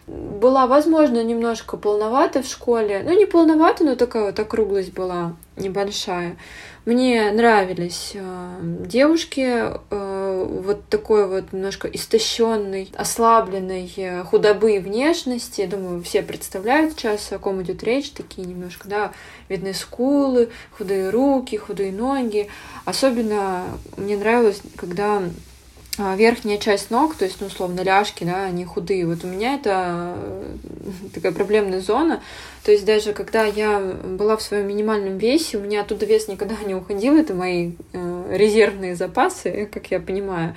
Была, 0.07 0.67
возможно, 0.67 1.23
немножко 1.23 1.77
полновата 1.77 2.43
в 2.43 2.45
школе. 2.47 3.01
Ну, 3.03 3.17
не 3.17 3.25
полновата, 3.25 3.83
но 3.83 3.95
такая 3.95 4.25
вот 4.25 4.39
округлость 4.39 4.93
была 4.93 5.35
небольшая. 5.57 6.37
Мне 6.85 7.31
нравились 7.31 8.11
э, 8.13 8.57
девушки 8.61 9.63
э, 9.89 10.47
вот 10.47 10.87
такой 10.87 11.27
вот 11.27 11.51
немножко 11.51 11.87
истощенной, 11.87 12.91
ослабленной 12.95 13.91
э, 13.97 14.23
худобы 14.23 14.75
и 14.75 14.79
внешности. 14.79 15.65
Думаю, 15.65 16.03
все 16.03 16.21
представляют 16.21 16.93
сейчас, 16.93 17.31
о 17.31 17.39
ком 17.39 17.63
идет 17.63 17.83
речь, 17.83 18.11
такие 18.11 18.45
немножко, 18.47 18.87
да, 18.87 19.11
видны 19.49 19.73
скулы, 19.73 20.49
худые 20.77 21.09
руки, 21.09 21.55
худые 21.55 21.91
ноги. 21.91 22.47
Особенно 22.85 23.63
мне 23.97 24.15
нравилось, 24.15 24.61
когда 24.75 25.23
верхняя 25.97 26.57
часть 26.57 26.91
ног, 26.91 27.15
то 27.15 27.25
есть, 27.25 27.39
ну, 27.39 27.47
условно, 27.47 27.81
ляжки, 27.81 28.23
да, 28.23 28.43
они 28.45 28.65
худые. 28.65 29.05
Вот 29.05 29.23
у 29.23 29.27
меня 29.27 29.55
это 29.55 30.15
э, 30.17 30.55
такая 31.13 31.31
проблемная 31.31 31.79
зона. 31.81 32.21
То 32.63 32.71
есть 32.71 32.85
даже 32.85 33.13
когда 33.13 33.45
я 33.45 33.79
была 33.79 34.37
в 34.37 34.41
своем 34.41 34.67
минимальном 34.67 35.17
весе, 35.17 35.57
у 35.57 35.61
меня 35.61 35.81
оттуда 35.81 36.05
вес 36.05 36.27
никогда 36.27 36.55
не 36.65 36.75
уходил. 36.75 37.15
Это 37.15 37.33
мои 37.33 37.73
э, 37.93 38.35
резервные 38.37 38.95
запасы, 38.95 39.69
как 39.71 39.91
я 39.91 39.99
понимаю. 39.99 40.55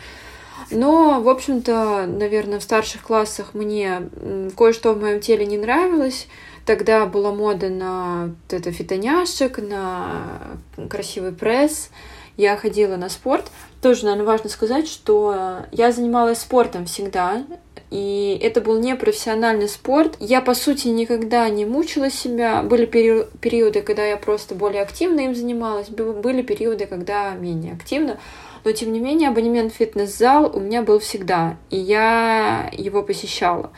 Но, 0.70 1.20
в 1.20 1.28
общем-то, 1.28 2.06
наверное, 2.06 2.58
в 2.58 2.62
старших 2.62 3.02
классах 3.02 3.54
мне 3.54 4.08
кое-что 4.56 4.92
в 4.92 5.00
моем 5.00 5.20
теле 5.20 5.46
не 5.46 5.56
нравилось. 5.56 6.26
Тогда 6.66 7.06
была 7.06 7.32
мода 7.32 7.70
на 7.70 8.26
вот 8.26 8.52
это 8.52 8.72
фитоняшек, 8.72 9.58
на 9.58 10.58
красивый 10.90 11.32
пресс 11.32 11.90
я 12.38 12.56
ходила 12.56 12.96
на 12.96 13.08
спорт. 13.08 13.50
Тоже, 13.80 14.06
наверное, 14.06 14.26
важно 14.26 14.50
сказать, 14.50 14.88
что 14.88 15.64
я 15.70 15.92
занималась 15.92 16.40
спортом 16.40 16.86
всегда, 16.86 17.44
и 17.90 18.38
это 18.42 18.60
был 18.60 18.80
не 18.80 18.96
профессиональный 18.96 19.68
спорт. 19.68 20.16
Я, 20.18 20.40
по 20.40 20.54
сути, 20.54 20.88
никогда 20.88 21.48
не 21.48 21.64
мучила 21.64 22.10
себя. 22.10 22.62
Были 22.62 22.86
пери 22.86 23.24
периоды, 23.40 23.82
когда 23.82 24.04
я 24.04 24.16
просто 24.16 24.54
более 24.54 24.82
активно 24.82 25.20
им 25.20 25.34
занималась, 25.34 25.88
были 25.88 26.42
периоды, 26.42 26.86
когда 26.86 27.30
менее 27.34 27.72
активно. 27.72 28.18
Но, 28.64 28.72
тем 28.72 28.92
не 28.92 28.98
менее, 28.98 29.28
абонемент 29.28 29.72
в 29.72 29.76
фитнес-зал 29.76 30.50
у 30.52 30.58
меня 30.60 30.82
был 30.82 30.98
всегда, 30.98 31.56
и 31.70 31.78
я 31.78 32.68
его 32.72 33.02
посещала 33.02 33.70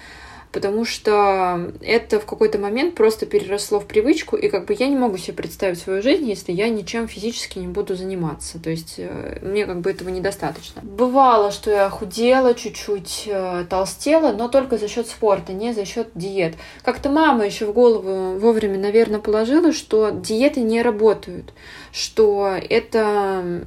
потому 0.53 0.85
что 0.85 1.73
это 1.81 2.19
в 2.19 2.27
какой-то 2.27 2.59
момент 2.59 2.95
просто 2.95 3.27
переросло 3.27 3.81
в 3.81 3.87
привычку, 3.87 4.37
и 4.37 4.49
как 4.49 4.67
бы 4.67 4.77
я 4.79 4.89
не 4.89 4.97
могу 4.97 5.17
себе 5.17 5.35
представить 5.35 5.79
свою 5.79 6.03
жизнь, 6.03 6.29
если 6.29 6.53
я 6.53 6.69
ничем 6.69 7.09
физически 7.09 7.59
не 7.59 7.69
буду 7.69 7.95
заниматься. 7.95 8.59
То 8.59 8.71
есть 8.71 8.95
э, 8.99 9.39
мне 9.43 9.67
как 9.67 9.81
бы 9.81 9.91
этого 9.91 10.09
недостаточно. 10.09 10.83
Бывало, 10.83 11.53
что 11.53 11.71
я 11.71 11.89
худела, 11.91 12.55
чуть-чуть 12.55 13.25
э, 13.27 13.65
толстела, 13.69 14.33
но 14.33 14.49
только 14.49 14.79
за 14.79 14.89
счет 14.89 15.07
спорта, 15.07 15.53
не 15.53 15.73
за 15.73 15.85
счет 15.85 16.09
диет. 16.15 16.55
Как-то 16.83 17.11
мама 17.11 17.47
еще 17.47 17.67
в 17.67 17.73
голову 17.73 18.39
вовремя, 18.39 18.79
наверное, 18.79 19.21
положила, 19.21 19.73
что 19.73 20.11
диеты 20.11 20.61
не 20.61 20.83
работают, 20.83 21.53
что 21.93 22.57
это 22.69 23.63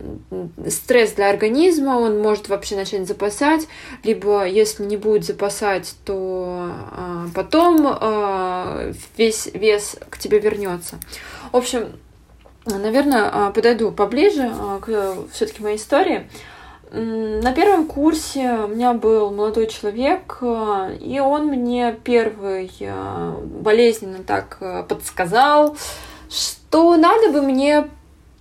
стресс 0.68 1.12
для 1.14 1.30
организма, 1.30 1.92
он 1.92 2.22
может 2.22 2.50
вообще 2.50 2.76
начать 2.76 3.08
запасать, 3.08 3.68
либо 4.04 4.46
если 4.46 4.84
не 4.84 4.98
будет 4.98 5.26
запасать, 5.26 5.96
то 6.06 6.72
а, 6.92 7.26
потом 7.36 7.86
а, 7.86 8.92
весь 9.18 9.48
вес 9.54 9.98
к 10.10 10.18
тебе 10.18 10.40
вернется. 10.40 10.98
В 11.52 11.58
общем, 11.58 11.88
наверное, 12.66 13.30
а, 13.32 13.52
подойду 13.52 13.92
поближе 13.92 14.52
к 14.82 15.16
все-таки 15.32 15.62
моей 15.62 15.78
истории. 15.78 16.30
На 16.92 17.54
первом 17.54 17.88
курсе 17.88 18.52
у 18.66 18.68
меня 18.68 18.94
был 18.94 19.32
молодой 19.32 19.66
человек, 19.66 20.38
и 20.44 21.20
он 21.20 21.48
мне 21.48 21.98
первый 22.04 22.72
болезненно 23.42 24.20
так 24.24 24.60
подсказал, 24.88 25.76
что 26.30 26.96
надо 26.96 27.32
бы 27.32 27.42
мне 27.42 27.88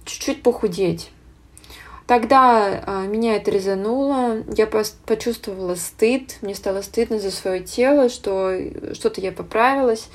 чуть-чуть 0.04 0.42
похудеть. 0.42 1.10
Тогда 2.06 2.82
а, 2.84 3.06
меня 3.06 3.36
это 3.36 3.50
резануло, 3.50 4.42
я 4.56 4.66
почувствовала 4.66 5.76
стыд, 5.76 6.36
мне 6.42 6.54
стало 6.54 6.82
стыдно 6.82 7.18
за 7.20 7.30
свое 7.30 7.60
тело, 7.60 8.08
что 8.08 8.58
что-то 8.92 9.20
я 9.20 9.32
поправилась. 9.32 10.08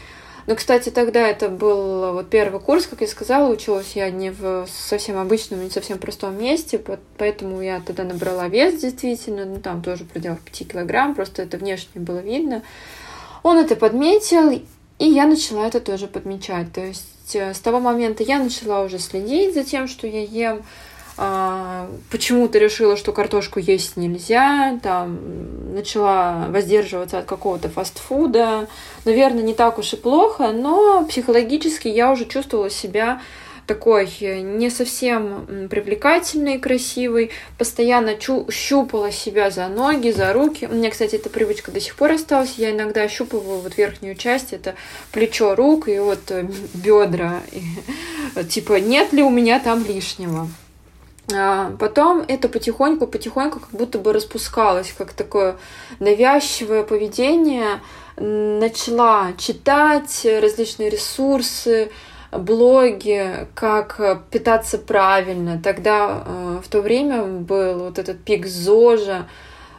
Но, 0.48 0.56
кстати, 0.56 0.90
тогда 0.90 1.28
это 1.28 1.50
был 1.50 2.14
вот 2.14 2.30
первый 2.30 2.62
курс, 2.62 2.88
как 2.88 3.02
я 3.02 3.08
сказала, 3.08 3.52
училась 3.52 3.94
я 3.96 4.10
не 4.10 4.32
в 4.32 4.66
совсем 4.72 5.18
обычном, 5.18 5.62
не 5.62 5.70
совсем 5.70 5.98
простом 5.98 6.38
месте, 6.42 6.82
поэтому 7.18 7.62
я 7.62 7.82
тогда 7.82 8.06
набрала 8.06 8.48
вес 8.48 8.80
действительно, 8.80 9.44
ну 9.44 9.60
там 9.60 9.82
тоже 9.82 10.06
в 10.06 10.08
пределах 10.08 10.40
5 10.40 10.72
килограмм, 10.72 11.16
просто 11.16 11.42
это 11.42 11.58
внешне 11.58 12.00
было 12.00 12.20
видно. 12.20 12.64
Он 13.44 13.58
это 13.58 13.76
подметил, 13.76 14.52
и 14.52 15.06
я 15.06 15.26
начала 15.26 15.68
это 15.68 15.82
тоже 15.82 16.08
подмечать. 16.08 16.72
То 16.72 16.82
есть 16.82 17.08
э, 17.36 17.54
с 17.54 17.60
того 17.60 17.80
момента 17.80 18.24
я 18.24 18.40
начала 18.40 18.82
уже 18.82 19.00
следить 19.00 19.54
за 19.54 19.64
тем, 19.64 19.88
что 19.88 20.08
я 20.08 20.22
ем, 20.22 20.64
а, 21.20 21.90
почему-то 22.12 22.60
решила, 22.60 22.96
что 22.96 23.12
картошку 23.12 23.60
есть 23.60 23.98
нельзя, 23.98 24.80
там, 24.84 25.74
начала 25.74 26.46
воздерживаться 26.50 27.20
от 27.20 27.26
какого-то 27.26 27.70
фастфуда. 27.70 28.68
Наверное, 29.04 29.42
не 29.42 29.56
так 29.56 29.80
уж 29.80 29.94
и 29.94 29.96
плохо, 29.96 30.52
но 30.52 31.06
психологически 31.06 31.88
я 31.88 32.12
уже 32.12 32.26
чувствовала 32.26 32.70
себя 32.70 33.22
такой 33.68 34.10
не 34.42 34.70
совсем 34.70 35.68
привлекательной 35.70 36.56
и 36.56 36.60
красивой, 36.60 37.32
постоянно 37.58 38.16
чу- 38.16 38.50
щупала 38.52 39.12
себя 39.12 39.52
за 39.52 39.68
ноги, 39.68 40.12
за 40.12 40.34
руки. 40.34 40.68
У 40.72 40.74
меня, 40.74 40.90
кстати, 40.90 41.16
эта 41.16 41.30
привычка 41.30 41.72
до 41.72 41.80
сих 41.80 41.96
пор 41.96 42.14
осталась. 42.14 42.56
Я 42.58 42.72
иногда 42.72 43.02
ощупываю 43.04 43.60
вот 43.60 43.78
верхнюю 43.78 44.16
часть, 44.16 44.54
это 44.54 44.76
плечо 45.12 45.54
рук 45.56 45.90
и 45.90 46.00
вот 46.00 46.32
э, 46.32 46.48
бедра. 46.74 47.42
И, 47.52 48.44
типа, 48.46 48.80
нет 48.80 49.14
ли 49.14 49.22
у 49.22 49.30
меня 49.30 49.60
там 49.60 49.86
лишнего. 49.86 50.48
А 51.34 51.76
потом 51.78 52.24
это 52.26 52.48
потихоньку-потихоньку 52.48 53.60
как 53.60 53.72
будто 53.72 54.00
бы 54.00 54.14
распускалось, 54.14 54.94
как 54.98 55.12
такое 55.12 55.58
навязчивое 56.00 56.84
поведение. 56.84 57.82
Начала 58.16 59.34
читать 59.38 60.26
различные 60.26 60.90
ресурсы, 60.90 61.92
блоги, 62.32 63.48
как 63.54 64.26
питаться 64.30 64.78
правильно. 64.78 65.60
Тогда 65.64 66.24
э, 66.26 66.62
в 66.64 66.68
то 66.68 66.82
время 66.82 67.24
был 67.24 67.80
вот 67.86 68.00
этот 68.00 68.24
пик 68.24 68.46
ЗОЖа, 68.46 69.28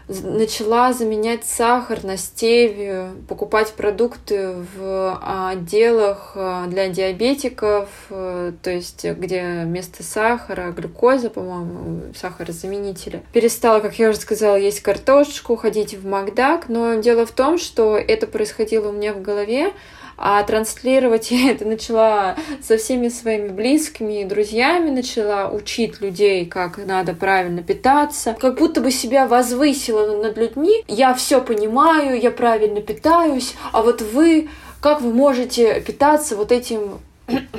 начала 0.09 0.93
заменять 0.93 1.45
сахар 1.45 2.03
на 2.03 2.17
стевию, 2.17 3.11
покупать 3.29 3.73
продукты 3.73 4.55
в 4.75 5.19
отделах 5.51 6.33
а, 6.35 6.67
для 6.67 6.89
диабетиков, 6.89 7.89
э, 8.09 8.53
то 8.63 8.71
есть 8.71 9.05
где 9.05 9.65
вместо 9.65 10.03
сахара 10.03 10.71
глюкоза, 10.71 11.29
по-моему, 11.29 12.13
сахарозаменители. 12.17 13.23
Перестала, 13.33 13.81
как 13.81 13.99
я 13.99 14.09
уже 14.09 14.19
сказала, 14.19 14.57
есть 14.57 14.81
картошечку, 14.81 15.57
ходить 15.57 15.95
в 15.95 16.07
Макдак, 16.07 16.69
но 16.69 16.95
дело 16.95 17.27
в 17.27 17.33
том, 17.33 17.59
что 17.59 17.99
это 17.99 18.27
происходило 18.27 18.89
у 18.89 18.93
меня 18.93 19.13
в 19.13 19.21
голове, 19.21 19.73
а 20.19 20.43
транслировать 20.43 21.31
я 21.31 21.53
это 21.53 21.65
начала 21.65 22.37
со 22.61 22.77
всеми 22.77 23.09
своими 23.09 23.49
близкими 23.49 24.23
и 24.23 24.25
друзьями, 24.25 24.91
начала 24.91 25.49
учить 25.49 26.01
людей, 26.01 26.45
как 26.47 26.79
надо 26.85 27.15
правильно 27.15 27.63
питаться, 27.63 28.37
как 28.39 28.59
будто 28.59 28.81
бы 28.81 28.91
себя 28.91 29.27
возвысила 29.27 30.21
над 30.21 30.37
людьми. 30.37 30.85
Я 30.89 31.15
все 31.15 31.41
понимаю, 31.41 32.21
я 32.21 32.31
правильно 32.31 32.81
питаюсь, 32.81 33.55
а 33.73 33.83
вот 33.83 34.03
вы 34.03 34.49
как 34.81 35.01
вы 35.01 35.13
можете 35.13 35.81
питаться 35.81 36.37
вот 36.37 36.53
этим 36.53 37.01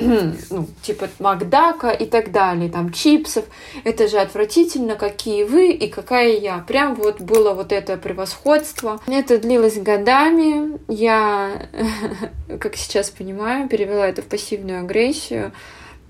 ну, 0.50 0.66
типа 0.82 1.08
Макдака 1.18 1.90
и 1.90 2.06
так 2.06 2.32
далее, 2.32 2.70
там 2.70 2.92
чипсов. 2.92 3.44
Это 3.84 4.08
же 4.08 4.18
отвратительно, 4.18 4.96
какие 4.96 5.44
вы 5.44 5.70
и 5.70 5.88
какая 5.88 6.36
я. 6.38 6.58
Прям 6.58 6.94
вот 6.94 7.20
было 7.20 7.52
вот 7.52 7.72
это 7.72 7.96
превосходство. 7.96 9.00
Это 9.06 9.38
длилось 9.38 9.78
годами. 9.78 10.78
Я, 10.88 11.68
как 12.60 12.76
сейчас 12.76 13.10
понимаю, 13.10 13.68
перевела 13.68 14.06
это 14.06 14.22
в 14.22 14.26
пассивную 14.26 14.80
агрессию. 14.80 15.52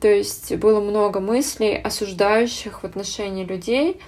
То 0.00 0.08
есть 0.08 0.54
было 0.56 0.80
много 0.80 1.20
мыслей, 1.20 1.76
осуждающих 1.76 2.82
в 2.82 2.86
отношении 2.86 3.44
людей. 3.44 4.00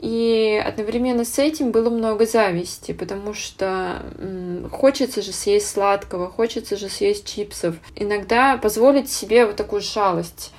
И 0.00 0.62
одновременно 0.64 1.26
с 1.26 1.38
этим 1.38 1.72
было 1.72 1.90
много 1.90 2.24
зависти, 2.24 2.92
потому 2.92 3.34
что 3.34 4.02
хочется 4.72 5.20
же 5.20 5.32
съесть 5.32 5.68
сладкого, 5.68 6.30
хочется 6.30 6.78
же 6.78 6.88
съесть 6.88 7.26
чипсов. 7.26 7.76
Иногда 7.94 8.56
позволить 8.56 9.10
себе 9.10 9.44
вот 9.44 9.56
такую 9.56 9.82
шалость. 9.82 10.52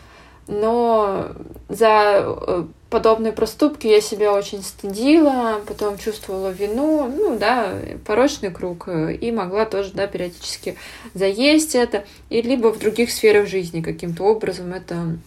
Но 0.48 1.28
за 1.70 2.24
э, 2.24 2.64
подобные 2.90 3.32
проступки 3.32 3.88
я 3.88 4.02
себя 4.02 4.34
очень 4.34 4.62
стыдила, 4.62 5.62
потом 5.66 5.98
чувствовала 5.98 6.50
вину, 6.50 7.08
ну 7.08 7.38
да, 7.38 7.74
порочный 8.06 8.52
круг, 8.52 8.88
э, 8.88 9.14
и 9.14 9.32
могла 9.32 9.66
тоже, 9.66 9.92
да, 9.94 10.08
периодически 10.08 10.76
заесть 11.14 11.74
это, 11.74 12.06
и 12.30 12.42
либо 12.42 12.68
в 12.68 12.80
других 12.80 13.12
сферах 13.12 13.48
жизни 13.48 13.82
каким-то 13.82 14.24
образом 14.24 14.74
это 14.74 15.18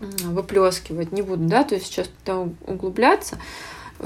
выплескивать, 0.00 1.12
не 1.12 1.22
буду, 1.22 1.44
да, 1.44 1.64
то 1.64 1.74
есть 1.74 1.86
сейчас 1.86 2.08
туда 2.24 2.48
углубляться. 2.66 3.38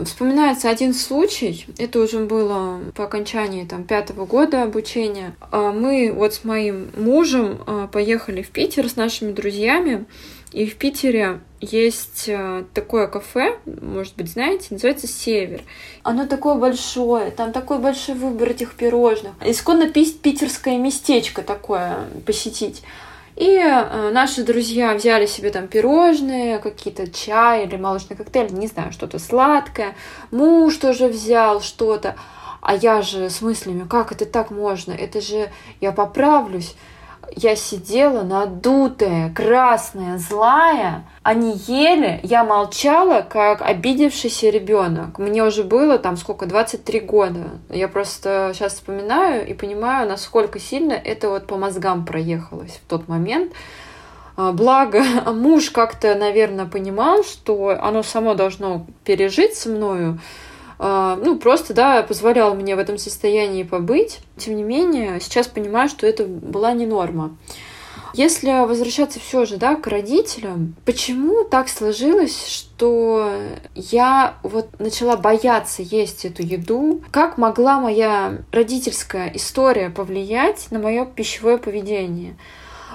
Вспоминается 0.05 0.71
один 0.71 0.95
случай, 0.95 1.67
это 1.77 2.01
уже 2.01 2.25
было 2.25 2.81
по 2.95 3.05
окончании 3.05 3.67
там 3.67 3.85
пятого 3.85 4.25
года 4.25 4.63
обучения. 4.63 5.35
А 5.51 5.71
мы 5.71 6.11
вот 6.15 6.33
с 6.33 6.45
моим 6.45 6.89
мужем 6.97 7.59
а, 7.67 7.89
поехали 7.89 8.41
в 8.41 8.49
Питер 8.49 8.89
с 8.89 8.97
нашими 8.97 9.33
друзьями, 9.33 10.07
и 10.51 10.67
в 10.67 10.77
Питере 10.77 11.41
есть 11.61 12.27
а, 12.31 12.65
такое 12.73 13.07
кафе, 13.07 13.59
может 13.67 14.17
быть, 14.17 14.31
знаете, 14.31 14.69
называется 14.71 15.07
«Север». 15.07 15.61
Оно 16.03 16.27
такое 16.27 16.55
большое, 16.55 17.31
там 17.31 17.53
такой 17.53 17.79
большой 17.79 18.15
выбор 18.15 18.51
этих 18.51 18.75
пирожных. 18.75 19.33
Исконно 19.45 19.91
питерское 19.91 20.79
местечко 20.79 21.43
такое 21.43 22.07
посетить. 22.25 22.83
И 23.43 23.57
э, 23.57 24.11
наши 24.13 24.45
друзья 24.45 24.95
взяли 24.95 25.27
себе 25.27 25.51
там 25.51 25.67
пирожные, 25.67 26.61
какие-то 26.61 27.11
чай 27.11 27.67
или 27.67 27.75
молочный 27.75 28.15
коктейль, 28.15 28.53
не 28.53 28.69
знаю, 28.69 28.93
что-то 28.93 29.19
сладкое. 29.19 29.97
Муж 30.31 30.77
тоже 30.77 31.09
взял 31.09 31.61
что-то. 31.61 32.15
А 32.61 32.77
я 32.77 33.03
же 33.03 33.29
с 33.29 33.43
мыслями, 33.43 33.85
как 33.89 34.13
это 34.13 34.27
так 34.27 34.53
можно? 34.53 34.93
Это 34.93 35.21
же 35.21 35.51
я 35.81 35.91
поправлюсь 35.91 36.77
я 37.37 37.57
сидела 37.57 38.23
надутая, 38.23 39.33
красная, 39.35 40.19
злая. 40.19 41.05
Они 41.23 41.55
ели, 41.67 42.21
я 42.23 42.45
молчала, 42.45 43.23
как 43.23 43.63
обидевшийся 43.63 44.51
ребенок. 44.51 45.19
Мне 45.19 45.45
уже 45.45 45.65
было 45.65 45.99
там 45.99 46.17
сколько, 46.17 46.47
23 46.47 47.01
года. 47.01 47.51
Я 47.69 47.89
просто 47.89 48.53
сейчас 48.55 48.75
вспоминаю 48.75 49.47
и 49.47 49.55
понимаю, 49.55 50.09
насколько 50.09 50.59
сильно 50.59 50.93
это 50.93 51.29
вот 51.31 51.47
по 51.47 51.57
мозгам 51.57 52.05
проехалось 52.05 52.81
в 52.85 52.89
тот 52.89 53.09
момент. 53.09 53.53
А, 54.37 54.53
благо, 54.53 55.03
муж 55.33 55.71
как-то, 55.71 56.15
наверное, 56.15 56.67
понимал, 56.67 57.25
что 57.25 57.79
оно 57.81 58.03
само 58.03 58.35
должно 58.35 58.87
пережить 59.05 59.55
со 59.55 59.69
мною, 59.69 60.19
ну, 60.83 61.39
просто, 61.39 61.75
да, 61.75 62.03
позволял 62.03 62.55
мне 62.55 62.75
в 62.75 62.79
этом 62.81 62.99
состоянии 62.99 63.63
побыть. 63.63 64.21
Тем 64.37 64.57
не 64.57 64.65
менее, 64.65 65.21
сейчас 65.21 65.47
понимаю, 65.47 65.89
что 65.89 66.07
это 66.07 66.25
была 66.25 66.73
не 66.73 66.87
норма. 66.87 67.37
Если 68.15 68.67
возвращаться 68.67 69.21
все 69.21 69.47
же, 69.47 69.57
да, 69.57 69.75
к 69.75 69.87
родителям, 69.87 70.75
почему 70.85 71.45
так 71.45 71.69
сложилось, 71.69 72.47
что 72.47 73.33
я 73.75 74.35
вот 74.43 74.79
начала 74.79 75.17
бояться 75.17 75.83
есть 75.83 76.27
эту 76.27 76.43
еду? 76.43 77.03
Как 77.11 77.39
могла 77.39 77.81
моя 77.81 78.39
родительская 78.53 79.31
история 79.35 79.89
повлиять 79.89 80.67
на 80.71 80.79
мое 80.79 81.07
пищевое 81.07 81.57
поведение? 81.57 82.37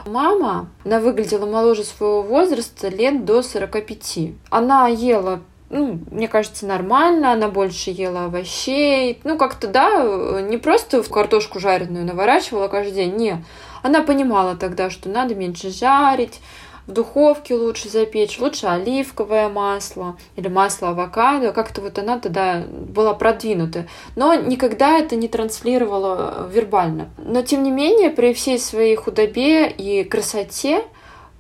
Мама, 0.06 0.70
она 0.86 1.00
выглядела 1.00 1.48
моложе 1.48 1.84
своего 1.84 2.22
возраста 2.22 2.88
лет 2.88 3.26
до 3.26 3.42
45. 3.42 4.20
Она 4.52 4.88
ела 4.88 5.42
ну, 5.70 6.00
мне 6.12 6.28
кажется, 6.28 6.66
нормально, 6.66 7.34
она 7.34 7.50
больше 7.50 7.92
ела 7.92 8.26
овощей. 8.26 9.20
Ну, 9.24 9.38
как-то, 9.38 9.68
да, 9.68 10.42
не 10.42 10.58
просто 10.58 11.04
в 11.04 11.10
картошку 11.10 11.60
жареную 11.60 12.06
наворачивала 12.06 12.68
каждый 12.68 12.94
день, 12.94 13.16
не. 13.16 13.44
Она 13.84 14.02
понимала 14.02 14.56
тогда, 14.56 14.90
что 14.90 15.10
надо 15.10 15.36
меньше 15.36 15.70
жарить, 15.70 16.40
в 16.88 16.94
духовке 16.94 17.54
лучше 17.54 17.90
запечь, 17.90 18.40
лучше 18.40 18.68
оливковое 18.68 19.50
масло 19.50 20.18
или 20.38 20.48
масло 20.48 20.90
авокадо. 20.90 21.52
Как-то 21.52 21.82
вот 21.82 22.00
она 22.00 22.18
тогда 22.18 22.64
была 22.66 23.14
продвинута. 23.14 23.88
Но 24.16 24.34
никогда 24.36 24.98
это 24.98 25.18
не 25.18 25.28
транслировала 25.28 26.50
вербально. 26.50 27.10
Но, 27.18 27.42
тем 27.42 27.64
не 27.64 27.72
менее, 27.72 28.10
при 28.10 28.34
всей 28.34 28.58
своей 28.58 28.96
худобе 28.96 29.70
и 29.70 30.06
красоте, 30.06 30.86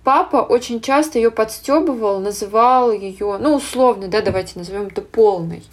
папа 0.08 0.38
очень 0.38 0.80
часто 0.80 1.20
ее 1.20 1.32
подстебывал, 1.32 2.22
называл 2.22 2.94
ее, 2.94 3.38
ну, 3.42 3.56
условно, 3.56 4.08
да, 4.08 4.22
давайте 4.22 4.54
назовем 4.56 4.88
это 4.88 5.02
полной. 5.02 5.64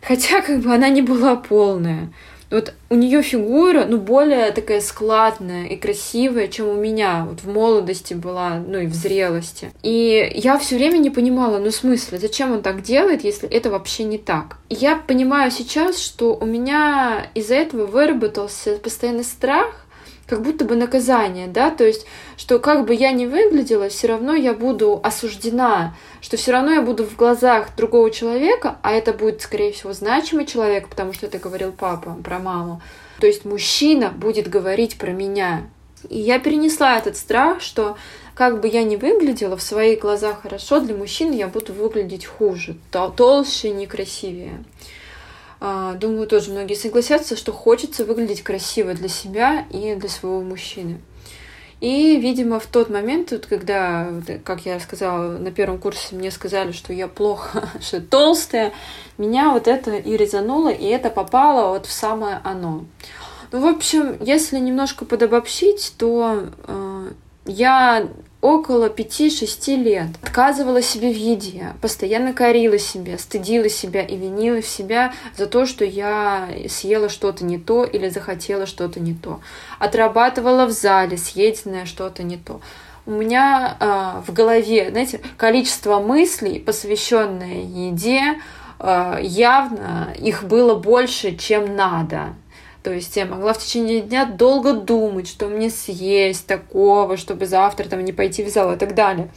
Хотя, 0.00 0.40
как 0.40 0.60
бы, 0.60 0.72
она 0.72 0.88
не 0.88 1.02
была 1.02 1.36
полная. 1.36 2.10
вот 2.50 2.72
у 2.88 2.94
нее 2.94 3.20
фигура, 3.20 3.84
ну, 3.84 3.98
более 3.98 4.52
такая 4.52 4.80
складная 4.80 5.66
и 5.66 5.76
красивая, 5.76 6.48
чем 6.48 6.68
у 6.68 6.76
меня 6.76 7.26
вот 7.28 7.42
в 7.42 7.52
молодости 7.52 8.14
была, 8.14 8.58
ну, 8.66 8.78
и 8.78 8.86
в 8.86 8.94
зрелости. 8.94 9.70
И 9.82 10.32
я 10.34 10.58
все 10.58 10.76
время 10.76 10.96
не 10.96 11.10
понимала, 11.10 11.58
ну, 11.58 11.70
смысла, 11.70 12.16
зачем 12.16 12.52
он 12.52 12.62
так 12.62 12.80
делает, 12.80 13.22
если 13.22 13.46
это 13.50 13.68
вообще 13.68 14.04
не 14.04 14.16
так. 14.16 14.56
И 14.70 14.76
я 14.76 14.96
понимаю 14.96 15.50
сейчас, 15.50 15.98
что 15.98 16.38
у 16.40 16.46
меня 16.46 17.26
из-за 17.34 17.56
этого 17.56 17.84
выработался 17.84 18.78
постоянный 18.78 19.24
страх, 19.24 19.83
как 20.26 20.42
будто 20.42 20.64
бы 20.64 20.74
наказание, 20.76 21.48
да, 21.48 21.70
то 21.70 21.84
есть, 21.84 22.06
что 22.36 22.58
как 22.58 22.86
бы 22.86 22.94
я 22.94 23.12
ни 23.12 23.26
выглядела, 23.26 23.88
все 23.88 24.08
равно 24.08 24.34
я 24.34 24.54
буду 24.54 25.00
осуждена, 25.02 25.94
что 26.20 26.36
все 26.36 26.52
равно 26.52 26.72
я 26.72 26.82
буду 26.82 27.04
в 27.04 27.16
глазах 27.16 27.76
другого 27.76 28.10
человека, 28.10 28.78
а 28.82 28.92
это 28.92 29.12
будет, 29.12 29.42
скорее 29.42 29.72
всего, 29.72 29.92
значимый 29.92 30.46
человек, 30.46 30.88
потому 30.88 31.12
что 31.12 31.26
это 31.26 31.38
говорил 31.38 31.72
папа 31.72 32.16
про 32.24 32.38
маму. 32.38 32.80
То 33.20 33.26
есть 33.26 33.44
мужчина 33.44 34.10
будет 34.10 34.48
говорить 34.48 34.98
про 34.98 35.10
меня. 35.10 35.68
И 36.08 36.18
я 36.18 36.38
перенесла 36.38 36.96
этот 36.96 37.16
страх, 37.16 37.60
что 37.60 37.96
как 38.34 38.60
бы 38.60 38.68
я 38.68 38.82
ни 38.82 38.96
выглядела 38.96 39.56
в 39.56 39.62
своих 39.62 40.00
глазах 40.00 40.42
хорошо, 40.42 40.80
для 40.80 40.94
мужчин 40.94 41.32
я 41.32 41.48
буду 41.48 41.72
выглядеть 41.72 42.26
хуже, 42.26 42.76
толще, 42.90 43.70
некрасивее. 43.70 44.64
А, 45.60 45.94
думаю, 45.94 46.26
тоже 46.26 46.50
многие 46.50 46.74
согласятся, 46.74 47.36
что 47.36 47.52
хочется 47.52 48.04
выглядеть 48.04 48.42
красиво 48.42 48.94
для 48.94 49.08
себя 49.08 49.66
и 49.70 49.94
для 49.94 50.08
своего 50.08 50.42
мужчины. 50.42 51.00
И, 51.80 52.18
видимо, 52.18 52.60
в 52.60 52.66
тот 52.66 52.88
момент, 52.88 53.30
вот, 53.32 53.46
когда, 53.46 54.08
как 54.44 54.64
я 54.64 54.80
сказала, 54.80 55.36
на 55.36 55.50
первом 55.50 55.78
курсе 55.78 56.14
мне 56.14 56.30
сказали, 56.30 56.72
что 56.72 56.92
я 56.92 57.08
плохо, 57.08 57.68
что 57.80 58.00
толстая, 58.00 58.72
меня 59.18 59.50
вот 59.50 59.68
это 59.68 59.94
и 59.96 60.16
резануло, 60.16 60.70
и 60.70 60.86
это 60.86 61.10
попало 61.10 61.70
вот 61.70 61.86
в 61.86 61.92
самое 61.92 62.40
оно. 62.42 62.84
Ну, 63.52 63.60
в 63.60 63.66
общем, 63.66 64.16
если 64.20 64.58
немножко 64.58 65.04
подобобщить, 65.04 65.92
то 65.98 66.46
э, 66.66 67.10
я 67.46 68.08
около 68.40 68.88
5-6 68.90 69.76
лет 69.76 70.08
отказывала 70.22 70.82
себе 70.82 71.10
в 71.10 71.16
еде, 71.16 71.72
постоянно 71.80 72.34
корила 72.34 72.78
себя, 72.78 73.16
стыдила 73.16 73.70
себя 73.70 74.02
и 74.02 74.16
винила 74.16 74.60
в 74.60 74.66
себя 74.66 75.14
за 75.34 75.46
то, 75.46 75.64
что 75.64 75.84
я 75.84 76.50
съела 76.68 77.08
что-то 77.08 77.44
не 77.44 77.58
то 77.58 77.84
или 77.84 78.10
захотела 78.10 78.66
что-то 78.66 79.00
не 79.00 79.14
то. 79.14 79.40
Отрабатывала 79.78 80.66
в 80.66 80.72
зале 80.72 81.16
съеденное 81.16 81.86
что-то 81.86 82.22
не 82.22 82.36
то. 82.36 82.60
У 83.06 83.12
меня 83.12 83.76
э, 83.80 84.22
в 84.26 84.32
голове, 84.34 84.90
знаете, 84.90 85.20
количество 85.38 86.00
мыслей, 86.00 86.58
посвященное 86.58 87.62
еде, 87.62 88.40
э, 88.78 89.18
явно 89.22 90.14
их 90.18 90.44
было 90.44 90.74
больше, 90.74 91.36
чем 91.36 91.76
надо. 91.76 92.34
То 92.84 92.92
есть 92.92 93.16
я 93.16 93.24
могла 93.24 93.54
в 93.54 93.58
течение 93.58 94.02
дня 94.02 94.26
долго 94.26 94.74
думать, 94.74 95.26
что 95.26 95.48
мне 95.48 95.70
съесть 95.70 96.46
такого, 96.46 97.16
чтобы 97.16 97.46
завтра 97.46 97.88
там 97.88 98.04
не 98.04 98.12
пойти 98.12 98.44
в 98.44 98.50
зал 98.50 98.74
и 98.74 98.76
так 98.76 98.94
далее. 98.94 99.30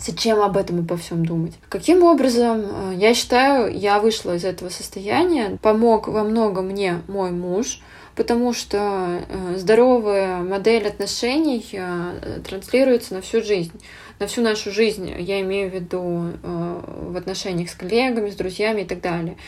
Зачем 0.00 0.40
об 0.40 0.56
этом 0.56 0.80
и 0.80 0.86
по 0.86 0.96
всем 0.96 1.24
думать? 1.24 1.52
Каким 1.68 2.02
образом, 2.02 2.62
э, 2.62 2.94
я 2.96 3.14
считаю, 3.14 3.72
я 3.72 4.00
вышла 4.00 4.34
из 4.34 4.44
этого 4.44 4.70
состояния, 4.70 5.56
помог 5.62 6.08
во 6.08 6.24
многом 6.24 6.66
мне 6.66 7.02
мой 7.06 7.30
муж, 7.30 7.80
потому 8.16 8.52
что 8.52 9.22
э, 9.28 9.56
здоровая 9.56 10.38
модель 10.42 10.88
отношений 10.88 11.64
э, 11.72 12.40
транслируется 12.44 13.14
на 13.14 13.20
всю 13.20 13.40
жизнь 13.42 13.80
на 14.18 14.26
всю 14.26 14.42
нашу 14.42 14.70
жизнь, 14.70 15.10
я 15.18 15.40
имею 15.40 15.70
в 15.70 15.74
виду 15.74 16.24
в 16.42 17.16
отношениях 17.16 17.70
с 17.70 17.74
коллегами, 17.74 18.28
с 18.28 18.34
друзьями 18.34 18.82
и 18.82 18.84
так 18.84 19.00
далее. 19.00 19.38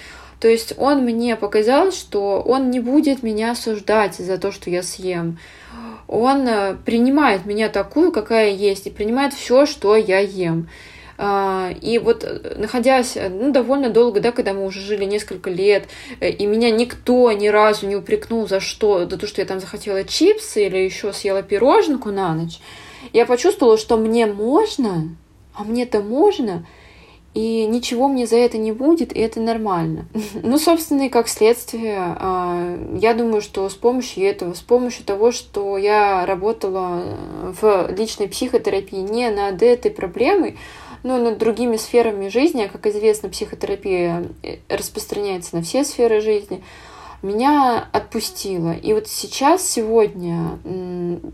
То 0.42 0.48
есть 0.48 0.74
он 0.76 1.04
мне 1.04 1.36
показал, 1.36 1.92
что 1.92 2.42
он 2.44 2.72
не 2.72 2.80
будет 2.80 3.22
меня 3.22 3.52
осуждать 3.52 4.16
за 4.16 4.38
то, 4.38 4.50
что 4.50 4.70
я 4.70 4.82
съем. 4.82 5.38
Он 6.08 6.48
э, 6.48 6.74
принимает 6.84 7.46
меня 7.46 7.68
такую, 7.68 8.10
какая 8.10 8.50
я 8.50 8.70
есть, 8.70 8.88
и 8.88 8.90
принимает 8.90 9.34
все, 9.34 9.66
что 9.66 9.94
я 9.94 10.18
ем. 10.18 10.68
А, 11.16 11.70
и 11.80 11.98
вот 11.98 12.24
э, 12.24 12.56
находясь 12.58 13.16
э, 13.16 13.28
ну, 13.28 13.52
довольно 13.52 13.88
долго, 13.88 14.18
да, 14.18 14.32
когда 14.32 14.52
мы 14.52 14.66
уже 14.66 14.80
жили 14.80 15.04
несколько 15.04 15.48
лет, 15.48 15.84
и 16.20 16.44
меня 16.44 16.72
никто 16.72 17.30
ни 17.30 17.46
разу 17.46 17.86
не 17.86 17.94
упрекнул 17.94 18.48
за 18.48 18.58
что, 18.58 19.08
за 19.08 19.16
то, 19.16 19.28
что 19.28 19.42
я 19.42 19.46
там 19.46 19.60
захотела 19.60 20.02
чипсы 20.02 20.66
или 20.66 20.78
еще 20.78 21.12
съела 21.12 21.44
пироженку 21.44 22.10
на 22.10 22.34
ночь, 22.34 22.58
я 23.12 23.26
почувствовала, 23.26 23.78
что 23.78 23.96
мне 23.96 24.26
можно, 24.26 25.14
а 25.54 25.62
мне-то 25.62 26.00
можно, 26.00 26.66
и 27.34 27.64
ничего 27.66 28.08
мне 28.08 28.26
за 28.26 28.36
это 28.36 28.58
не 28.58 28.72
будет, 28.72 29.14
и 29.16 29.20
это 29.20 29.40
нормально. 29.40 30.06
Ну, 30.42 30.58
собственно, 30.58 31.02
и 31.02 31.08
как 31.08 31.28
следствие, 31.28 31.96
а, 31.98 32.78
я 32.94 33.14
думаю, 33.14 33.40
что 33.40 33.68
с 33.68 33.74
помощью 33.74 34.24
этого, 34.24 34.54
с 34.54 34.60
помощью 34.60 35.04
того, 35.04 35.32
что 35.32 35.78
я 35.78 36.26
работала 36.26 37.04
в 37.60 37.90
личной 37.96 38.28
психотерапии 38.28 38.96
не 38.96 39.30
над 39.30 39.62
этой 39.62 39.90
проблемой, 39.90 40.58
но 41.02 41.18
над 41.18 41.38
другими 41.38 41.76
сферами 41.76 42.28
жизни, 42.28 42.62
а, 42.62 42.68
как 42.68 42.86
известно, 42.86 43.28
психотерапия 43.28 44.24
э, 44.42 44.56
распространяется 44.68 45.56
на 45.56 45.62
все 45.62 45.84
сферы 45.84 46.20
жизни, 46.20 46.62
меня 47.22 47.88
отпустило. 47.92 48.72
И 48.72 48.92
вот 48.92 49.08
сейчас, 49.08 49.68
сегодня, 49.68 50.58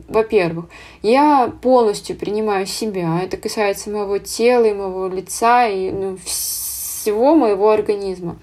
во-первых, 0.08 0.66
я 1.02 1.52
полностью 1.62 2.16
принимаю 2.16 2.66
себя. 2.66 3.20
Это 3.22 3.36
касается 3.36 3.90
моего 3.90 4.18
тела 4.18 4.64
и 4.66 4.74
моего 4.74 5.08
лица 5.08 5.66
и 5.66 5.90
ну, 5.90 6.18
всего 6.24 7.34
моего 7.34 7.70
организма. 7.70 8.38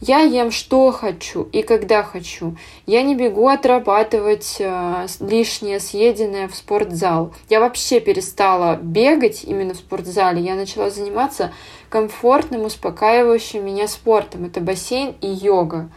Я 0.00 0.20
ем 0.20 0.52
что 0.52 0.92
хочу 0.92 1.48
и 1.50 1.62
когда 1.62 2.04
хочу. 2.04 2.56
Я 2.86 3.02
не 3.02 3.16
бегу 3.16 3.48
отрабатывать 3.48 4.56
э, 4.60 5.06
лишнее 5.18 5.80
съеденное 5.80 6.46
в 6.46 6.54
спортзал. 6.54 7.34
Я 7.48 7.58
вообще 7.58 7.98
перестала 7.98 8.76
бегать 8.76 9.42
именно 9.42 9.74
в 9.74 9.78
спортзале. 9.78 10.40
Я 10.40 10.54
начала 10.54 10.90
заниматься 10.90 11.52
комфортным, 11.88 12.64
успокаивающим 12.64 13.64
меня 13.64 13.88
спортом. 13.88 14.44
Это 14.44 14.60
бассейн 14.60 15.16
и 15.20 15.26
йога. 15.26 15.90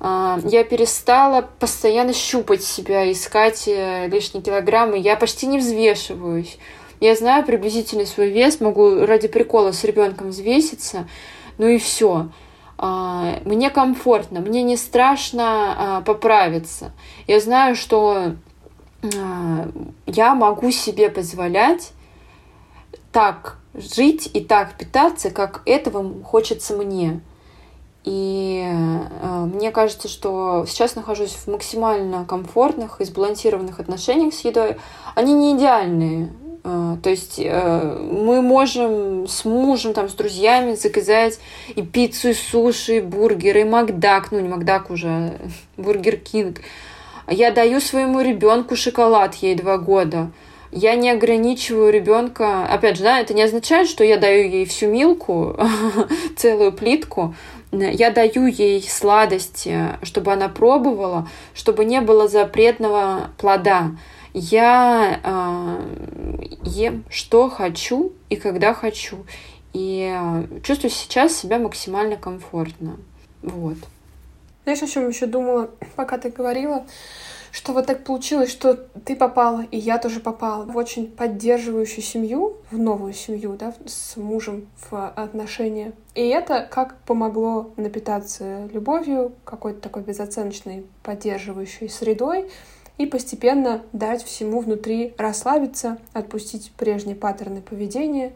А, 0.00 0.40
я 0.44 0.64
перестала 0.64 1.48
постоянно 1.58 2.14
щупать 2.14 2.64
себя, 2.64 3.10
искать 3.12 3.68
э, 3.68 4.08
лишние 4.08 4.42
килограммы. 4.42 4.98
Я 4.98 5.16
почти 5.16 5.46
не 5.46 5.58
взвешиваюсь. 5.58 6.58
Я 7.00 7.14
знаю 7.14 7.44
приблизительный 7.44 8.06
свой 8.06 8.30
вес, 8.30 8.60
могу 8.60 9.04
ради 9.04 9.28
прикола 9.28 9.72
с 9.72 9.84
ребенком 9.84 10.30
взвеситься, 10.30 11.06
ну 11.58 11.68
и 11.68 11.78
все. 11.78 12.28
А, 12.78 13.40
мне 13.44 13.68
комфортно, 13.68 14.40
мне 14.40 14.62
не 14.62 14.78
страшно 14.78 15.44
а, 15.98 16.00
поправиться. 16.00 16.92
Я 17.26 17.40
знаю, 17.40 17.76
что 17.76 18.34
я 20.06 20.34
могу 20.34 20.70
себе 20.70 21.08
позволять 21.08 21.92
так 23.12 23.56
жить 23.72 24.28
и 24.34 24.40
так 24.40 24.76
питаться, 24.76 25.30
как 25.30 25.62
этого 25.64 26.22
хочется 26.22 26.76
мне. 26.76 27.20
И 28.04 28.64
э, 28.66 29.44
мне 29.44 29.70
кажется, 29.70 30.08
что 30.08 30.64
сейчас 30.66 30.96
нахожусь 30.96 31.32
в 31.32 31.48
максимально 31.48 32.24
комфортных 32.24 33.00
и 33.00 33.04
сбалансированных 33.04 33.78
отношениях 33.78 34.32
с 34.32 34.40
едой. 34.40 34.76
Они 35.14 35.34
не 35.34 35.56
идеальные. 35.56 36.32
Э, 36.64 36.96
то 37.02 37.10
есть 37.10 37.38
э, 37.38 37.98
мы 38.10 38.40
можем 38.40 39.28
с 39.28 39.44
мужем, 39.44 39.92
там, 39.92 40.08
с 40.08 40.14
друзьями 40.14 40.76
заказать 40.76 41.38
и 41.74 41.82
пиццу, 41.82 42.30
и 42.30 42.34
суши, 42.34 42.96
и 42.98 43.00
бургеры, 43.00 43.62
и 43.62 43.64
Макдак, 43.64 44.32
ну 44.32 44.40
не 44.40 44.48
Макдак 44.48 44.90
уже, 44.90 45.34
Бургер 45.76 46.16
Кинг. 46.16 46.62
Я 47.28 47.50
даю 47.50 47.80
своему 47.80 48.22
ребенку 48.22 48.76
шоколад, 48.76 49.34
ей 49.36 49.54
два 49.54 49.76
года. 49.76 50.30
Я 50.72 50.94
не 50.94 51.10
ограничиваю 51.10 51.92
ребенка. 51.92 52.64
Опять 52.64 52.96
же, 52.96 53.02
да, 53.02 53.20
это 53.20 53.34
не 53.34 53.42
означает, 53.42 53.88
что 53.88 54.04
я 54.04 54.16
даю 54.16 54.48
ей 54.48 54.66
всю 54.66 54.86
милку, 54.86 55.56
целую 56.36 56.72
плитку, 56.72 57.34
я 57.72 58.10
даю 58.10 58.46
ей 58.46 58.82
сладости, 58.82 59.98
чтобы 60.02 60.32
она 60.32 60.48
пробовала, 60.48 61.28
чтобы 61.54 61.84
не 61.84 62.00
было 62.00 62.28
запретного 62.28 63.30
плода. 63.38 63.92
Я 64.32 65.20
э, 65.22 66.46
ем, 66.64 67.04
что 67.08 67.48
хочу 67.48 68.12
и 68.28 68.36
когда 68.36 68.74
хочу. 68.74 69.24
И 69.72 70.16
чувствую 70.62 70.90
сейчас 70.90 71.36
себя 71.36 71.58
максимально 71.58 72.16
комфортно. 72.16 72.96
Вот. 73.42 73.76
Знаешь, 74.64 74.82
о 74.82 74.86
чем 74.86 75.08
еще 75.08 75.26
думала, 75.26 75.70
пока 75.96 76.18
ты 76.18 76.30
говорила? 76.30 76.84
Что 77.52 77.72
вот 77.72 77.86
так 77.86 78.04
получилось, 78.04 78.50
что 78.50 78.74
ты 78.74 79.16
попала, 79.16 79.64
и 79.70 79.76
я 79.76 79.98
тоже 79.98 80.20
попала 80.20 80.64
в 80.64 80.76
очень 80.76 81.10
поддерживающую 81.10 82.02
семью, 82.02 82.58
в 82.70 82.78
новую 82.78 83.12
семью, 83.12 83.56
да, 83.58 83.74
с 83.86 84.16
мужем 84.16 84.68
в 84.88 85.08
отношения. 85.08 85.92
И 86.14 86.26
это 86.28 86.66
как 86.70 86.98
помогло 87.02 87.72
напитаться 87.76 88.68
любовью, 88.72 89.32
какой-то 89.44 89.80
такой 89.80 90.02
безоценочной 90.02 90.86
поддерживающей 91.02 91.88
средой, 91.88 92.50
и 92.98 93.06
постепенно 93.06 93.82
дать 93.92 94.22
всему 94.22 94.60
внутри 94.60 95.14
расслабиться, 95.16 95.98
отпустить 96.12 96.70
прежние 96.76 97.16
паттерны 97.16 97.62
поведения 97.62 98.34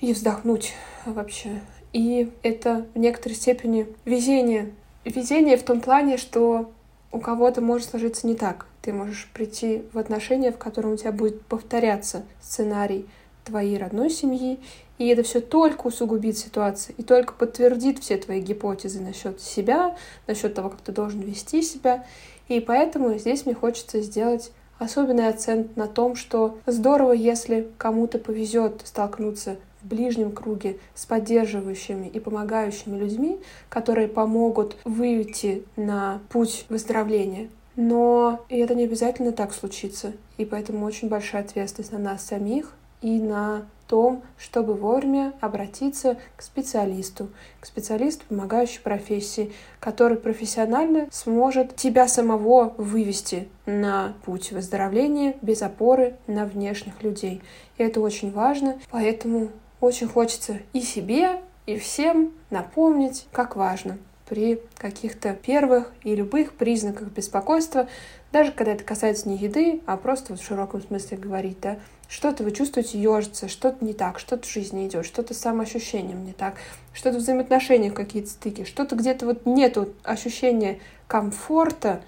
и 0.00 0.12
вздохнуть 0.12 0.72
вообще. 1.06 1.60
И 1.92 2.30
это 2.42 2.86
в 2.94 2.98
некоторой 2.98 3.36
степени 3.36 3.86
везение 4.04 4.72
везение 5.04 5.56
в 5.56 5.62
том 5.62 5.80
плане, 5.80 6.16
что 6.16 6.70
у 7.12 7.18
кого-то 7.18 7.60
может 7.60 7.90
сложиться 7.90 8.26
не 8.26 8.34
так. 8.34 8.66
Ты 8.82 8.92
можешь 8.92 9.28
прийти 9.34 9.82
в 9.92 9.98
отношения, 9.98 10.52
в 10.52 10.58
котором 10.58 10.92
у 10.92 10.96
тебя 10.96 11.12
будет 11.12 11.42
повторяться 11.42 12.24
сценарий 12.40 13.06
твоей 13.44 13.78
родной 13.78 14.10
семьи, 14.10 14.60
и 14.98 15.08
это 15.08 15.22
все 15.22 15.40
только 15.40 15.86
усугубит 15.86 16.36
ситуацию 16.36 16.94
и 16.98 17.02
только 17.02 17.32
подтвердит 17.32 17.98
все 18.00 18.16
твои 18.16 18.40
гипотезы 18.40 19.00
насчет 19.00 19.40
себя, 19.40 19.96
насчет 20.26 20.54
того, 20.54 20.70
как 20.70 20.82
ты 20.82 20.92
должен 20.92 21.20
вести 21.20 21.62
себя. 21.62 22.04
И 22.48 22.60
поэтому 22.60 23.16
здесь 23.16 23.46
мне 23.46 23.54
хочется 23.54 24.02
сделать 24.02 24.52
особенный 24.78 25.28
акцент 25.28 25.76
на 25.76 25.86
том, 25.86 26.16
что 26.16 26.58
здорово, 26.66 27.12
если 27.12 27.68
кому-то 27.78 28.18
повезет 28.18 28.82
столкнуться 28.84 29.56
в 29.82 29.86
ближнем 29.86 30.32
круге 30.32 30.78
с 30.94 31.06
поддерживающими 31.06 32.06
и 32.06 32.20
помогающими 32.20 32.98
людьми, 32.98 33.40
которые 33.68 34.08
помогут 34.08 34.76
выйти 34.84 35.64
на 35.76 36.20
путь 36.28 36.66
выздоровления. 36.68 37.48
Но 37.76 38.44
и 38.48 38.58
это 38.58 38.74
не 38.74 38.84
обязательно 38.84 39.32
так 39.32 39.52
случится. 39.52 40.12
И 40.38 40.44
поэтому 40.44 40.84
очень 40.84 41.08
большая 41.08 41.42
ответственность 41.42 41.92
на 41.92 41.98
нас 41.98 42.24
самих 42.24 42.72
и 43.00 43.18
на 43.18 43.66
том, 43.90 44.22
чтобы 44.38 44.74
вовремя 44.74 45.32
обратиться 45.40 46.16
к 46.36 46.42
специалисту, 46.42 47.28
к 47.58 47.66
специалисту 47.66 48.24
помогающей 48.28 48.80
профессии, 48.80 49.52
который 49.80 50.16
профессионально 50.16 51.08
сможет 51.10 51.74
тебя 51.74 52.06
самого 52.06 52.72
вывести 52.76 53.48
на 53.66 54.14
путь 54.24 54.52
выздоровления 54.52 55.34
без 55.42 55.62
опоры 55.62 56.14
на 56.28 56.44
внешних 56.44 57.02
людей. 57.02 57.42
И 57.78 57.82
это 57.82 58.00
очень 58.00 58.30
важно, 58.30 58.78
поэтому 58.90 59.50
очень 59.80 60.08
хочется 60.08 60.58
и 60.72 60.80
себе, 60.80 61.40
и 61.66 61.78
всем 61.78 62.32
напомнить, 62.50 63.26
как 63.32 63.56
важно 63.56 63.98
при 64.28 64.62
каких-то 64.76 65.34
первых 65.34 65.92
и 66.04 66.14
любых 66.14 66.52
признаках 66.52 67.08
беспокойства, 67.08 67.88
даже 68.30 68.52
когда 68.52 68.72
это 68.72 68.84
касается 68.84 69.28
не 69.28 69.36
еды, 69.36 69.82
а 69.86 69.96
просто 69.96 70.32
вот 70.32 70.40
в 70.40 70.46
широком 70.46 70.82
смысле 70.82 71.16
говорить, 71.16 71.58
да, 71.60 71.78
что-то 72.08 72.44
вы 72.44 72.52
чувствуете 72.52 73.00
ежится, 73.00 73.48
что-то 73.48 73.84
не 73.84 73.92
так, 73.92 74.20
что-то 74.20 74.46
в 74.46 74.50
жизни 74.50 74.86
идет, 74.86 75.04
что-то 75.04 75.34
с 75.34 75.38
самоощущением 75.38 76.24
не 76.24 76.32
так, 76.32 76.54
что-то 76.92 77.18
в 77.18 77.20
взаимоотношениях 77.20 77.92
какие-то 77.92 78.30
стыки, 78.30 78.64
что-то 78.64 78.94
где-то 78.94 79.26
вот 79.26 79.46
нету 79.46 79.92
ощущения 80.04 80.78
комфорта, 81.08 82.02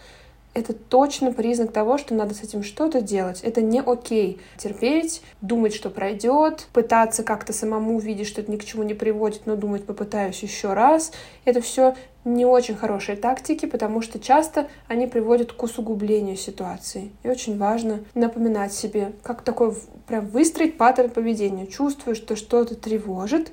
это 0.55 0.75
точно 0.75 1.33
признак 1.33 1.73
того, 1.73 1.99
что 1.99 2.15
надо 2.15 2.35
с 2.35 2.43
этим 2.43 2.63
что-то 2.63 3.01
делать. 3.01 3.41
Это 3.43 3.63
не 3.63 3.81
окей. 3.81 4.41
Терпеть, 4.59 5.23
думать, 5.41 5.75
что 5.75 5.91
пройдет, 5.91 6.69
пытаться 6.73 7.23
как-то 7.23 7.53
самому 7.53 7.99
видеть, 7.99 8.29
что 8.29 8.41
это 8.41 8.51
ни 8.51 8.57
к 8.57 8.65
чему 8.65 8.83
не 8.83 8.95
приводит, 8.95 9.47
но 9.47 9.57
думать 9.57 9.85
попытаюсь 9.85 10.43
еще 10.43 10.75
раз. 10.75 11.13
Это 11.45 11.61
все 11.61 11.95
не 12.25 12.45
очень 12.45 12.77
хорошие 12.77 13.17
тактики, 13.17 13.67
потому 13.67 14.01
что 14.01 14.21
часто 14.21 14.69
они 14.87 15.07
приводят 15.07 15.53
к 15.53 15.63
усугублению 15.63 16.37
ситуации. 16.37 17.11
И 17.23 17.29
очень 17.29 17.59
важно 17.59 18.01
напоминать 18.15 18.73
себе, 18.73 19.13
как 19.23 19.43
такой 19.43 19.75
прям 20.07 20.27
выстроить 20.27 20.77
паттерн 20.77 21.11
поведения. 21.11 21.67
Чувствую, 21.67 22.15
что 22.15 22.37
что-то 22.37 22.77
тревожит, 22.77 23.53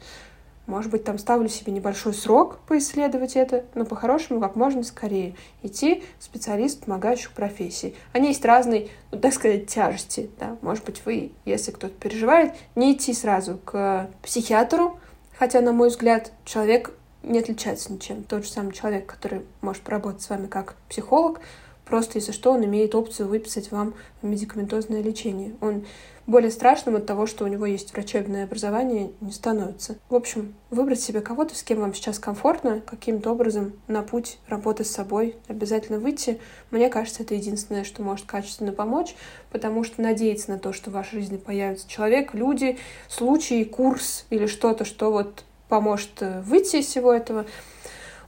может 0.69 0.91
быть, 0.91 1.03
там 1.03 1.17
ставлю 1.17 1.49
себе 1.49 1.73
небольшой 1.73 2.13
срок 2.13 2.59
поисследовать 2.67 3.35
это, 3.35 3.65
но 3.73 3.85
по-хорошему 3.85 4.39
как 4.39 4.55
можно 4.55 4.83
скорее 4.83 5.35
идти 5.63 6.03
к 6.19 6.23
специалисту 6.23 6.85
помогающих 6.85 7.31
профессий. 7.31 7.95
Они 8.13 8.27
есть 8.27 8.45
разные, 8.45 8.89
ну, 9.11 9.19
так 9.19 9.33
сказать, 9.33 9.65
тяжести. 9.65 10.29
Да? 10.39 10.57
Может 10.61 10.85
быть, 10.85 11.01
вы, 11.05 11.31
если 11.43 11.71
кто-то 11.71 11.93
переживает, 11.95 12.53
не 12.75 12.93
идти 12.93 13.13
сразу 13.13 13.57
к 13.57 14.11
психиатру, 14.21 14.99
хотя, 15.37 15.61
на 15.61 15.73
мой 15.73 15.89
взгляд, 15.89 16.31
человек 16.45 16.93
не 17.23 17.39
отличается 17.39 17.91
ничем. 17.91 18.23
Тот 18.23 18.45
же 18.45 18.51
самый 18.51 18.71
человек, 18.71 19.07
который 19.07 19.41
может 19.61 19.81
поработать 19.81 20.21
с 20.21 20.29
вами 20.29 20.45
как 20.45 20.75
психолог, 20.87 21.41
просто 21.89 22.19
если 22.19 22.31
что, 22.31 22.51
он 22.51 22.63
имеет 22.65 22.95
опцию 22.95 23.27
выписать 23.27 23.71
вам 23.71 23.93
медикаментозное 24.21 25.01
лечение. 25.01 25.55
Он 25.59 25.85
более 26.29 26.51
страшным 26.51 26.95
от 26.95 27.07
того, 27.07 27.25
что 27.25 27.43
у 27.43 27.47
него 27.47 27.65
есть 27.65 27.91
врачебное 27.91 28.43
образование, 28.43 29.11
не 29.19 29.31
становится. 29.31 29.97
В 30.09 30.15
общем, 30.15 30.53
выбрать 30.69 31.01
себе 31.01 31.21
кого-то, 31.21 31.55
с 31.55 31.63
кем 31.63 31.79
вам 31.79 31.93
сейчас 31.95 32.19
комфортно, 32.19 32.81
каким-то 32.81 33.31
образом 33.31 33.73
на 33.87 34.03
путь 34.03 34.37
работы 34.47 34.83
с 34.83 34.91
собой 34.91 35.37
обязательно 35.47 35.97
выйти. 35.97 36.39
Мне 36.69 36.89
кажется, 36.89 37.23
это 37.23 37.33
единственное, 37.33 37.83
что 37.83 38.03
может 38.03 38.27
качественно 38.27 38.71
помочь, 38.71 39.15
потому 39.51 39.83
что 39.83 40.03
надеяться 40.03 40.51
на 40.51 40.59
то, 40.59 40.71
что 40.71 40.91
в 40.91 40.93
вашей 40.93 41.19
жизни 41.19 41.37
появится 41.37 41.89
человек, 41.89 42.35
люди, 42.35 42.77
случай, 43.07 43.65
курс 43.65 44.27
или 44.29 44.45
что-то, 44.45 44.85
что 44.85 45.11
вот 45.11 45.43
поможет 45.67 46.11
э, 46.21 46.41
выйти 46.41 46.77
из 46.77 46.85
всего 46.85 47.11
этого, 47.11 47.47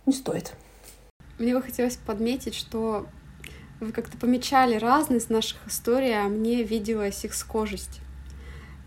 не 0.07 0.13
стоит. 0.13 0.53
Мне 1.37 1.53
бы 1.53 1.61
хотелось 1.61 1.97
подметить, 1.97 2.55
что 2.55 3.05
вы 3.81 3.91
как-то 3.91 4.15
помечали 4.17 4.75
разность 4.75 5.29
наших 5.29 5.57
историй, 5.67 6.17
а 6.17 6.29
мне 6.29 6.63
виделась 6.63 7.25
их 7.25 7.33
схожесть. 7.33 7.99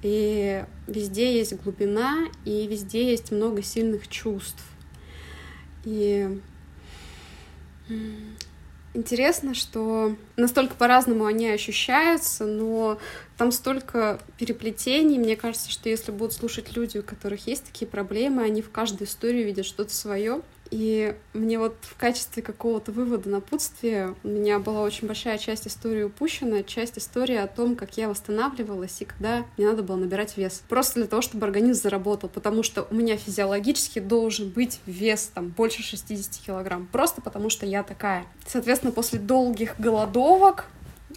И 0.02 0.64
везде 0.86 1.36
есть 1.36 1.54
глубина, 1.62 2.28
и 2.44 2.66
везде 2.66 3.10
есть 3.10 3.32
много 3.32 3.62
сильных 3.62 4.06
чувств. 4.08 4.62
И 5.84 6.40
интересно, 8.94 9.54
что 9.54 10.16
настолько 10.36 10.74
по-разному 10.76 11.26
они 11.26 11.48
ощущаются, 11.48 12.46
но 12.46 12.98
там 13.36 13.50
столько 13.50 14.20
переплетений. 14.38 15.18
Мне 15.18 15.36
кажется, 15.36 15.70
что 15.70 15.88
если 15.88 16.12
будут 16.12 16.34
слушать 16.34 16.76
люди, 16.76 16.98
у 16.98 17.02
которых 17.02 17.46
есть 17.46 17.64
такие 17.64 17.86
проблемы, 17.86 18.44
они 18.44 18.62
в 18.62 18.70
каждой 18.70 19.06
истории 19.06 19.42
видят 19.42 19.66
что-то 19.66 19.92
свое. 19.92 20.42
И 20.74 21.14
мне 21.34 21.60
вот 21.60 21.76
в 21.82 21.96
качестве 21.96 22.42
какого-то 22.42 22.90
вывода 22.90 23.28
напутствия 23.28 24.12
у 24.24 24.28
меня 24.28 24.58
была 24.58 24.82
очень 24.82 25.06
большая 25.06 25.38
часть 25.38 25.68
истории 25.68 26.02
упущена, 26.02 26.64
часть 26.64 26.98
истории 26.98 27.36
о 27.36 27.46
том, 27.46 27.76
как 27.76 27.96
я 27.96 28.08
восстанавливалась 28.08 29.00
и 29.00 29.04
когда 29.04 29.44
мне 29.56 29.68
надо 29.68 29.84
было 29.84 29.94
набирать 29.94 30.36
вес. 30.36 30.64
Просто 30.68 30.94
для 30.94 31.06
того, 31.06 31.22
чтобы 31.22 31.46
организм 31.46 31.80
заработал, 31.80 32.28
потому 32.28 32.64
что 32.64 32.88
у 32.90 32.94
меня 32.96 33.16
физиологически 33.16 34.00
должен 34.00 34.48
быть 34.48 34.80
вес 34.84 35.30
там 35.32 35.50
больше 35.50 35.84
60 35.84 36.44
килограмм, 36.44 36.88
просто 36.90 37.22
потому 37.22 37.50
что 37.50 37.64
я 37.66 37.84
такая. 37.84 38.26
Соответственно, 38.44 38.90
после 38.90 39.20
долгих 39.20 39.76
голодовок, 39.78 40.64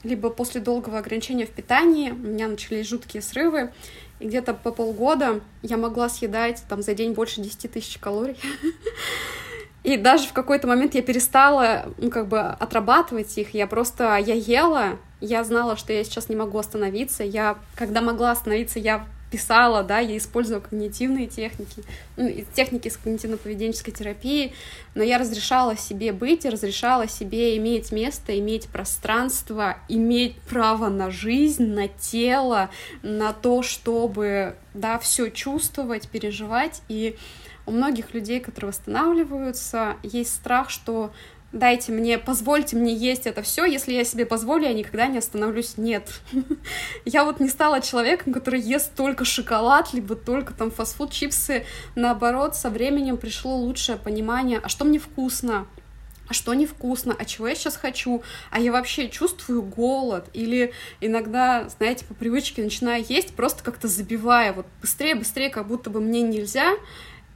либо 0.03 0.29
после 0.29 0.61
долгого 0.61 0.99
ограничения 0.99 1.47
в 1.47 1.51
питании 1.51 2.11
у 2.11 2.15
меня 2.15 2.47
начались 2.47 2.87
жуткие 2.87 3.23
срывы, 3.23 3.71
и 4.19 4.27
где-то 4.27 4.53
по 4.53 4.71
полгода 4.71 5.41
я 5.63 5.77
могла 5.77 6.09
съедать 6.09 6.61
там 6.69 6.83
за 6.83 6.93
день 6.93 7.13
больше 7.13 7.41
10 7.41 7.71
тысяч 7.71 7.97
калорий. 7.97 8.37
И 9.87 9.95
даже 9.95 10.27
в 10.27 10.33
какой-то 10.33 10.67
момент 10.67 10.95
я 10.95 11.01
перестала, 11.01 11.85
ну, 11.97 12.09
как 12.09 12.27
бы 12.27 12.41
отрабатывать 12.41 13.37
их. 13.37 13.53
Я 13.53 13.67
просто, 13.67 14.17
я 14.17 14.33
ела, 14.33 14.99
я 15.21 15.45
знала, 15.45 15.77
что 15.77 15.93
я 15.93 16.03
сейчас 16.03 16.27
не 16.27 16.35
могу 16.35 16.57
остановиться. 16.57 17.23
Я, 17.23 17.57
когда 17.73 18.01
могла 18.01 18.31
остановиться, 18.31 18.79
я 18.79 19.07
писала, 19.31 19.83
да, 19.83 19.99
я 19.99 20.17
использовала 20.17 20.61
когнитивные 20.61 21.27
техники, 21.27 21.83
ну, 22.17 22.29
техники 22.53 22.89
с 22.89 22.99
когнитивно-поведенческой 23.01 23.91
терапии, 23.91 24.53
но 24.93 25.03
я 25.03 25.19
разрешала 25.19 25.77
себе 25.77 26.11
быть, 26.11 26.43
разрешала 26.43 27.07
себе 27.07 27.55
иметь 27.55 27.93
место, 27.93 28.37
иметь 28.37 28.67
пространство, 28.67 29.77
иметь 29.87 30.35
право 30.49 30.89
на 30.89 31.11
жизнь, 31.11 31.65
на 31.65 31.87
тело, 31.87 32.69
на 33.03 33.31
то, 33.31 33.61
чтобы, 33.61 34.57
да, 34.73 34.99
все 34.99 35.29
чувствовать, 35.29 36.09
переживать, 36.09 36.81
и 36.89 37.15
у 37.67 37.71
многих 37.71 38.13
людей, 38.13 38.39
которые 38.39 38.69
восстанавливаются, 38.69 39.97
есть 40.01 40.33
страх, 40.33 40.69
что 40.69 41.11
дайте 41.51 41.91
мне, 41.91 42.17
позвольте 42.17 42.75
мне 42.75 42.93
есть 42.93 43.25
это 43.25 43.41
все, 43.41 43.65
если 43.65 43.93
я 43.93 44.03
себе 44.03 44.25
позволю, 44.25 44.63
я 44.63 44.73
никогда 44.73 45.07
не 45.07 45.17
остановлюсь. 45.17 45.77
Нет. 45.77 46.21
я 47.05 47.23
вот 47.23 47.39
не 47.39 47.49
стала 47.49 47.81
человеком, 47.81 48.33
который 48.33 48.59
ест 48.59 48.93
только 48.95 49.25
шоколад, 49.25 49.93
либо 49.93 50.15
только 50.15 50.53
там 50.53 50.71
фастфуд, 50.71 51.11
чипсы. 51.11 51.65
Наоборот, 51.95 52.55
со 52.55 52.69
временем 52.69 53.17
пришло 53.17 53.55
лучшее 53.55 53.97
понимание, 53.97 54.59
а 54.61 54.69
что 54.69 54.85
мне 54.85 54.99
вкусно, 54.99 55.67
а 56.27 56.33
что 56.33 56.53
невкусно, 56.53 57.15
а 57.17 57.25
чего 57.25 57.47
я 57.47 57.55
сейчас 57.55 57.77
хочу, 57.77 58.21
а 58.51 58.59
я 58.59 58.71
вообще 58.71 59.09
чувствую 59.09 59.61
голод, 59.61 60.27
или 60.33 60.73
иногда, 60.99 61.69
знаете, 61.69 62.05
по 62.05 62.13
привычке 62.13 62.63
начинаю 62.63 63.05
есть, 63.07 63.33
просто 63.33 63.63
как-то 63.63 63.87
забивая, 63.87 64.51
вот 64.51 64.65
быстрее, 64.81 65.15
быстрее, 65.15 65.49
как 65.49 65.67
будто 65.67 65.89
бы 65.89 66.01
мне 66.01 66.21
нельзя, 66.21 66.73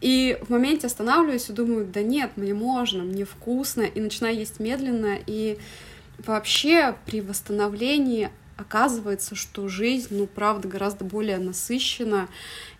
и 0.01 0.37
в 0.41 0.49
моменте 0.49 0.87
останавливаюсь 0.87 1.49
и 1.49 1.53
думаю, 1.53 1.85
да 1.85 2.01
нет, 2.01 2.31
мне 2.35 2.53
можно, 2.53 3.03
мне 3.03 3.23
вкусно, 3.23 3.81
и 3.81 3.99
начинаю 3.99 4.35
есть 4.35 4.59
медленно, 4.59 5.17
и 5.25 5.59
вообще 6.17 6.95
при 7.05 7.21
восстановлении 7.21 8.31
оказывается, 8.57 9.35
что 9.35 9.67
жизнь, 9.67 10.07
ну, 10.11 10.27
правда, 10.27 10.67
гораздо 10.67 11.03
более 11.03 11.37
насыщена 11.37 12.29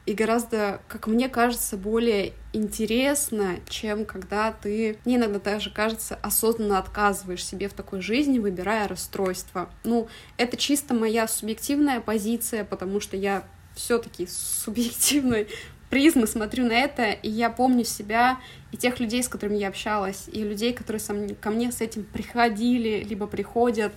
и 0.06 0.14
гораздо, 0.14 0.82
как 0.88 1.08
мне 1.08 1.30
кажется, 1.30 1.78
более 1.78 2.34
интересно, 2.54 3.58
чем 3.68 4.06
когда 4.06 4.52
ты, 4.52 4.98
мне 5.06 5.16
иногда 5.16 5.40
даже 5.40 5.72
кажется, 5.72 6.18
осознанно 6.22 6.80
отказываешь 6.80 7.46
себе 7.46 7.68
в 7.70 7.74
такой 7.74 8.02
жизни, 8.02 8.40
выбирая 8.40 8.88
расстройство. 8.88 9.70
Ну, 9.84 10.08
это 10.38 10.58
чисто 10.58 10.94
моя 10.94 11.28
субъективная 11.28 12.00
позиция, 12.00 12.64
потому 12.64 13.00
что 13.00 13.16
я 13.16 13.44
все-таки 13.76 14.28
субъективной 14.30 15.48
призмы 15.92 16.26
смотрю 16.26 16.66
на 16.66 16.72
это, 16.72 17.12
и 17.12 17.30
я 17.30 17.52
помню 17.52 17.84
себя 17.84 18.40
и 18.72 18.78
тех 18.78 19.00
людей, 19.00 19.22
с 19.22 19.28
которыми 19.28 19.58
я 19.58 19.68
общалась, 19.68 20.24
и 20.32 20.42
людей, 20.42 20.74
которые 20.74 21.02
ко 21.36 21.52
мне 21.52 21.72
с 21.72 21.82
этим 21.82 22.04
приходили, 22.04 23.06
либо 23.08 23.28
приходят. 23.28 23.92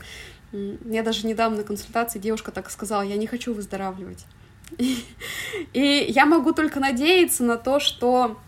Я 0.53 1.03
даже 1.03 1.27
недавно 1.27 1.59
на 1.59 1.63
консультации 1.63 2.19
девушка 2.19 2.51
так 2.51 2.71
сказала, 2.71 3.03
я 3.03 3.17
не 3.17 3.27
хочу 3.27 3.55
выздоравливать. 3.55 4.27
И 5.73 6.07
я 6.09 6.27
могу 6.27 6.53
только 6.53 6.81
надеяться 6.81 7.45
на 7.45 7.57
то, 7.57 7.81
что 7.81 8.39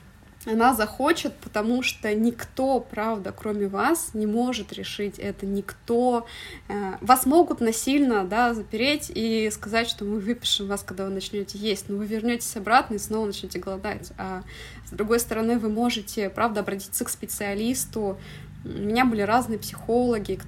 она 0.46 0.74
захочет, 0.74 1.34
потому 1.34 1.82
что 1.82 2.14
никто, 2.14 2.78
правда, 2.80 3.34
кроме 3.36 3.66
вас, 3.66 4.10
не 4.14 4.26
может 4.26 4.72
решить 4.72 5.18
это. 5.18 5.44
Никто. 5.44 6.26
Э, 6.68 6.94
вас 7.00 7.26
могут 7.26 7.60
насильно, 7.60 8.24
да, 8.24 8.54
запереть 8.54 9.10
и 9.12 9.50
сказать, 9.52 9.88
что 9.88 10.04
мы 10.04 10.20
выпишем 10.20 10.68
вас, 10.68 10.82
когда 10.82 11.04
вы 11.04 11.10
начнете 11.10 11.58
есть, 11.58 11.88
но 11.88 11.96
вы 11.96 12.06
вернетесь 12.06 12.56
обратно 12.56 12.94
и 12.94 12.98
снова 12.98 13.26
начнете 13.26 13.58
голодать. 13.58 14.12
А 14.18 14.42
с 14.86 14.90
другой 14.90 15.18
стороны, 15.18 15.58
вы 15.58 15.68
можете, 15.68 16.30
правда, 16.30 16.60
обратиться 16.60 17.04
к 17.04 17.08
специалисту. 17.08 18.18
У 18.64 18.68
меня 18.68 19.04
были 19.04 19.22
разные 19.22 19.58
психологи, 19.58 20.38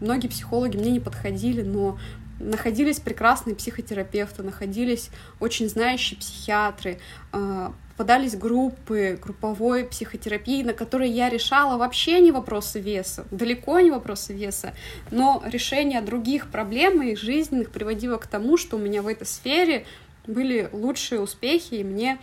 многие 0.00 0.28
психологи 0.28 0.76
мне 0.76 0.92
не 0.92 1.00
подходили, 1.00 1.62
но 1.62 1.98
находились 2.38 3.00
прекрасные 3.00 3.56
психотерапевты, 3.56 4.42
находились 4.42 5.10
очень 5.40 5.68
знающие 5.68 6.18
психиатры, 6.18 6.98
э, 7.32 7.70
попадались 7.98 8.36
группы 8.36 9.18
групповой 9.20 9.84
психотерапии, 9.84 10.62
на 10.62 10.72
которые 10.72 11.10
я 11.10 11.28
решала 11.28 11.76
вообще 11.76 12.20
не 12.20 12.30
вопросы 12.30 12.78
веса, 12.80 13.26
далеко 13.32 13.80
не 13.80 13.90
вопросы 13.90 14.32
веса, 14.32 14.72
но 15.10 15.42
решение 15.44 16.00
других 16.00 16.48
проблем 16.48 16.98
моих 16.98 17.18
жизненных 17.18 17.70
приводило 17.70 18.16
к 18.16 18.28
тому, 18.28 18.56
что 18.56 18.76
у 18.76 18.78
меня 18.78 19.02
в 19.02 19.08
этой 19.08 19.26
сфере 19.26 19.84
были 20.28 20.68
лучшие 20.72 21.20
успехи, 21.20 21.74
и 21.74 21.84
мне 21.84 22.20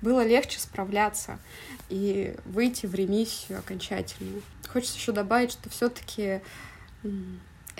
было 0.00 0.26
легче 0.26 0.58
справляться 0.58 1.38
и 1.90 2.34
выйти 2.46 2.86
в 2.86 2.94
ремиссию 2.94 3.58
окончательную. 3.58 4.40
Хочется 4.66 4.96
еще 4.96 5.12
добавить, 5.12 5.52
что 5.52 5.68
все-таки 5.68 6.40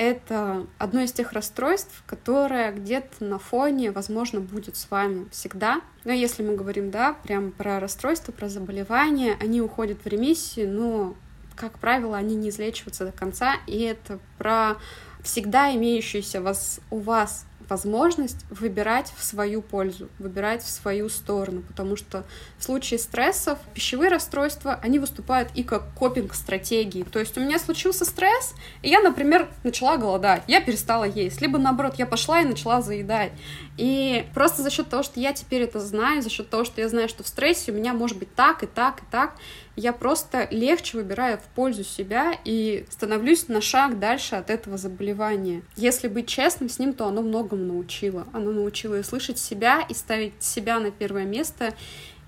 это 0.01 0.66
одно 0.78 1.03
из 1.03 1.12
тех 1.12 1.32
расстройств, 1.32 2.03
которое 2.07 2.72
где-то 2.72 3.22
на 3.22 3.38
фоне, 3.38 3.90
возможно, 3.90 4.40
будет 4.40 4.76
с 4.76 4.90
вами 4.90 5.28
всегда. 5.30 5.82
Но 6.05 6.12
если 6.12 6.42
мы 6.42 6.57
говорим, 6.57 6.90
да, 6.90 7.12
прям 7.12 7.53
про 7.53 7.78
расстройства, 7.78 8.32
про 8.32 8.48
заболевания, 8.48 9.36
они 9.42 9.61
уходят 9.61 9.98
в 10.03 10.07
ремиссию, 10.07 10.72
но, 10.72 11.16
как 11.55 11.78
правило, 11.78 12.16
они 12.16 12.34
не 12.34 12.48
излечиваются 12.48 13.05
до 13.05 13.12
конца, 13.12 13.57
и 13.66 13.82
это 13.82 14.18
про 14.38 14.78
всегда 15.22 15.70
имеющуюся 15.76 16.42
у 16.90 16.98
вас 16.98 17.44
возможность 17.71 18.45
выбирать 18.51 19.12
в 19.16 19.25
свою 19.25 19.62
пользу, 19.62 20.09
выбирать 20.18 20.62
в 20.62 20.68
свою 20.68 21.09
сторону, 21.09 21.62
потому 21.62 21.97
что 21.97 22.25
в 22.59 22.64
случае 22.64 22.99
стрессов 22.99 23.59
пищевые 23.73 24.11
расстройства, 24.11 24.79
они 24.83 24.99
выступают 24.99 25.51
и 25.55 25.62
как 25.62 25.95
копинг-стратегии. 25.95 27.05
То 27.05 27.21
есть 27.21 27.39
у 27.39 27.41
меня 27.41 27.59
случился 27.59 28.05
стресс, 28.05 28.55
и 28.83 28.91
я, 28.91 29.01
например, 29.01 29.49
начала 29.62 29.97
голодать, 29.97 30.43
я 30.49 30.61
перестала 30.61 31.05
есть, 31.05 31.41
либо 31.41 31.59
наоборот, 31.59 31.95
я 31.97 32.07
пошла 32.07 32.41
и 32.41 32.45
начала 32.45 32.83
заедать. 32.83 33.33
И 33.77 34.27
просто 34.35 34.62
за 34.62 34.71
счет 34.71 34.89
того, 34.91 35.03
что 35.03 35.21
я 35.21 35.33
теперь 35.33 35.62
это 35.62 35.81
знаю, 35.81 36.21
за 36.23 36.29
счет 36.29 36.51
того, 36.51 36.64
что 36.64 36.81
я 36.81 36.89
знаю, 36.89 37.09
что 37.09 37.23
в 37.23 37.29
стрессе 37.29 37.73
у 37.73 37.75
меня 37.75 37.95
может 37.95 38.18
быть 38.18 38.35
так 38.35 38.62
и 38.62 38.66
так 38.66 39.01
и 39.01 39.05
так, 39.11 39.37
я 39.81 39.95
просто 39.95 40.47
легче 40.51 40.99
выбираю 40.99 41.39
в 41.39 41.45
пользу 41.55 41.85
себя 41.85 42.35
и 42.45 42.85
становлюсь 42.91 43.49
на 43.49 43.62
шаг 43.62 43.99
дальше 43.99 44.37
от 44.37 44.51
этого 44.51 44.76
заболевания. 44.76 45.62
Если 45.74 46.07
быть 46.07 46.28
честным 46.28 46.68
с 46.68 46.78
ним, 46.78 46.93
то 46.93 47.07
оно 47.07 47.22
многому 47.22 47.64
научило. 47.64 48.26
Оно 48.35 48.53
научило 48.53 48.99
и 48.99 49.03
слышать 49.03 49.39
себя, 49.39 49.81
и 49.89 49.95
ставить 49.95 50.35
себя 50.43 50.81
на 50.81 50.91
первое 50.91 51.24
место. 51.24 51.74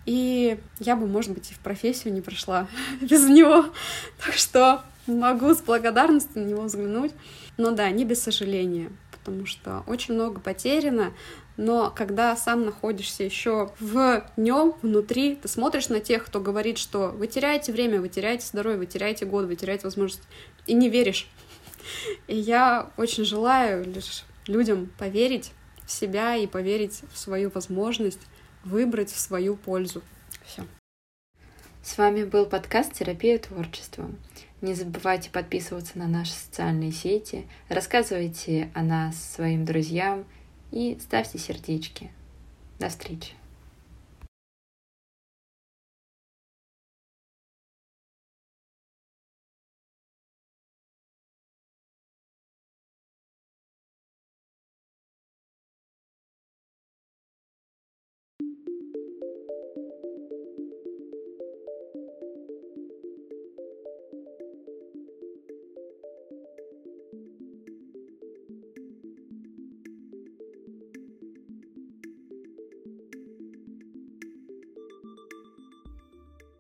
И 0.06 0.58
я 0.78 0.96
бы, 0.96 1.06
может 1.06 1.32
быть, 1.32 1.50
и 1.50 1.54
в 1.54 1.58
профессию 1.58 2.14
не 2.14 2.22
прошла 2.22 2.68
без 3.02 3.28
него. 3.28 3.66
Так 4.24 4.34
что 4.34 4.82
могу 5.06 5.54
с 5.54 5.60
благодарностью 5.60 6.42
на 6.42 6.46
него 6.46 6.62
взглянуть. 6.62 7.12
Но 7.58 7.72
да, 7.72 7.90
не 7.90 8.06
без 8.06 8.22
сожаления, 8.22 8.90
потому 9.10 9.44
что 9.44 9.82
очень 9.86 10.14
много 10.14 10.40
потеряно, 10.40 11.12
но 11.56 11.90
когда 11.94 12.34
сам 12.36 12.64
находишься 12.64 13.24
еще 13.24 13.70
в 13.78 14.24
нем, 14.36 14.74
внутри, 14.82 15.36
ты 15.36 15.48
смотришь 15.48 15.88
на 15.88 16.00
тех, 16.00 16.24
кто 16.24 16.40
говорит, 16.40 16.78
что 16.78 17.08
вы 17.08 17.26
теряете 17.26 17.72
время, 17.72 18.00
вы 18.00 18.08
теряете 18.08 18.46
здоровье, 18.46 18.78
вы 18.78 18.86
теряете 18.86 19.26
год, 19.26 19.44
вы 19.46 19.56
теряете 19.56 19.84
возможность, 19.84 20.22
и 20.66 20.74
не 20.74 20.88
веришь. 20.88 21.28
И 22.26 22.36
я 22.36 22.90
очень 22.96 23.24
желаю 23.24 23.84
лишь 23.84 24.24
людям 24.46 24.90
поверить 24.98 25.52
в 25.84 25.90
себя 25.90 26.36
и 26.36 26.46
поверить 26.46 27.02
в 27.12 27.18
свою 27.18 27.50
возможность 27.50 28.20
выбрать 28.64 29.10
в 29.10 29.18
свою 29.18 29.56
пользу. 29.56 30.02
Все. 30.46 30.64
С 31.82 31.98
вами 31.98 32.22
был 32.22 32.46
подкаст 32.46 32.92
«Терапия 32.92 33.38
творчеством». 33.38 34.18
Не 34.60 34.74
забывайте 34.74 35.28
подписываться 35.30 35.98
на 35.98 36.06
наши 36.06 36.30
социальные 36.30 36.92
сети, 36.92 37.48
рассказывайте 37.68 38.70
о 38.74 38.82
нас 38.82 39.32
своим 39.34 39.64
друзьям– 39.64 40.24
и 40.72 40.98
ставьте 41.00 41.38
сердечки. 41.38 42.10
До 42.80 42.88
встречи. 42.88 43.34